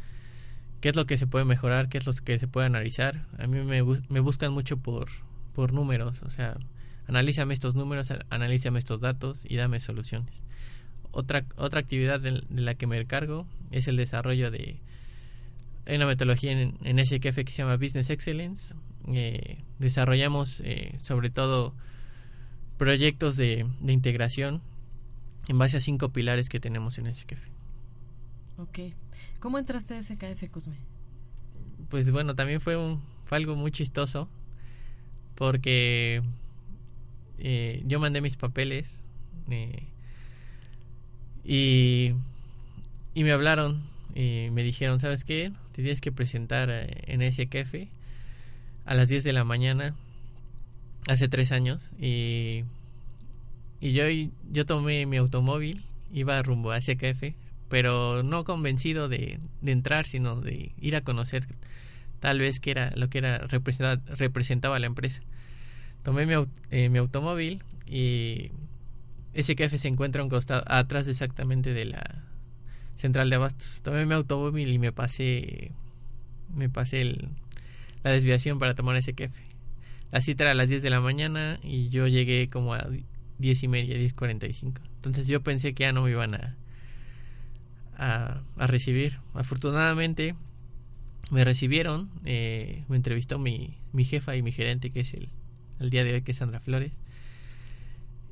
qué 0.81 0.91
es 0.91 0.97
lo 0.97 1.07
que 1.07 1.19
se 1.19 1.27
puede 1.27 1.45
mejorar, 1.45 1.89
qué 1.89 1.99
es 1.99 2.07
lo 2.07 2.13
que 2.15 2.39
se 2.39 2.49
puede 2.49 2.67
analizar. 2.67 3.23
A 3.39 3.47
mí 3.47 3.61
me, 3.61 3.83
me 3.83 4.21
buscan 4.21 4.53
mucho 4.53 4.79
por, 4.79 5.09
por 5.55 5.73
números, 5.73 6.23
o 6.23 6.31
sea, 6.31 6.57
analízame 7.07 7.55
estos 7.55 7.75
números, 7.75 8.13
analízame 8.31 8.79
estos 8.79 9.01
datos 9.01 9.43
y 9.45 9.57
dame 9.57 9.81
soluciones. 9.81 10.35
Otra, 11.13 11.45
otra 11.57 11.81
actividad 11.81 12.21
de, 12.21 12.43
la 12.51 12.75
que 12.75 12.87
me 12.87 12.99
encargo 12.99 13.47
es 13.71 13.89
el 13.89 13.97
desarrollo 13.97 14.51
de 14.51 14.81
una 15.87 16.07
metodología 16.07 16.53
en, 16.53 16.79
en 16.85 17.05
SKF 17.05 17.45
que 17.45 17.51
se 17.51 17.59
llama 17.63 17.77
Business 17.77 18.11
Excellence. 18.11 18.75
Eh, 19.09 19.59
desarrollamos 19.79 20.61
eh, 20.61 20.99
sobre 21.03 21.31
todo 21.31 21.75
proyectos 22.79 23.37
de, 23.37 23.67
de, 23.81 23.93
integración 23.93 24.63
en 25.49 25.59
base 25.59 25.79
a 25.79 25.81
cinco 25.81 26.11
pilares 26.11 26.49
que 26.49 26.61
tenemos 26.61 26.97
en 26.99 27.13
SKF. 27.13 27.43
Ok. 28.59 28.79
¿Cómo 29.41 29.59
entraste 29.59 29.95
a 29.95 30.03
SKF, 30.03 30.51
Cosme? 30.51 30.77
Pues 31.89 32.13
bueno, 32.13 32.35
también 32.35 32.61
fue, 32.61 32.77
un, 32.77 33.03
fue 33.25 33.39
algo 33.39 33.57
muy 33.57 33.73
chistoso 33.73 34.29
porque 35.35 36.23
eh, 37.39 37.83
yo 37.87 37.99
mandé 37.99 38.21
mis 38.21 38.37
papeles 38.37 39.03
eh, 39.49 39.87
y, 41.43 42.15
me 43.15 43.33
hablaron 43.33 43.83
y 44.15 44.51
me 44.53 44.63
dijeron, 44.63 45.01
¿sabes 45.01 45.25
qué? 45.25 45.51
Te 45.73 45.83
tienes 45.83 46.03
que 46.03 46.13
presentar 46.13 46.69
eh, 46.71 47.03
en 47.07 47.23
SKF 47.33 47.89
a 48.85 48.95
las 48.95 49.09
10 49.09 49.25
de 49.25 49.33
la 49.33 49.45
mañana 49.45 49.97
hace 51.09 51.29
tres 51.29 51.51
años 51.51 51.91
y, 51.99 52.65
y 53.81 53.93
yo, 53.93 54.05
yo 54.53 54.67
tomé 54.67 55.07
mi 55.07 55.17
automóvil, 55.17 55.83
iba 56.13 56.43
rumbo 56.43 56.73
a 56.73 56.81
SKF 56.83 57.40
pero 57.71 58.23
no 58.23 58.45
convencido 58.45 59.09
de, 59.09 59.39
de 59.63 59.73
entrar, 59.73 60.07
sino 60.07 60.37
de 60.41 60.73
ir 60.79 60.97
a 60.97 61.01
conocer 61.01 61.47
tal 62.19 62.39
vez 62.39 62.61
que 62.61 62.73
era 62.73 62.93
lo 62.97 63.09
que 63.09 63.19
era 63.19 63.39
representaba, 63.39 64.03
representaba 64.17 64.79
la 64.79 64.87
empresa. 64.87 65.23
Tomé 66.03 66.27
mi, 66.27 66.35
eh, 66.71 66.89
mi 66.91 66.99
automóvil 66.99 67.63
y 67.87 68.51
ese 69.33 69.57
café 69.57 69.79
se 69.79 69.89
encuentra 69.89 70.23
un 70.23 70.29
costado 70.29 70.65
atrás 70.67 71.09
exactamente 71.09 71.73
de 71.73 71.87
la 71.87 72.25
central 72.97 73.31
de 73.31 73.37
abastos. 73.37 73.81
Tomé 73.83 74.05
mi 74.05 74.15
automóvil 74.15 74.69
y 74.69 74.79
me 74.79 74.93
pasé 74.93 75.73
me 76.55 76.69
pasé 76.69 77.01
el, 77.01 77.29
la 78.03 78.11
desviación 78.11 78.59
para 78.59 78.75
tomar 78.75 78.97
ese 78.97 79.15
café. 79.15 79.43
La 80.11 80.21
cita 80.21 80.43
era 80.43 80.51
a 80.51 80.55
las 80.55 80.69
10 80.69 80.83
de 80.83 80.91
la 80.91 81.01
mañana 81.01 81.61
y 81.63 81.89
yo 81.89 82.09
llegué 82.09 82.51
como 82.51 82.75
a 82.75 82.85
10 83.39 83.63
y 83.63 83.69
media, 83.69 83.97
10.45. 83.97 84.81
Entonces 84.97 85.29
yo 85.29 85.41
pensé 85.41 85.73
que 85.73 85.85
ya 85.85 85.93
no 85.93 86.03
me 86.03 86.11
iban 86.11 86.35
a, 86.35 86.57
a, 88.01 88.43
recibir. 88.57 89.19
Afortunadamente 89.35 90.35
me 91.31 91.45
recibieron, 91.45 92.11
eh, 92.25 92.85
me 92.89 92.97
entrevistó 92.97 93.39
mi, 93.39 93.79
mi 93.93 94.05
jefa 94.05 94.35
y 94.37 94.43
mi 94.43 94.53
gerente, 94.53 94.91
que 94.91 95.01
es 95.01 95.15
el, 95.15 95.29
el 95.79 95.91
día 95.91 96.03
de 96.03 96.15
hoy, 96.15 96.23
que 96.23 96.33
es 96.33 96.39
Sandra 96.39 96.61
Flores. 96.61 96.93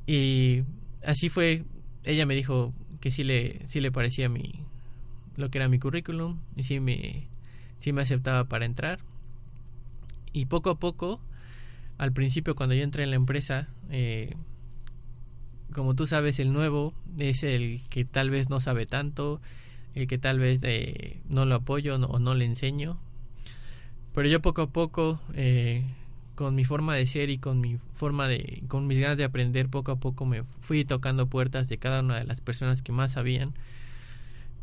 Y 0.06 0.62
así 1.04 1.28
fue, 1.28 1.64
ella 2.04 2.24
me 2.26 2.34
dijo 2.34 2.74
que 3.00 3.10
sí 3.10 3.22
le, 3.22 3.68
sí 3.68 3.80
le 3.80 3.92
parecía 3.92 4.28
mi, 4.28 4.64
lo 5.36 5.50
que 5.50 5.58
era 5.58 5.68
mi 5.68 5.78
currículum 5.78 6.40
y 6.56 6.64
sí 6.64 6.80
me, 6.80 7.28
sí 7.78 7.92
me 7.92 8.02
aceptaba 8.02 8.44
para 8.48 8.64
entrar. 8.64 9.00
Y 10.32 10.46
poco 10.46 10.70
a 10.70 10.78
poco, 10.78 11.20
al 11.98 12.12
principio 12.12 12.54
cuando 12.56 12.74
yo 12.74 12.82
entré 12.82 13.04
en 13.04 13.10
la 13.10 13.16
empresa, 13.16 13.68
eh, 13.90 14.34
como 15.78 15.94
tú 15.94 16.08
sabes, 16.08 16.40
el 16.40 16.52
nuevo 16.52 16.92
es 17.18 17.44
el 17.44 17.82
que 17.88 18.04
tal 18.04 18.30
vez 18.30 18.50
no 18.50 18.58
sabe 18.58 18.84
tanto, 18.84 19.40
el 19.94 20.08
que 20.08 20.18
tal 20.18 20.40
vez 20.40 20.64
eh, 20.64 21.20
no 21.28 21.44
lo 21.44 21.54
apoyo 21.54 21.94
o 21.94 22.18
no 22.18 22.34
le 22.34 22.46
enseño. 22.46 22.98
Pero 24.12 24.28
yo 24.28 24.42
poco 24.42 24.62
a 24.62 24.70
poco, 24.70 25.20
eh, 25.34 25.84
con 26.34 26.56
mi 26.56 26.64
forma 26.64 26.96
de 26.96 27.06
ser 27.06 27.30
y 27.30 27.38
con 27.38 27.60
mi 27.60 27.78
forma 27.94 28.26
de, 28.26 28.64
con 28.66 28.88
mis 28.88 28.98
ganas 28.98 29.18
de 29.18 29.22
aprender, 29.22 29.68
poco 29.68 29.92
a 29.92 30.00
poco 30.00 30.26
me 30.26 30.42
fui 30.62 30.84
tocando 30.84 31.28
puertas 31.28 31.68
de 31.68 31.78
cada 31.78 32.00
una 32.00 32.16
de 32.16 32.24
las 32.24 32.40
personas 32.40 32.82
que 32.82 32.90
más 32.90 33.12
sabían. 33.12 33.54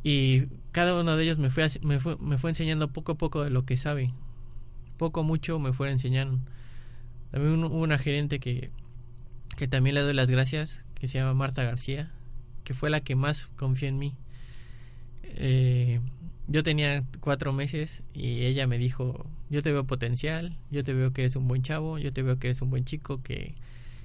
Y 0.04 0.48
cada 0.74 1.00
uno 1.00 1.16
de 1.16 1.24
ellos 1.24 1.40
me 1.40 1.50
fue, 1.50 1.70
me 1.82 2.02
fue, 2.02 2.18
me 2.18 2.38
fue 2.38 2.52
enseñando 2.52 2.90
poco 2.90 3.14
a 3.14 3.16
poco 3.16 3.42
de 3.42 3.52
lo 3.52 3.64
que 3.64 3.78
sabe. 3.78 4.14
Poco 4.98 5.24
mucho 5.24 5.60
me 5.60 5.72
fue 5.72 5.90
enseñando. 5.90 6.40
También 7.32 7.64
hubo 7.64 7.78
una 7.78 8.00
gerente 8.00 8.42
que, 8.42 8.70
que 9.56 9.70
también 9.70 9.96
le 9.96 10.02
doy 10.02 10.14
las 10.14 10.30
gracias, 10.30 10.84
que 10.96 11.08
se 11.08 11.20
llama 11.20 11.34
Marta 11.34 11.64
García, 11.64 12.12
que 12.64 12.74
fue 12.74 12.90
la 12.90 13.02
que 13.02 13.16
más 13.16 13.48
confió 13.56 13.88
en 13.88 13.98
mí. 13.98 14.16
Eh, 15.24 16.00
yo 16.48 16.64
tenía 16.64 17.04
cuatro 17.20 17.54
meses 17.54 18.04
y 18.14 18.46
ella 18.46 18.68
me 18.68 18.78
dijo, 18.78 19.26
yo 19.50 19.62
te 19.62 19.72
veo 19.72 19.86
potencial, 19.86 20.58
yo 20.72 20.84
te 20.84 20.94
veo 20.94 21.12
que 21.12 21.22
eres 21.22 21.36
un 21.36 21.48
buen 21.48 21.62
chavo, 21.64 21.98
yo 21.98 22.14
te 22.14 22.22
veo 22.22 22.38
que 22.38 22.48
eres 22.48 22.62
un 22.62 22.70
buen 22.70 22.86
chico, 22.86 23.22
que 23.24 23.54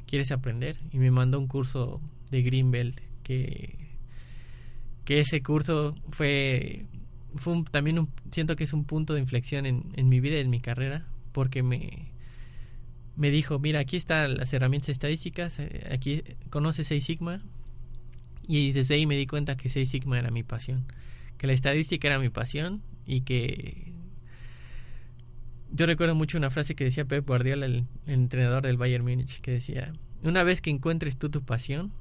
quieres 0.07 0.32
aprender. 0.32 0.76
Y 0.93 0.99
me 0.99 1.11
mandó 1.11 1.38
un 1.38 1.47
curso 1.47 2.01
de 2.30 2.43
Greenbelt, 2.43 2.99
que, 3.22 3.76
que 5.05 5.20
ese 5.20 5.43
curso 5.43 5.95
fue, 6.11 6.86
fue 7.36 7.62
también 7.70 7.99
un, 7.99 8.09
siento 8.30 8.57
que 8.57 8.64
es 8.64 8.72
un 8.72 8.84
punto 8.84 9.14
de 9.14 9.20
inflexión 9.20 9.66
en, 9.66 9.84
en 9.95 10.09
mi 10.09 10.20
vida 10.20 10.36
y 10.36 10.41
en 10.41 10.51
mi 10.51 10.61
carrera, 10.61 11.07
porque 11.32 11.62
me, 11.62 12.11
me 13.21 13.31
dijo, 13.31 13.59
mira, 13.59 13.79
aquí 13.81 13.97
están 13.97 14.37
las 14.37 14.53
herramientas 14.53 14.89
estadísticas, 14.89 15.59
eh, 15.59 15.89
aquí 15.93 16.23
conoces 16.51 16.89
Seis 16.89 17.05
Sigma, 17.05 17.41
y 18.49 18.73
desde 18.73 18.97
ahí 18.97 19.07
me 19.07 19.16
di 19.16 19.27
cuenta 19.27 19.57
que 19.57 19.68
Seis 19.68 19.91
Sigma 19.91 20.18
era 20.18 20.31
mi 20.31 20.43
pasión 20.43 20.87
que 21.41 21.47
la 21.47 21.55
estadística 21.55 22.07
era 22.07 22.18
mi 22.18 22.29
pasión 22.29 22.83
y 23.07 23.23
que 23.23 23.95
yo 25.73 25.87
recuerdo 25.87 26.14
mucho 26.14 26.37
una 26.37 26.51
frase 26.51 26.75
que 26.75 26.85
decía 26.85 27.07
Pep 27.07 27.27
Guardiola, 27.27 27.64
el, 27.64 27.87
entrenador 28.07 28.62
del 28.62 28.77
Bayern 28.77 29.03
Múnich, 29.03 29.41
que 29.41 29.53
decía, 29.53 29.95
una 30.23 30.45
vez 30.45 30.61
que 30.61 30.68
encuentres 30.68 31.16
tú 31.16 31.31
tu 31.31 31.43
pasión, 31.43 31.95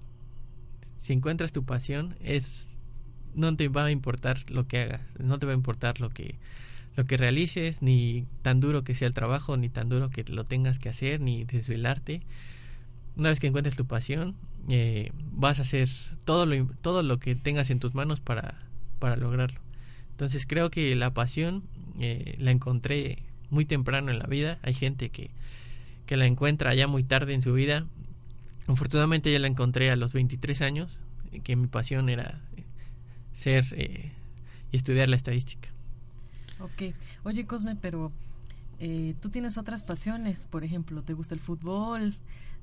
si 0.99 1.13
encuentras 1.13 1.53
tu 1.53 1.63
pasión, 1.63 2.17
es 2.20 2.80
no 3.34 3.55
te 3.55 3.70
va 3.70 3.86
a 3.86 3.91
importar 3.91 4.39
lo 4.51 4.67
que 4.67 4.82
hagas, 4.82 5.01
no 5.17 5.39
te 5.39 5.45
va 5.45 5.53
a 5.53 5.55
importar 5.55 6.01
lo 6.01 6.09
que 6.09 6.36
lo 6.95 7.05
que 7.05 7.17
realices, 7.17 7.81
ni 7.81 8.25
tan 8.41 8.59
duro 8.59 8.83
que 8.83 8.95
sea 8.95 9.07
el 9.07 9.13
trabajo, 9.13 9.57
ni 9.57 9.69
tan 9.69 9.89
duro 9.89 10.09
que 10.09 10.23
lo 10.23 10.43
tengas 10.43 10.79
que 10.79 10.89
hacer, 10.89 11.21
ni 11.21 11.45
desvelarte. 11.45 12.21
Una 13.15 13.29
vez 13.29 13.39
que 13.39 13.47
encuentres 13.47 13.75
tu 13.75 13.85
pasión, 13.85 14.35
eh, 14.69 15.11
vas 15.31 15.59
a 15.59 15.63
hacer 15.63 15.89
todo 16.25 16.45
lo, 16.45 16.65
todo 16.81 17.03
lo 17.03 17.19
que 17.19 17.35
tengas 17.35 17.69
en 17.69 17.79
tus 17.79 17.95
manos 17.95 18.19
para 18.19 18.55
para 18.99 19.15
lograrlo. 19.15 19.59
Entonces 20.11 20.45
creo 20.45 20.69
que 20.69 20.95
la 20.95 21.13
pasión 21.13 21.63
eh, 21.99 22.35
la 22.37 22.51
encontré 22.51 23.23
muy 23.49 23.65
temprano 23.65 24.11
en 24.11 24.19
la 24.19 24.27
vida. 24.27 24.59
Hay 24.61 24.73
gente 24.73 25.09
que, 25.09 25.31
que 26.05 26.17
la 26.17 26.25
encuentra 26.25 26.75
ya 26.75 26.87
muy 26.87 27.03
tarde 27.03 27.33
en 27.33 27.41
su 27.41 27.53
vida. 27.53 27.87
Afortunadamente 28.67 29.31
yo 29.31 29.39
la 29.39 29.47
encontré 29.47 29.89
a 29.89 29.95
los 29.95 30.13
23 30.13 30.61
años, 30.61 30.99
que 31.43 31.55
mi 31.55 31.67
pasión 31.67 32.09
era 32.09 32.41
eh, 32.57 32.63
ser 33.33 33.65
eh, 33.71 34.11
y 34.71 34.77
estudiar 34.77 35.09
la 35.09 35.15
estadística. 35.15 35.69
Ok. 36.60 36.93
Oye 37.24 37.45
Cosme, 37.45 37.76
pero 37.76 38.12
tú 39.22 39.30
tienes 39.30 39.57
otras 39.57 39.84
pasiones, 39.84 40.47
por 40.47 40.64
ejemplo, 40.64 41.01
¿te 41.03 41.14
gusta 41.14 41.36
el 41.36 41.41
fútbol? 41.41 42.16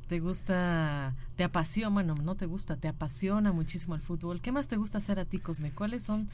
te 0.07 0.21
gusta, 0.21 1.15
te 1.37 1.45
apasiona, 1.45 1.89
bueno, 1.89 2.15
no 2.15 2.37
te 2.37 2.47
gusta, 2.47 2.77
te 2.77 2.89
apasiona 2.89 3.53
muchísimo 3.53 3.95
el 3.95 4.01
fútbol. 4.01 4.41
¿Qué 4.41 4.53
más 4.53 4.69
te 4.69 4.77
gusta 4.77 4.99
hacer 4.99 5.19
a 5.19 5.25
ti, 5.25 5.39
Cosme? 5.39 5.73
¿Cuáles 5.73 6.05
son, 6.05 6.29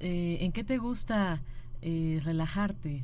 eh, 0.00 0.38
en 0.40 0.52
qué 0.52 0.64
te 0.64 0.78
gusta 0.78 1.40
eh, 1.82 2.20
relajarte? 2.24 3.02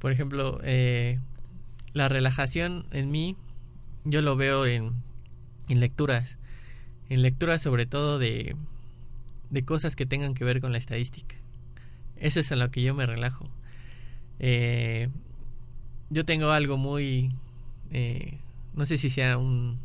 Por 0.00 0.12
ejemplo, 0.12 0.60
eh, 0.64 1.20
la 1.92 2.08
relajación 2.08 2.84
en 2.90 3.10
mí, 3.10 3.36
yo 4.04 4.22
lo 4.22 4.36
veo 4.36 4.66
en, 4.66 4.92
lecturas, 5.68 6.36
en 7.08 7.22
lecturas 7.22 7.62
sobre 7.62 7.86
todo 7.86 8.18
de 8.18 8.56
cosas 9.64 9.94
que 9.94 10.04
tengan 10.04 10.34
que 10.34 10.44
ver 10.44 10.60
con 10.60 10.72
la 10.72 10.78
estadística. 10.78 11.36
Eso 12.16 12.40
es 12.40 12.50
en 12.50 12.58
lo 12.60 12.70
que 12.70 12.82
yo 12.82 12.94
me 12.94 13.06
relajo. 13.06 13.50
yo 16.10 16.24
tengo 16.24 16.50
algo 16.50 16.76
muy 16.76 17.30
eh, 17.94 18.38
no 18.74 18.86
sé 18.86 18.98
si 18.98 19.08
sea 19.08 19.38
un, 19.38 19.78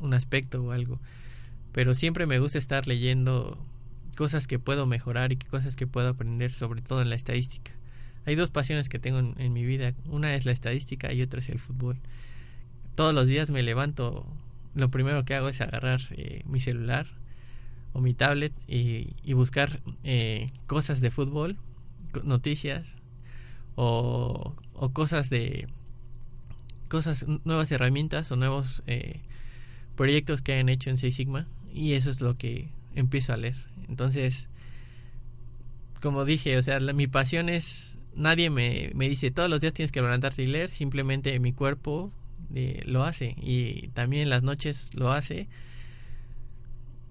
un 0.00 0.14
aspecto 0.14 0.62
o 0.62 0.72
algo, 0.72 0.98
pero 1.72 1.94
siempre 1.94 2.26
me 2.26 2.40
gusta 2.40 2.58
estar 2.58 2.86
leyendo 2.86 3.56
cosas 4.16 4.46
que 4.46 4.58
puedo 4.58 4.84
mejorar 4.84 5.32
y 5.32 5.36
cosas 5.36 5.76
que 5.76 5.86
puedo 5.86 6.08
aprender, 6.08 6.52
sobre 6.52 6.82
todo 6.82 7.00
en 7.02 7.08
la 7.08 7.14
estadística. 7.14 7.72
Hay 8.26 8.34
dos 8.34 8.50
pasiones 8.50 8.88
que 8.88 8.98
tengo 8.98 9.18
en, 9.18 9.52
mi 9.52 9.64
vida, 9.64 9.94
una 10.06 10.34
es 10.34 10.44
la 10.44 10.52
estadística 10.52 11.12
y 11.12 11.22
otra 11.22 11.40
es 11.40 11.48
el 11.48 11.60
fútbol. 11.60 11.98
Todos 12.94 13.14
los 13.14 13.26
días 13.26 13.50
me 13.50 13.62
levanto, 13.62 14.26
lo 14.74 14.90
primero 14.90 15.24
que 15.24 15.34
hago 15.34 15.48
es 15.48 15.60
agarrar 15.60 16.00
eh, 16.10 16.42
mi 16.44 16.60
celular 16.60 17.06
o 17.92 18.00
mi 18.00 18.12
tablet 18.12 18.52
y, 18.66 19.14
y 19.22 19.32
buscar 19.34 19.80
eh, 20.02 20.50
cosas 20.66 21.00
de 21.00 21.10
fútbol, 21.10 21.58
noticias 22.24 22.94
o, 23.74 24.54
o 24.74 24.92
cosas 24.92 25.30
de, 25.30 25.68
cosas, 26.92 27.24
nuevas 27.44 27.72
herramientas 27.72 28.30
o 28.32 28.36
nuevos 28.36 28.82
eh, 28.86 29.20
proyectos 29.96 30.42
que 30.42 30.52
hayan 30.52 30.68
hecho 30.68 30.90
en 30.90 30.98
Six 30.98 31.16
Sigma 31.16 31.48
y 31.72 31.94
eso 31.94 32.10
es 32.10 32.20
lo 32.20 32.36
que 32.36 32.68
empiezo 32.94 33.32
a 33.32 33.38
leer. 33.38 33.56
Entonces, 33.88 34.50
como 36.02 36.26
dije, 36.26 36.58
o 36.58 36.62
sea, 36.62 36.80
mi 36.80 37.06
pasión 37.06 37.48
es, 37.48 37.96
nadie 38.14 38.50
me, 38.50 38.90
me 38.94 39.08
dice 39.08 39.30
todos 39.30 39.48
los 39.48 39.62
días 39.62 39.72
tienes 39.72 39.90
que 39.90 40.02
levantarte 40.02 40.42
y 40.42 40.46
leer, 40.46 40.68
simplemente 40.68 41.40
mi 41.40 41.54
cuerpo 41.54 42.12
eh, 42.54 42.82
lo 42.84 43.04
hace 43.04 43.34
y 43.38 43.88
también 43.94 44.24
en 44.24 44.30
las 44.30 44.42
noches 44.42 44.90
lo 44.94 45.12
hace. 45.12 45.48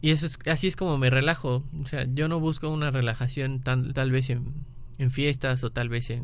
Y 0.01 0.11
eso 0.11 0.27
es, 0.27 0.37
así 0.45 0.67
es 0.67 0.75
como 0.75 0.99
me 0.99 1.09
relajo. 1.09 1.63
O 1.83 1.87
sea, 1.87 2.05
yo 2.05 2.27
no 2.27 2.39
busco 2.39 2.69
una 2.69 2.91
relajación 2.91 3.61
tan, 3.61 3.93
tal 3.93 4.11
vez 4.11 4.29
en, 4.29 4.53
en 5.01 5.11
fiestas 5.11 5.63
o 5.63 5.71
tal 5.71 5.89
vez 5.89 6.09
en 6.09 6.23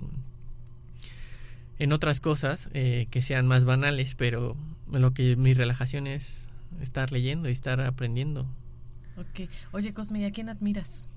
en 1.79 1.93
otras 1.93 2.19
cosas 2.19 2.69
eh, 2.73 3.07
que 3.11 3.21
sean 3.21 3.47
más 3.47 3.63
banales, 3.63 4.15
pero 4.15 4.55
lo 4.91 5.13
que 5.13 5.35
mi 5.35 5.53
relajación 5.53 6.07
es 6.07 6.47
estar 6.81 7.11
leyendo 7.11 7.49
y 7.49 7.51
estar 7.51 7.79
aprendiendo. 7.81 8.47
Ok. 9.17 9.49
Oye, 9.71 9.93
Cosme, 9.93 10.25
a 10.25 10.31
quién 10.31 10.49
admiras? 10.49 11.07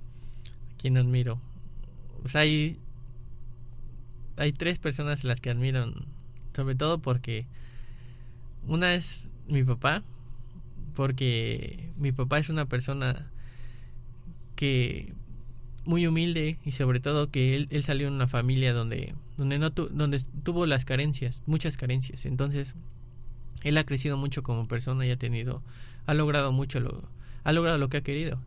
¿A 0.74 0.76
quién 0.78 0.96
admiro? 0.96 1.40
Pues 2.22 2.36
hay, 2.36 2.78
hay 4.36 4.52
tres 4.52 4.78
personas 4.78 5.24
las 5.24 5.40
que 5.40 5.50
admiro, 5.50 5.92
sobre 6.54 6.74
todo 6.74 6.98
porque 6.98 7.46
una 8.66 8.94
es 8.94 9.28
mi 9.48 9.64
papá, 9.64 10.02
porque 10.94 11.90
mi 11.96 12.12
papá 12.12 12.38
es 12.38 12.50
una 12.50 12.66
persona 12.66 13.30
que 14.56 15.14
muy 15.90 16.06
humilde 16.06 16.56
y 16.64 16.72
sobre 16.72 17.00
todo 17.00 17.30
que 17.30 17.56
él, 17.56 17.66
él 17.70 17.82
salió 17.82 18.06
en 18.06 18.14
una 18.14 18.28
familia 18.28 18.72
donde 18.72 19.14
donde 19.36 19.58
no 19.58 19.70
donde 19.70 20.22
tuvo 20.44 20.64
las 20.64 20.84
carencias 20.84 21.42
muchas 21.46 21.76
carencias. 21.76 22.24
Entonces 22.24 22.74
él 23.64 23.76
ha 23.76 23.84
crecido 23.84 24.16
mucho 24.16 24.42
como 24.42 24.68
persona 24.68 25.04
y 25.04 25.10
ha 25.10 25.16
tenido 25.16 25.62
ha 26.06 26.14
logrado 26.14 26.52
mucho 26.52 26.78
lo 26.78 27.02
ha 27.42 27.52
logrado 27.52 27.76
lo 27.76 27.88
que 27.88 27.98
ha 27.98 28.02
querido. 28.02 28.38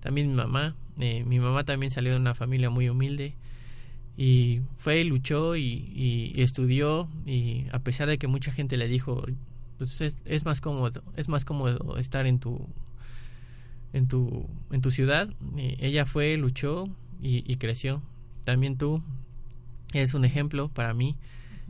También 0.00 0.28
mi 0.28 0.34
mamá 0.34 0.76
eh, 1.00 1.24
mi 1.24 1.40
mamá 1.40 1.64
también 1.64 1.90
salió 1.90 2.12
de 2.12 2.18
una 2.18 2.34
familia 2.34 2.68
muy 2.68 2.88
humilde 2.90 3.34
y 4.18 4.60
fue 4.76 5.00
y 5.00 5.04
luchó 5.04 5.56
y, 5.56 6.34
estudió 6.36 7.08
y 7.24 7.64
a 7.72 7.78
pesar 7.78 8.08
de 8.08 8.18
que 8.18 8.26
mucha 8.26 8.52
gente 8.52 8.76
le 8.76 8.86
dijo 8.86 9.24
pues 9.78 9.98
es, 10.02 10.44
más 10.44 10.60
cómodo 10.60 11.02
es 11.16 11.28
más 11.28 11.46
cómodo 11.46 11.96
estar 11.96 12.26
en 12.26 12.38
tu 12.38 12.68
en 13.92 14.06
tu 14.06 14.48
en 14.70 14.80
tu 14.80 14.90
ciudad 14.90 15.28
ella 15.56 16.06
fue 16.06 16.36
luchó 16.36 16.88
y, 17.20 17.56
creció. 17.56 18.02
También 18.44 18.78
tú 18.78 19.02
eres 19.92 20.14
un 20.14 20.24
ejemplo 20.24 20.68
para 20.68 20.94
mí. 20.94 21.16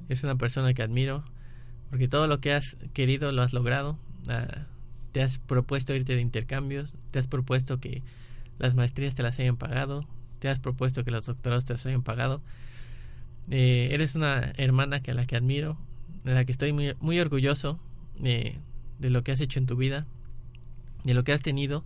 Es 0.08 0.22
una 0.22 0.36
persona 0.36 0.72
que 0.74 0.82
admiro 0.82 1.24
porque 1.90 2.06
todo 2.06 2.28
lo 2.28 2.40
que 2.40 2.52
has 2.52 2.76
querido 2.92 3.32
lo 3.32 3.42
has 3.42 3.52
logrado. 3.52 3.98
Ah, 4.28 4.66
te 5.12 5.22
has 5.22 5.38
propuesto 5.38 5.94
irte 5.94 6.14
de 6.14 6.20
intercambios 6.20 6.94
te 7.10 7.18
has 7.18 7.26
propuesto 7.26 7.80
que 7.80 8.02
las 8.58 8.74
maestrías 8.74 9.14
te 9.14 9.24
las 9.24 9.38
hayan 9.40 9.56
pagado 9.56 10.06
te 10.40 10.48
has 10.48 10.58
propuesto 10.58 11.04
que 11.04 11.10
los 11.10 11.26
doctorados 11.26 11.64
te 11.64 11.74
los 11.74 11.86
hayan 11.86 12.02
pagado. 12.02 12.40
Eh, 13.50 13.88
eres 13.92 14.14
una 14.14 14.52
hermana 14.56 15.02
que 15.02 15.12
a 15.12 15.14
la 15.14 15.26
que 15.26 15.36
admiro, 15.36 15.76
de 16.24 16.34
la 16.34 16.44
que 16.44 16.52
estoy 16.52 16.72
muy, 16.72 16.94
muy 17.00 17.20
orgulloso 17.20 17.78
eh, 18.24 18.58
de 18.98 19.10
lo 19.10 19.22
que 19.22 19.32
has 19.32 19.40
hecho 19.40 19.58
en 19.58 19.66
tu 19.66 19.76
vida, 19.76 20.06
de 21.04 21.14
lo 21.14 21.24
que 21.24 21.32
has 21.32 21.42
tenido 21.42 21.84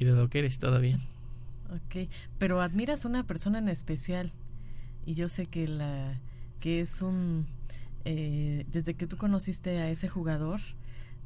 y 0.00 0.04
de 0.04 0.12
lo 0.12 0.28
que 0.28 0.40
eres 0.40 0.58
todavía. 0.58 0.98
Ok, 1.70 2.08
pero 2.38 2.60
admiras 2.60 3.04
a 3.04 3.08
una 3.08 3.24
persona 3.24 3.58
en 3.58 3.68
especial 3.68 4.32
y 5.06 5.14
yo 5.14 5.28
sé 5.28 5.46
que 5.46 5.68
la 5.68 6.18
que 6.58 6.80
es 6.80 7.00
un 7.00 7.46
eh, 8.04 8.66
desde 8.72 8.94
que 8.94 9.06
tú 9.06 9.16
conociste 9.16 9.78
a 9.78 9.88
ese 9.88 10.08
jugador 10.08 10.60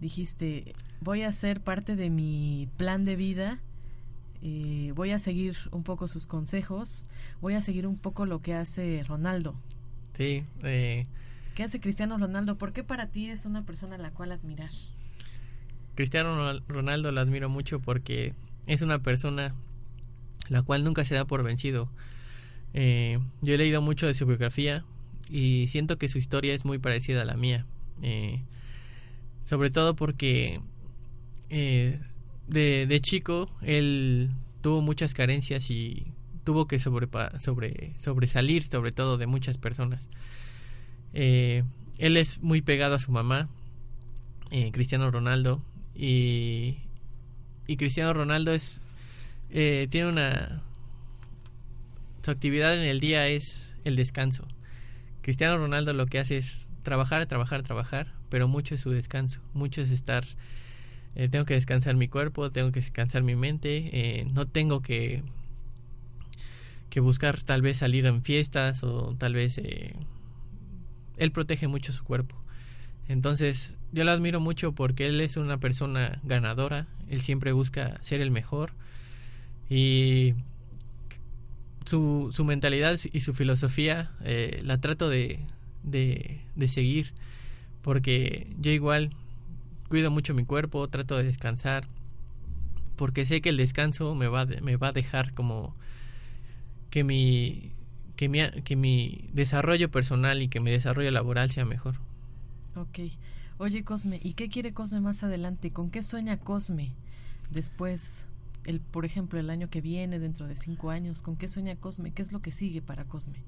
dijiste 0.00 0.74
voy 1.00 1.22
a 1.22 1.32
ser 1.32 1.60
parte 1.60 1.96
de 1.96 2.10
mi 2.10 2.68
plan 2.76 3.06
de 3.06 3.16
vida 3.16 3.60
eh, 4.46 4.92
voy 4.94 5.10
a 5.10 5.18
seguir 5.18 5.56
un 5.70 5.84
poco 5.84 6.06
sus 6.06 6.26
consejos, 6.26 7.06
voy 7.40 7.54
a 7.54 7.62
seguir 7.62 7.86
un 7.86 7.96
poco 7.96 8.26
lo 8.26 8.42
que 8.42 8.52
hace 8.52 9.02
Ronaldo. 9.08 9.54
Sí. 10.18 10.44
Eh, 10.62 11.06
¿Qué 11.54 11.62
hace 11.62 11.80
Cristiano 11.80 12.18
Ronaldo? 12.18 12.58
¿Por 12.58 12.74
qué 12.74 12.84
para 12.84 13.06
ti 13.06 13.30
es 13.30 13.46
una 13.46 13.64
persona 13.64 13.94
a 13.94 13.98
la 13.98 14.10
cual 14.10 14.32
admirar? 14.32 14.68
Cristiano 15.94 16.60
Ronaldo 16.68 17.10
lo 17.10 17.22
admiro 17.22 17.48
mucho 17.48 17.80
porque 17.80 18.34
es 18.66 18.82
una 18.82 19.00
persona 19.00 19.54
la 20.48 20.62
cual 20.62 20.84
nunca 20.84 21.04
se 21.04 21.14
da 21.14 21.24
por 21.24 21.42
vencido. 21.42 21.90
Eh, 22.74 23.18
yo 23.40 23.54
he 23.54 23.58
leído 23.58 23.80
mucho 23.82 24.06
de 24.06 24.14
su 24.14 24.26
biografía 24.26 24.84
y 25.30 25.66
siento 25.68 25.96
que 25.96 26.08
su 26.08 26.18
historia 26.18 26.54
es 26.54 26.64
muy 26.64 26.78
parecida 26.78 27.22
a 27.22 27.24
la 27.24 27.36
mía. 27.36 27.66
sobre 29.44 29.70
todo 29.70 29.94
porque 29.94 30.60
de, 31.48 32.86
de 32.86 33.00
chico 33.00 33.50
él 33.62 34.30
tuvo 34.60 34.80
muchas 34.80 35.14
carencias 35.14 35.70
y 35.70 36.14
tuvo 36.44 36.66
que 36.66 36.78
sobre, 36.78 37.08
sobre, 37.40 37.94
sobresalir 37.98 38.62
sobre 38.62 38.92
todo 38.92 39.18
de 39.18 39.26
muchas 39.26 39.58
personas. 39.58 40.00
Eh, 41.12 41.64
él 41.98 42.16
es 42.16 42.42
muy 42.42 42.62
pegado 42.62 42.94
a 42.94 42.98
su 42.98 43.10
mamá, 43.10 43.48
eh, 44.50 44.70
Cristiano 44.72 45.10
Ronaldo, 45.10 45.62
y, 45.94 46.78
y 47.66 47.76
Cristiano 47.76 48.12
Ronaldo 48.12 48.52
es 48.52 48.80
eh, 49.50 49.86
tiene 49.90 50.08
una 50.08 50.62
su 52.22 52.30
actividad 52.30 52.74
en 52.74 52.84
el 52.84 53.00
día 53.00 53.28
es 53.28 53.74
el 53.84 53.96
descanso. 53.96 54.46
Cristiano 55.20 55.58
Ronaldo 55.58 55.92
lo 55.92 56.06
que 56.06 56.18
hace 56.18 56.38
es 56.38 56.68
trabajar, 56.82 57.26
trabajar, 57.26 57.62
trabajar, 57.62 58.12
pero 58.30 58.48
mucho 58.48 58.74
es 58.74 58.80
su 58.80 58.90
descanso, 58.90 59.40
mucho 59.52 59.82
es 59.82 59.90
estar 59.90 60.24
eh, 61.16 61.28
tengo 61.28 61.44
que 61.44 61.54
descansar 61.54 61.94
mi 61.94 62.08
cuerpo, 62.08 62.50
tengo 62.50 62.72
que 62.72 62.80
descansar 62.80 63.22
mi 63.22 63.36
mente, 63.36 63.90
eh, 63.92 64.24
no 64.32 64.46
tengo 64.46 64.82
que, 64.82 65.22
que 66.90 67.00
buscar 67.00 67.40
tal 67.42 67.62
vez 67.62 67.78
salir 67.78 68.06
en 68.06 68.22
fiestas 68.22 68.82
o 68.82 69.14
tal 69.16 69.34
vez 69.34 69.58
eh, 69.58 69.94
él 71.16 71.30
protege 71.30 71.68
mucho 71.68 71.92
su 71.92 72.02
cuerpo. 72.02 72.36
Entonces 73.08 73.74
yo 73.92 74.04
lo 74.04 74.10
admiro 74.10 74.40
mucho 74.40 74.72
porque 74.72 75.06
él 75.06 75.20
es 75.20 75.36
una 75.36 75.58
persona 75.58 76.20
ganadora, 76.24 76.86
él 77.08 77.20
siempre 77.20 77.52
busca 77.52 77.98
ser 78.02 78.20
el 78.20 78.30
mejor. 78.30 78.72
Y 79.68 80.34
su, 81.84 82.30
su 82.32 82.44
mentalidad 82.44 82.98
y 83.12 83.20
su 83.20 83.34
filosofía 83.34 84.10
la 84.62 84.80
trato 84.80 85.08
de, 85.08 85.40
de, 85.82 86.40
de 86.54 86.68
seguir. 86.68 87.12
Porque 87.82 88.46
yo 88.58 88.70
igual 88.70 89.10
cuido 89.88 90.10
mucho 90.10 90.34
mi 90.34 90.44
cuerpo, 90.44 90.88
trato 90.88 91.16
de 91.16 91.24
descansar, 91.24 91.86
porque 92.96 93.26
sé 93.26 93.40
que 93.40 93.50
el 93.50 93.56
descanso 93.56 94.14
me 94.14 94.28
va, 94.28 94.46
me 94.46 94.76
va 94.76 94.88
a 94.88 94.92
dejar 94.92 95.34
como 95.34 95.74
que 96.90 97.04
mi, 97.04 97.72
que 98.16 98.28
mi, 98.28 98.40
que 98.64 98.76
mi 98.76 99.28
desarrollo 99.32 99.90
personal 99.90 100.42
y 100.42 100.48
que 100.48 100.60
mi 100.60 100.70
desarrollo 100.70 101.10
laboral 101.10 101.50
sea 101.50 101.64
mejor. 101.64 101.96
Ok. 102.76 102.98
Oye, 103.58 103.84
Cosme, 103.84 104.20
¿y 104.22 104.32
qué 104.32 104.48
quiere 104.48 104.72
Cosme 104.72 105.00
más 105.00 105.22
adelante? 105.22 105.70
¿Con 105.70 105.90
qué 105.90 106.02
sueña 106.02 106.38
Cosme 106.38 106.92
después, 107.50 108.24
el, 108.64 108.80
por 108.80 109.04
ejemplo, 109.04 109.38
el 109.38 109.50
año 109.50 109.70
que 109.70 109.80
viene, 109.80 110.18
dentro 110.18 110.48
de 110.48 110.56
cinco 110.56 110.90
años? 110.90 111.22
¿Con 111.22 111.36
qué 111.36 111.48
sueña 111.48 111.76
Cosme? 111.76 112.12
¿Qué 112.12 112.22
es 112.22 112.32
lo 112.32 112.40
que 112.40 112.50
sigue 112.50 112.82
para 112.82 113.04
Cosme? 113.04 113.38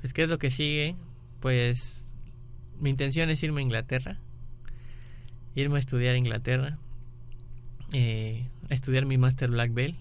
Pues, 0.00 0.12
¿qué 0.12 0.24
es 0.24 0.28
lo 0.28 0.38
que 0.38 0.50
sigue? 0.50 0.96
Pues, 1.40 2.12
mi 2.80 2.90
intención 2.90 3.30
es 3.30 3.42
irme 3.42 3.60
a 3.60 3.64
Inglaterra 3.64 4.18
irme 5.54 5.76
a 5.76 5.80
estudiar 5.80 6.14
a 6.14 6.18
Inglaterra, 6.18 6.78
eh, 7.92 8.48
estudiar 8.70 9.06
mi 9.06 9.18
Master 9.18 9.50
Black 9.50 9.72
Belt, 9.72 9.98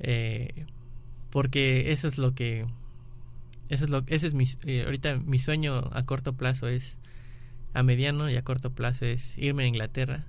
eh, 0.00 0.66
porque 1.30 1.92
eso 1.92 2.08
es 2.08 2.18
lo 2.18 2.34
que, 2.34 2.66
eso 3.68 3.84
es 3.84 3.90
lo, 3.90 4.04
ese 4.08 4.26
es 4.26 4.34
mi, 4.34 4.46
eh, 4.64 4.84
ahorita 4.84 5.16
mi 5.20 5.38
sueño 5.38 5.90
a 5.92 6.04
corto 6.04 6.34
plazo 6.34 6.68
es, 6.68 6.96
a 7.76 7.82
mediano 7.82 8.30
y 8.30 8.36
a 8.36 8.42
corto 8.42 8.70
plazo 8.70 9.04
es 9.04 9.36
irme 9.36 9.64
a 9.64 9.66
Inglaterra, 9.66 10.24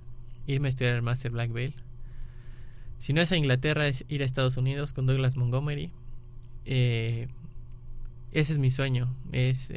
irme 0.46 0.68
a 0.68 0.70
estudiar 0.70 0.94
el 0.94 1.02
Master 1.02 1.30
Black 1.30 1.50
Belt. 1.50 1.74
Si 2.98 3.12
no 3.12 3.22
es 3.22 3.32
a 3.32 3.36
Inglaterra 3.36 3.86
es 3.86 4.04
ir 4.08 4.22
a 4.22 4.26
Estados 4.26 4.56
Unidos 4.56 4.92
con 4.92 5.06
Douglas 5.06 5.36
Montgomery. 5.36 5.90
ese 6.64 7.28
es 8.32 8.58
mi 8.58 8.70
sueño. 8.70 9.14
Es 9.32 9.72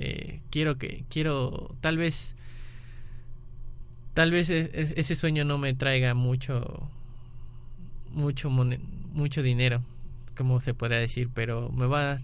quiero 0.50 0.78
que 0.78 1.06
quiero 1.10 1.76
tal 1.80 1.98
vez 1.98 2.36
tal 4.14 4.32
vez 4.32 4.50
ese 4.50 5.16
sueño 5.16 5.46
no 5.46 5.58
me 5.58 5.74
traiga 5.74 6.14
mucho 6.14 6.90
mucho 8.10 8.50
mucho 8.50 9.42
dinero 9.42 9.82
como 10.36 10.60
se 10.60 10.74
podría 10.74 11.00
decir 11.00 11.30
pero 11.34 11.70
me 11.70 11.86
va 11.86 12.18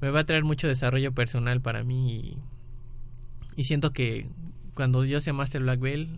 me 0.00 0.10
va 0.10 0.20
a 0.20 0.24
traer 0.24 0.44
mucho 0.44 0.68
desarrollo 0.68 1.12
personal 1.12 1.60
para 1.60 1.82
mí 1.82 2.38
y, 3.56 3.64
siento 3.64 3.92
que 3.92 4.28
cuando 4.78 5.04
yo 5.04 5.20
sea 5.20 5.32
Master 5.32 5.62
Black 5.62 5.80
Belt 5.80 6.08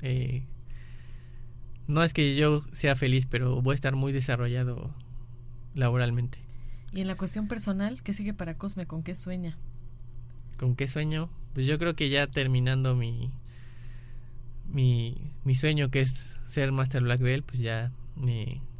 eh, 0.00 0.42
no 1.86 2.02
es 2.02 2.14
que 2.14 2.34
yo 2.34 2.64
sea 2.72 2.96
feliz 2.96 3.26
pero 3.26 3.60
voy 3.60 3.74
a 3.74 3.76
estar 3.76 3.94
muy 3.94 4.12
desarrollado 4.12 4.90
laboralmente 5.74 6.38
y 6.92 7.02
en 7.02 7.08
la 7.08 7.16
cuestión 7.16 7.46
personal 7.46 8.02
qué 8.02 8.14
sigue 8.14 8.32
para 8.32 8.56
Cosme 8.56 8.86
con 8.86 9.02
qué 9.02 9.14
sueña 9.14 9.58
con 10.58 10.76
qué 10.76 10.88
sueño 10.88 11.28
pues 11.52 11.66
yo 11.66 11.78
creo 11.78 11.94
que 11.94 12.08
ya 12.08 12.26
terminando 12.26 12.94
mi 12.94 13.30
mi, 14.66 15.30
mi 15.44 15.54
sueño 15.54 15.90
que 15.90 16.00
es 16.00 16.38
ser 16.46 16.72
Master 16.72 17.02
Black 17.02 17.20
Belt, 17.20 17.44
pues 17.44 17.60
ya 17.60 17.92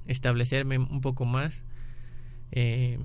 establecerme 0.06 0.78
un 0.78 1.00
poco 1.00 1.24
más, 1.24 1.64
eh, 2.52 2.98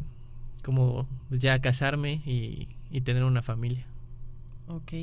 como 0.63 1.07
ya 1.29 1.59
casarme 1.59 2.21
y, 2.25 2.67
tener 3.01 3.23
una 3.23 3.41
familia. 3.41 3.85
Ok. 4.67 4.93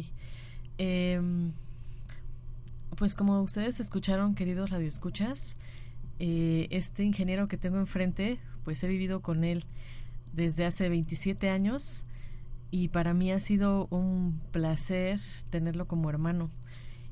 Em, 0.79 1.53
pues 2.97 3.15
como 3.15 3.41
ustedes 3.43 3.81
escucharon, 3.81 4.35
queridos 4.35 4.71
radioescuchas, 4.71 5.57
eh, 6.19 6.69
este 6.71 7.05
ingeniero 7.05 7.47
que 7.47 7.57
tengo 7.57 7.79
enfrente, 7.79 8.39
pues 8.65 8.83
he 8.83 8.89
vivido 8.89 9.21
con 9.21 9.45
él 9.45 9.65
desde 10.33 10.65
hace 10.65 10.89
27 10.89 11.51
años 11.51 12.05
y 12.71 12.89
para 12.89 13.15
mí 13.15 13.31
ha 13.33 13.41
sido 13.41 13.87
un 13.91 14.41
placer 14.51 15.21
tenerlo 15.51 15.87
como 15.87 16.11
hermano 16.11 16.51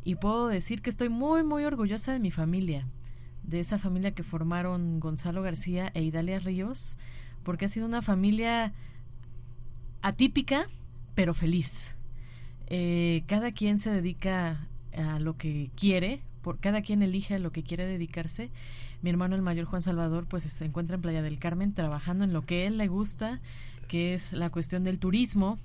y 0.04 0.16
puedo 0.16 0.48
decir 0.48 0.82
que 0.82 0.90
estoy 0.90 1.08
muy, 1.08 1.42
muy 1.42 1.64
orgullosa 1.64 2.12
de 2.12 2.20
mi 2.20 2.30
familia, 2.30 2.86
de 3.42 3.60
esa 3.60 3.78
familia 3.78 4.12
que 4.12 4.22
formaron 4.22 5.00
Gonzalo 5.00 5.42
García 5.42 5.90
e 5.94 6.02
Idalia 6.02 6.38
Ríos, 6.38 6.98
porque 7.42 7.64
ha 7.64 7.68
sido 7.68 7.86
una 7.86 8.02
familia 8.02 8.74
atípica, 10.02 10.68
pero 11.14 11.32
feliz. 11.32 11.94
Eh, 12.68 13.24
cada 13.26 13.52
quien 13.52 13.78
se 13.78 13.90
dedica 13.90 14.68
a 14.96 15.18
lo 15.18 15.36
que 15.36 15.70
quiere, 15.76 16.22
por, 16.42 16.58
cada 16.58 16.82
quien 16.82 17.02
elige 17.02 17.34
a 17.34 17.38
lo 17.38 17.52
que 17.52 17.62
quiere 17.62 17.86
dedicarse. 17.86 18.50
Mi 19.02 19.10
hermano 19.10 19.36
el 19.36 19.42
mayor 19.42 19.66
Juan 19.66 19.82
Salvador 19.82 20.26
pues 20.26 20.44
se 20.44 20.64
encuentra 20.64 20.96
en 20.96 21.02
Playa 21.02 21.22
del 21.22 21.38
Carmen 21.38 21.74
trabajando 21.74 22.24
en 22.24 22.32
lo 22.32 22.42
que 22.42 22.66
él 22.66 22.78
le 22.78 22.88
gusta, 22.88 23.40
que 23.88 24.14
es 24.14 24.32
la 24.32 24.50
cuestión 24.50 24.84
del 24.84 24.98
turismo. 24.98 25.58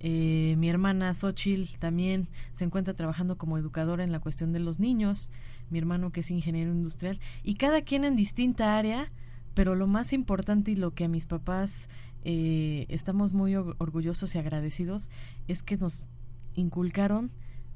Eh, 0.00 0.56
mi 0.58 0.68
hermana 0.68 1.14
Xochil 1.14 1.70
también 1.78 2.28
se 2.52 2.64
encuentra 2.64 2.94
trabajando 2.94 3.38
como 3.38 3.56
educadora 3.56 4.04
en 4.04 4.12
la 4.12 4.20
cuestión 4.20 4.52
de 4.52 4.60
los 4.60 4.78
niños, 4.78 5.30
mi 5.70 5.78
hermano 5.78 6.12
que 6.12 6.20
es 6.20 6.30
ingeniero 6.30 6.70
industrial, 6.70 7.18
y 7.42 7.54
cada 7.54 7.80
quien 7.80 8.04
en 8.04 8.16
distinta 8.16 8.76
área, 8.76 9.10
Pero 9.54 9.74
lo 9.74 9.86
más 9.86 10.12
importante 10.12 10.72
y 10.72 10.76
lo 10.76 10.92
que 10.92 11.04
a 11.04 11.08
mis 11.08 11.26
papás 11.26 11.88
eh, 12.24 12.84
estamos 12.90 13.32
muy 13.32 13.56
orgullosos 13.56 14.34
y 14.34 14.38
agradecidos 14.38 15.08
es 15.48 15.62
que 15.62 15.78
nos 15.78 16.10
inculcaron 16.56 17.30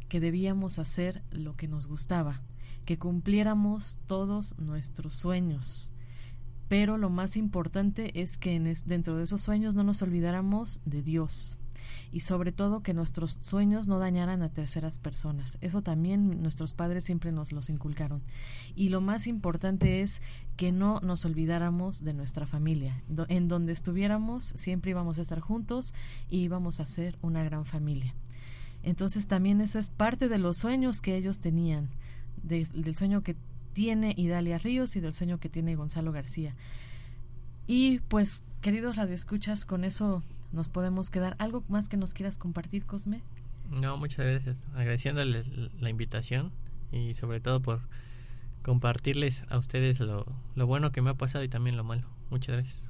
que 0.09 0.21
debíamos 0.21 0.79
hacer 0.79 1.23
lo 1.31 1.57
que 1.57 1.69
nos 1.69 1.87
gustaba, 1.87 2.43
que 2.85 2.99
cumpliéramos 2.99 3.99
todos 4.07 4.59
nuestros 4.59 5.15
sueños. 5.15 5.93
Pero 6.69 6.99
lo 6.99 7.11
más 7.11 7.37
importante 7.37 8.21
es 8.21 8.39
que 8.39 8.59
dentro 8.87 9.17
de 9.17 9.25
esos 9.25 9.43
sueños 9.43 9.75
no 9.75 9.85
nos 9.85 10.03
olvidáramos 10.03 10.81
de 10.85 11.03
Dios 11.03 11.57
y 12.13 12.21
sobre 12.21 12.53
todo 12.53 12.83
que 12.83 12.95
nuestros 12.95 13.39
sueños 13.41 13.89
no 13.89 13.99
dañaran 13.99 14.43
a 14.43 14.53
terceras 14.53 14.99
personas. 14.99 15.59
Eso 15.61 15.83
también 15.83 16.43
nuestros 16.43 16.73
padres 16.73 17.05
siempre 17.05 17.33
nos 17.33 17.53
los 17.53 17.71
inculcaron. 17.71 18.23
Y 18.75 18.89
lo 18.89 19.01
más 19.01 19.27
importante 19.27 20.03
es 20.03 20.21
que 20.57 20.73
no 20.73 21.01
nos 21.01 21.25
olvidáramos 21.25 22.03
de 22.03 22.15
nuestra 22.15 22.47
familia. 22.47 23.03
En 23.29 23.49
donde 23.49 23.73
estuviéramos 23.73 24.45
siempre 24.45 24.91
íbamos 24.91 25.19
a 25.19 25.23
estar 25.23 25.41
juntos 25.41 25.95
y 26.29 26.39
íbamos 26.39 26.81
a 26.81 26.87
ser 26.87 27.19
una 27.23 27.45
gran 27.45 27.65
familia. 27.65 28.15
Entonces 28.83 29.27
también 29.27 29.61
eso 29.61 29.79
es 29.79 29.91
parte 29.91 30.29
de 30.29 30.39
los 30.39 30.59
sueños 30.59 31.01
que 31.01 31.17
ellos 31.17 31.41
tenían, 31.41 31.89
del 32.43 32.97
sueño 32.97 33.23
que 33.23 33.37
tiene 33.73 34.15
Idalia 34.17 34.59
Ríos 34.59 34.97
y 34.97 35.01
del 35.01 35.15
sueño 35.15 35.39
que 35.39 35.49
tiene 35.49 35.77
Gonzalo 35.77 36.13
García. 36.13 36.55
Y 37.67 38.01
pues, 38.01 38.43
queridos 38.63 38.97
radioescuchas, 38.97 39.65
con 39.65 39.85
eso 39.85 40.23
nos 40.53 40.69
podemos 40.69 41.11
quedar. 41.11 41.37
¿Algo 41.39 41.63
más 41.69 41.89
que 41.89 41.97
nos 41.97 42.13
quieras 42.15 42.39
compartir, 42.39 42.85
Cosme? 42.85 43.23
No, 43.71 43.97
muchas 43.97 44.27
gracias. 44.27 44.57
Agradeciéndole 44.75 45.45
la 45.79 45.91
invitación 45.91 46.51
y 46.91 47.15
sobre 47.15 47.41
todo 47.41 47.61
por 47.61 47.81
compartirles 48.63 49.45
a 49.49 49.59
ustedes 49.59 50.01
lo, 50.01 50.27
lo 50.55 50.67
bueno 50.67 50.91
que 50.91 51.03
me 51.03 51.11
ha 51.11 51.15
pasado 51.15 51.45
y 51.45 51.49
también 51.49 51.77
lo 51.77 51.85
malo. 51.85 52.09
Muchas 52.31 52.57
gracias. 52.57 52.90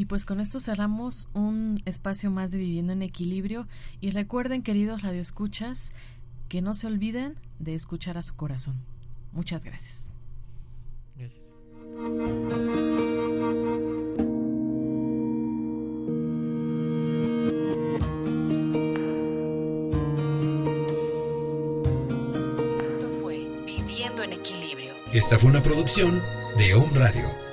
Y 0.00 0.06
pues 0.06 0.24
con 0.24 0.40
esto 0.40 0.60
cerramos 0.60 1.28
un 1.34 1.82
espacio 1.84 2.30
más 2.30 2.52
de 2.52 2.56
Viviendo 2.56 2.94
en 2.94 3.02
Equilibrio. 3.02 3.68
Y 4.00 4.12
recuerden, 4.12 4.62
queridos 4.62 5.02
radioescuchas, 5.02 5.92
que 6.48 6.62
no 6.62 6.72
se 6.72 6.86
olviden 6.86 7.36
de 7.58 7.74
escuchar 7.74 8.16
a 8.16 8.22
su 8.22 8.34
corazón. 8.34 8.76
Muchas 9.30 9.62
gracias. 9.62 10.08
Gracias. 11.18 11.42
Esta 25.12 25.38
fue 25.38 25.50
una 25.50 25.62
producción 25.62 26.22
de 26.56 26.74
Home 26.74 26.98
Radio. 26.98 27.49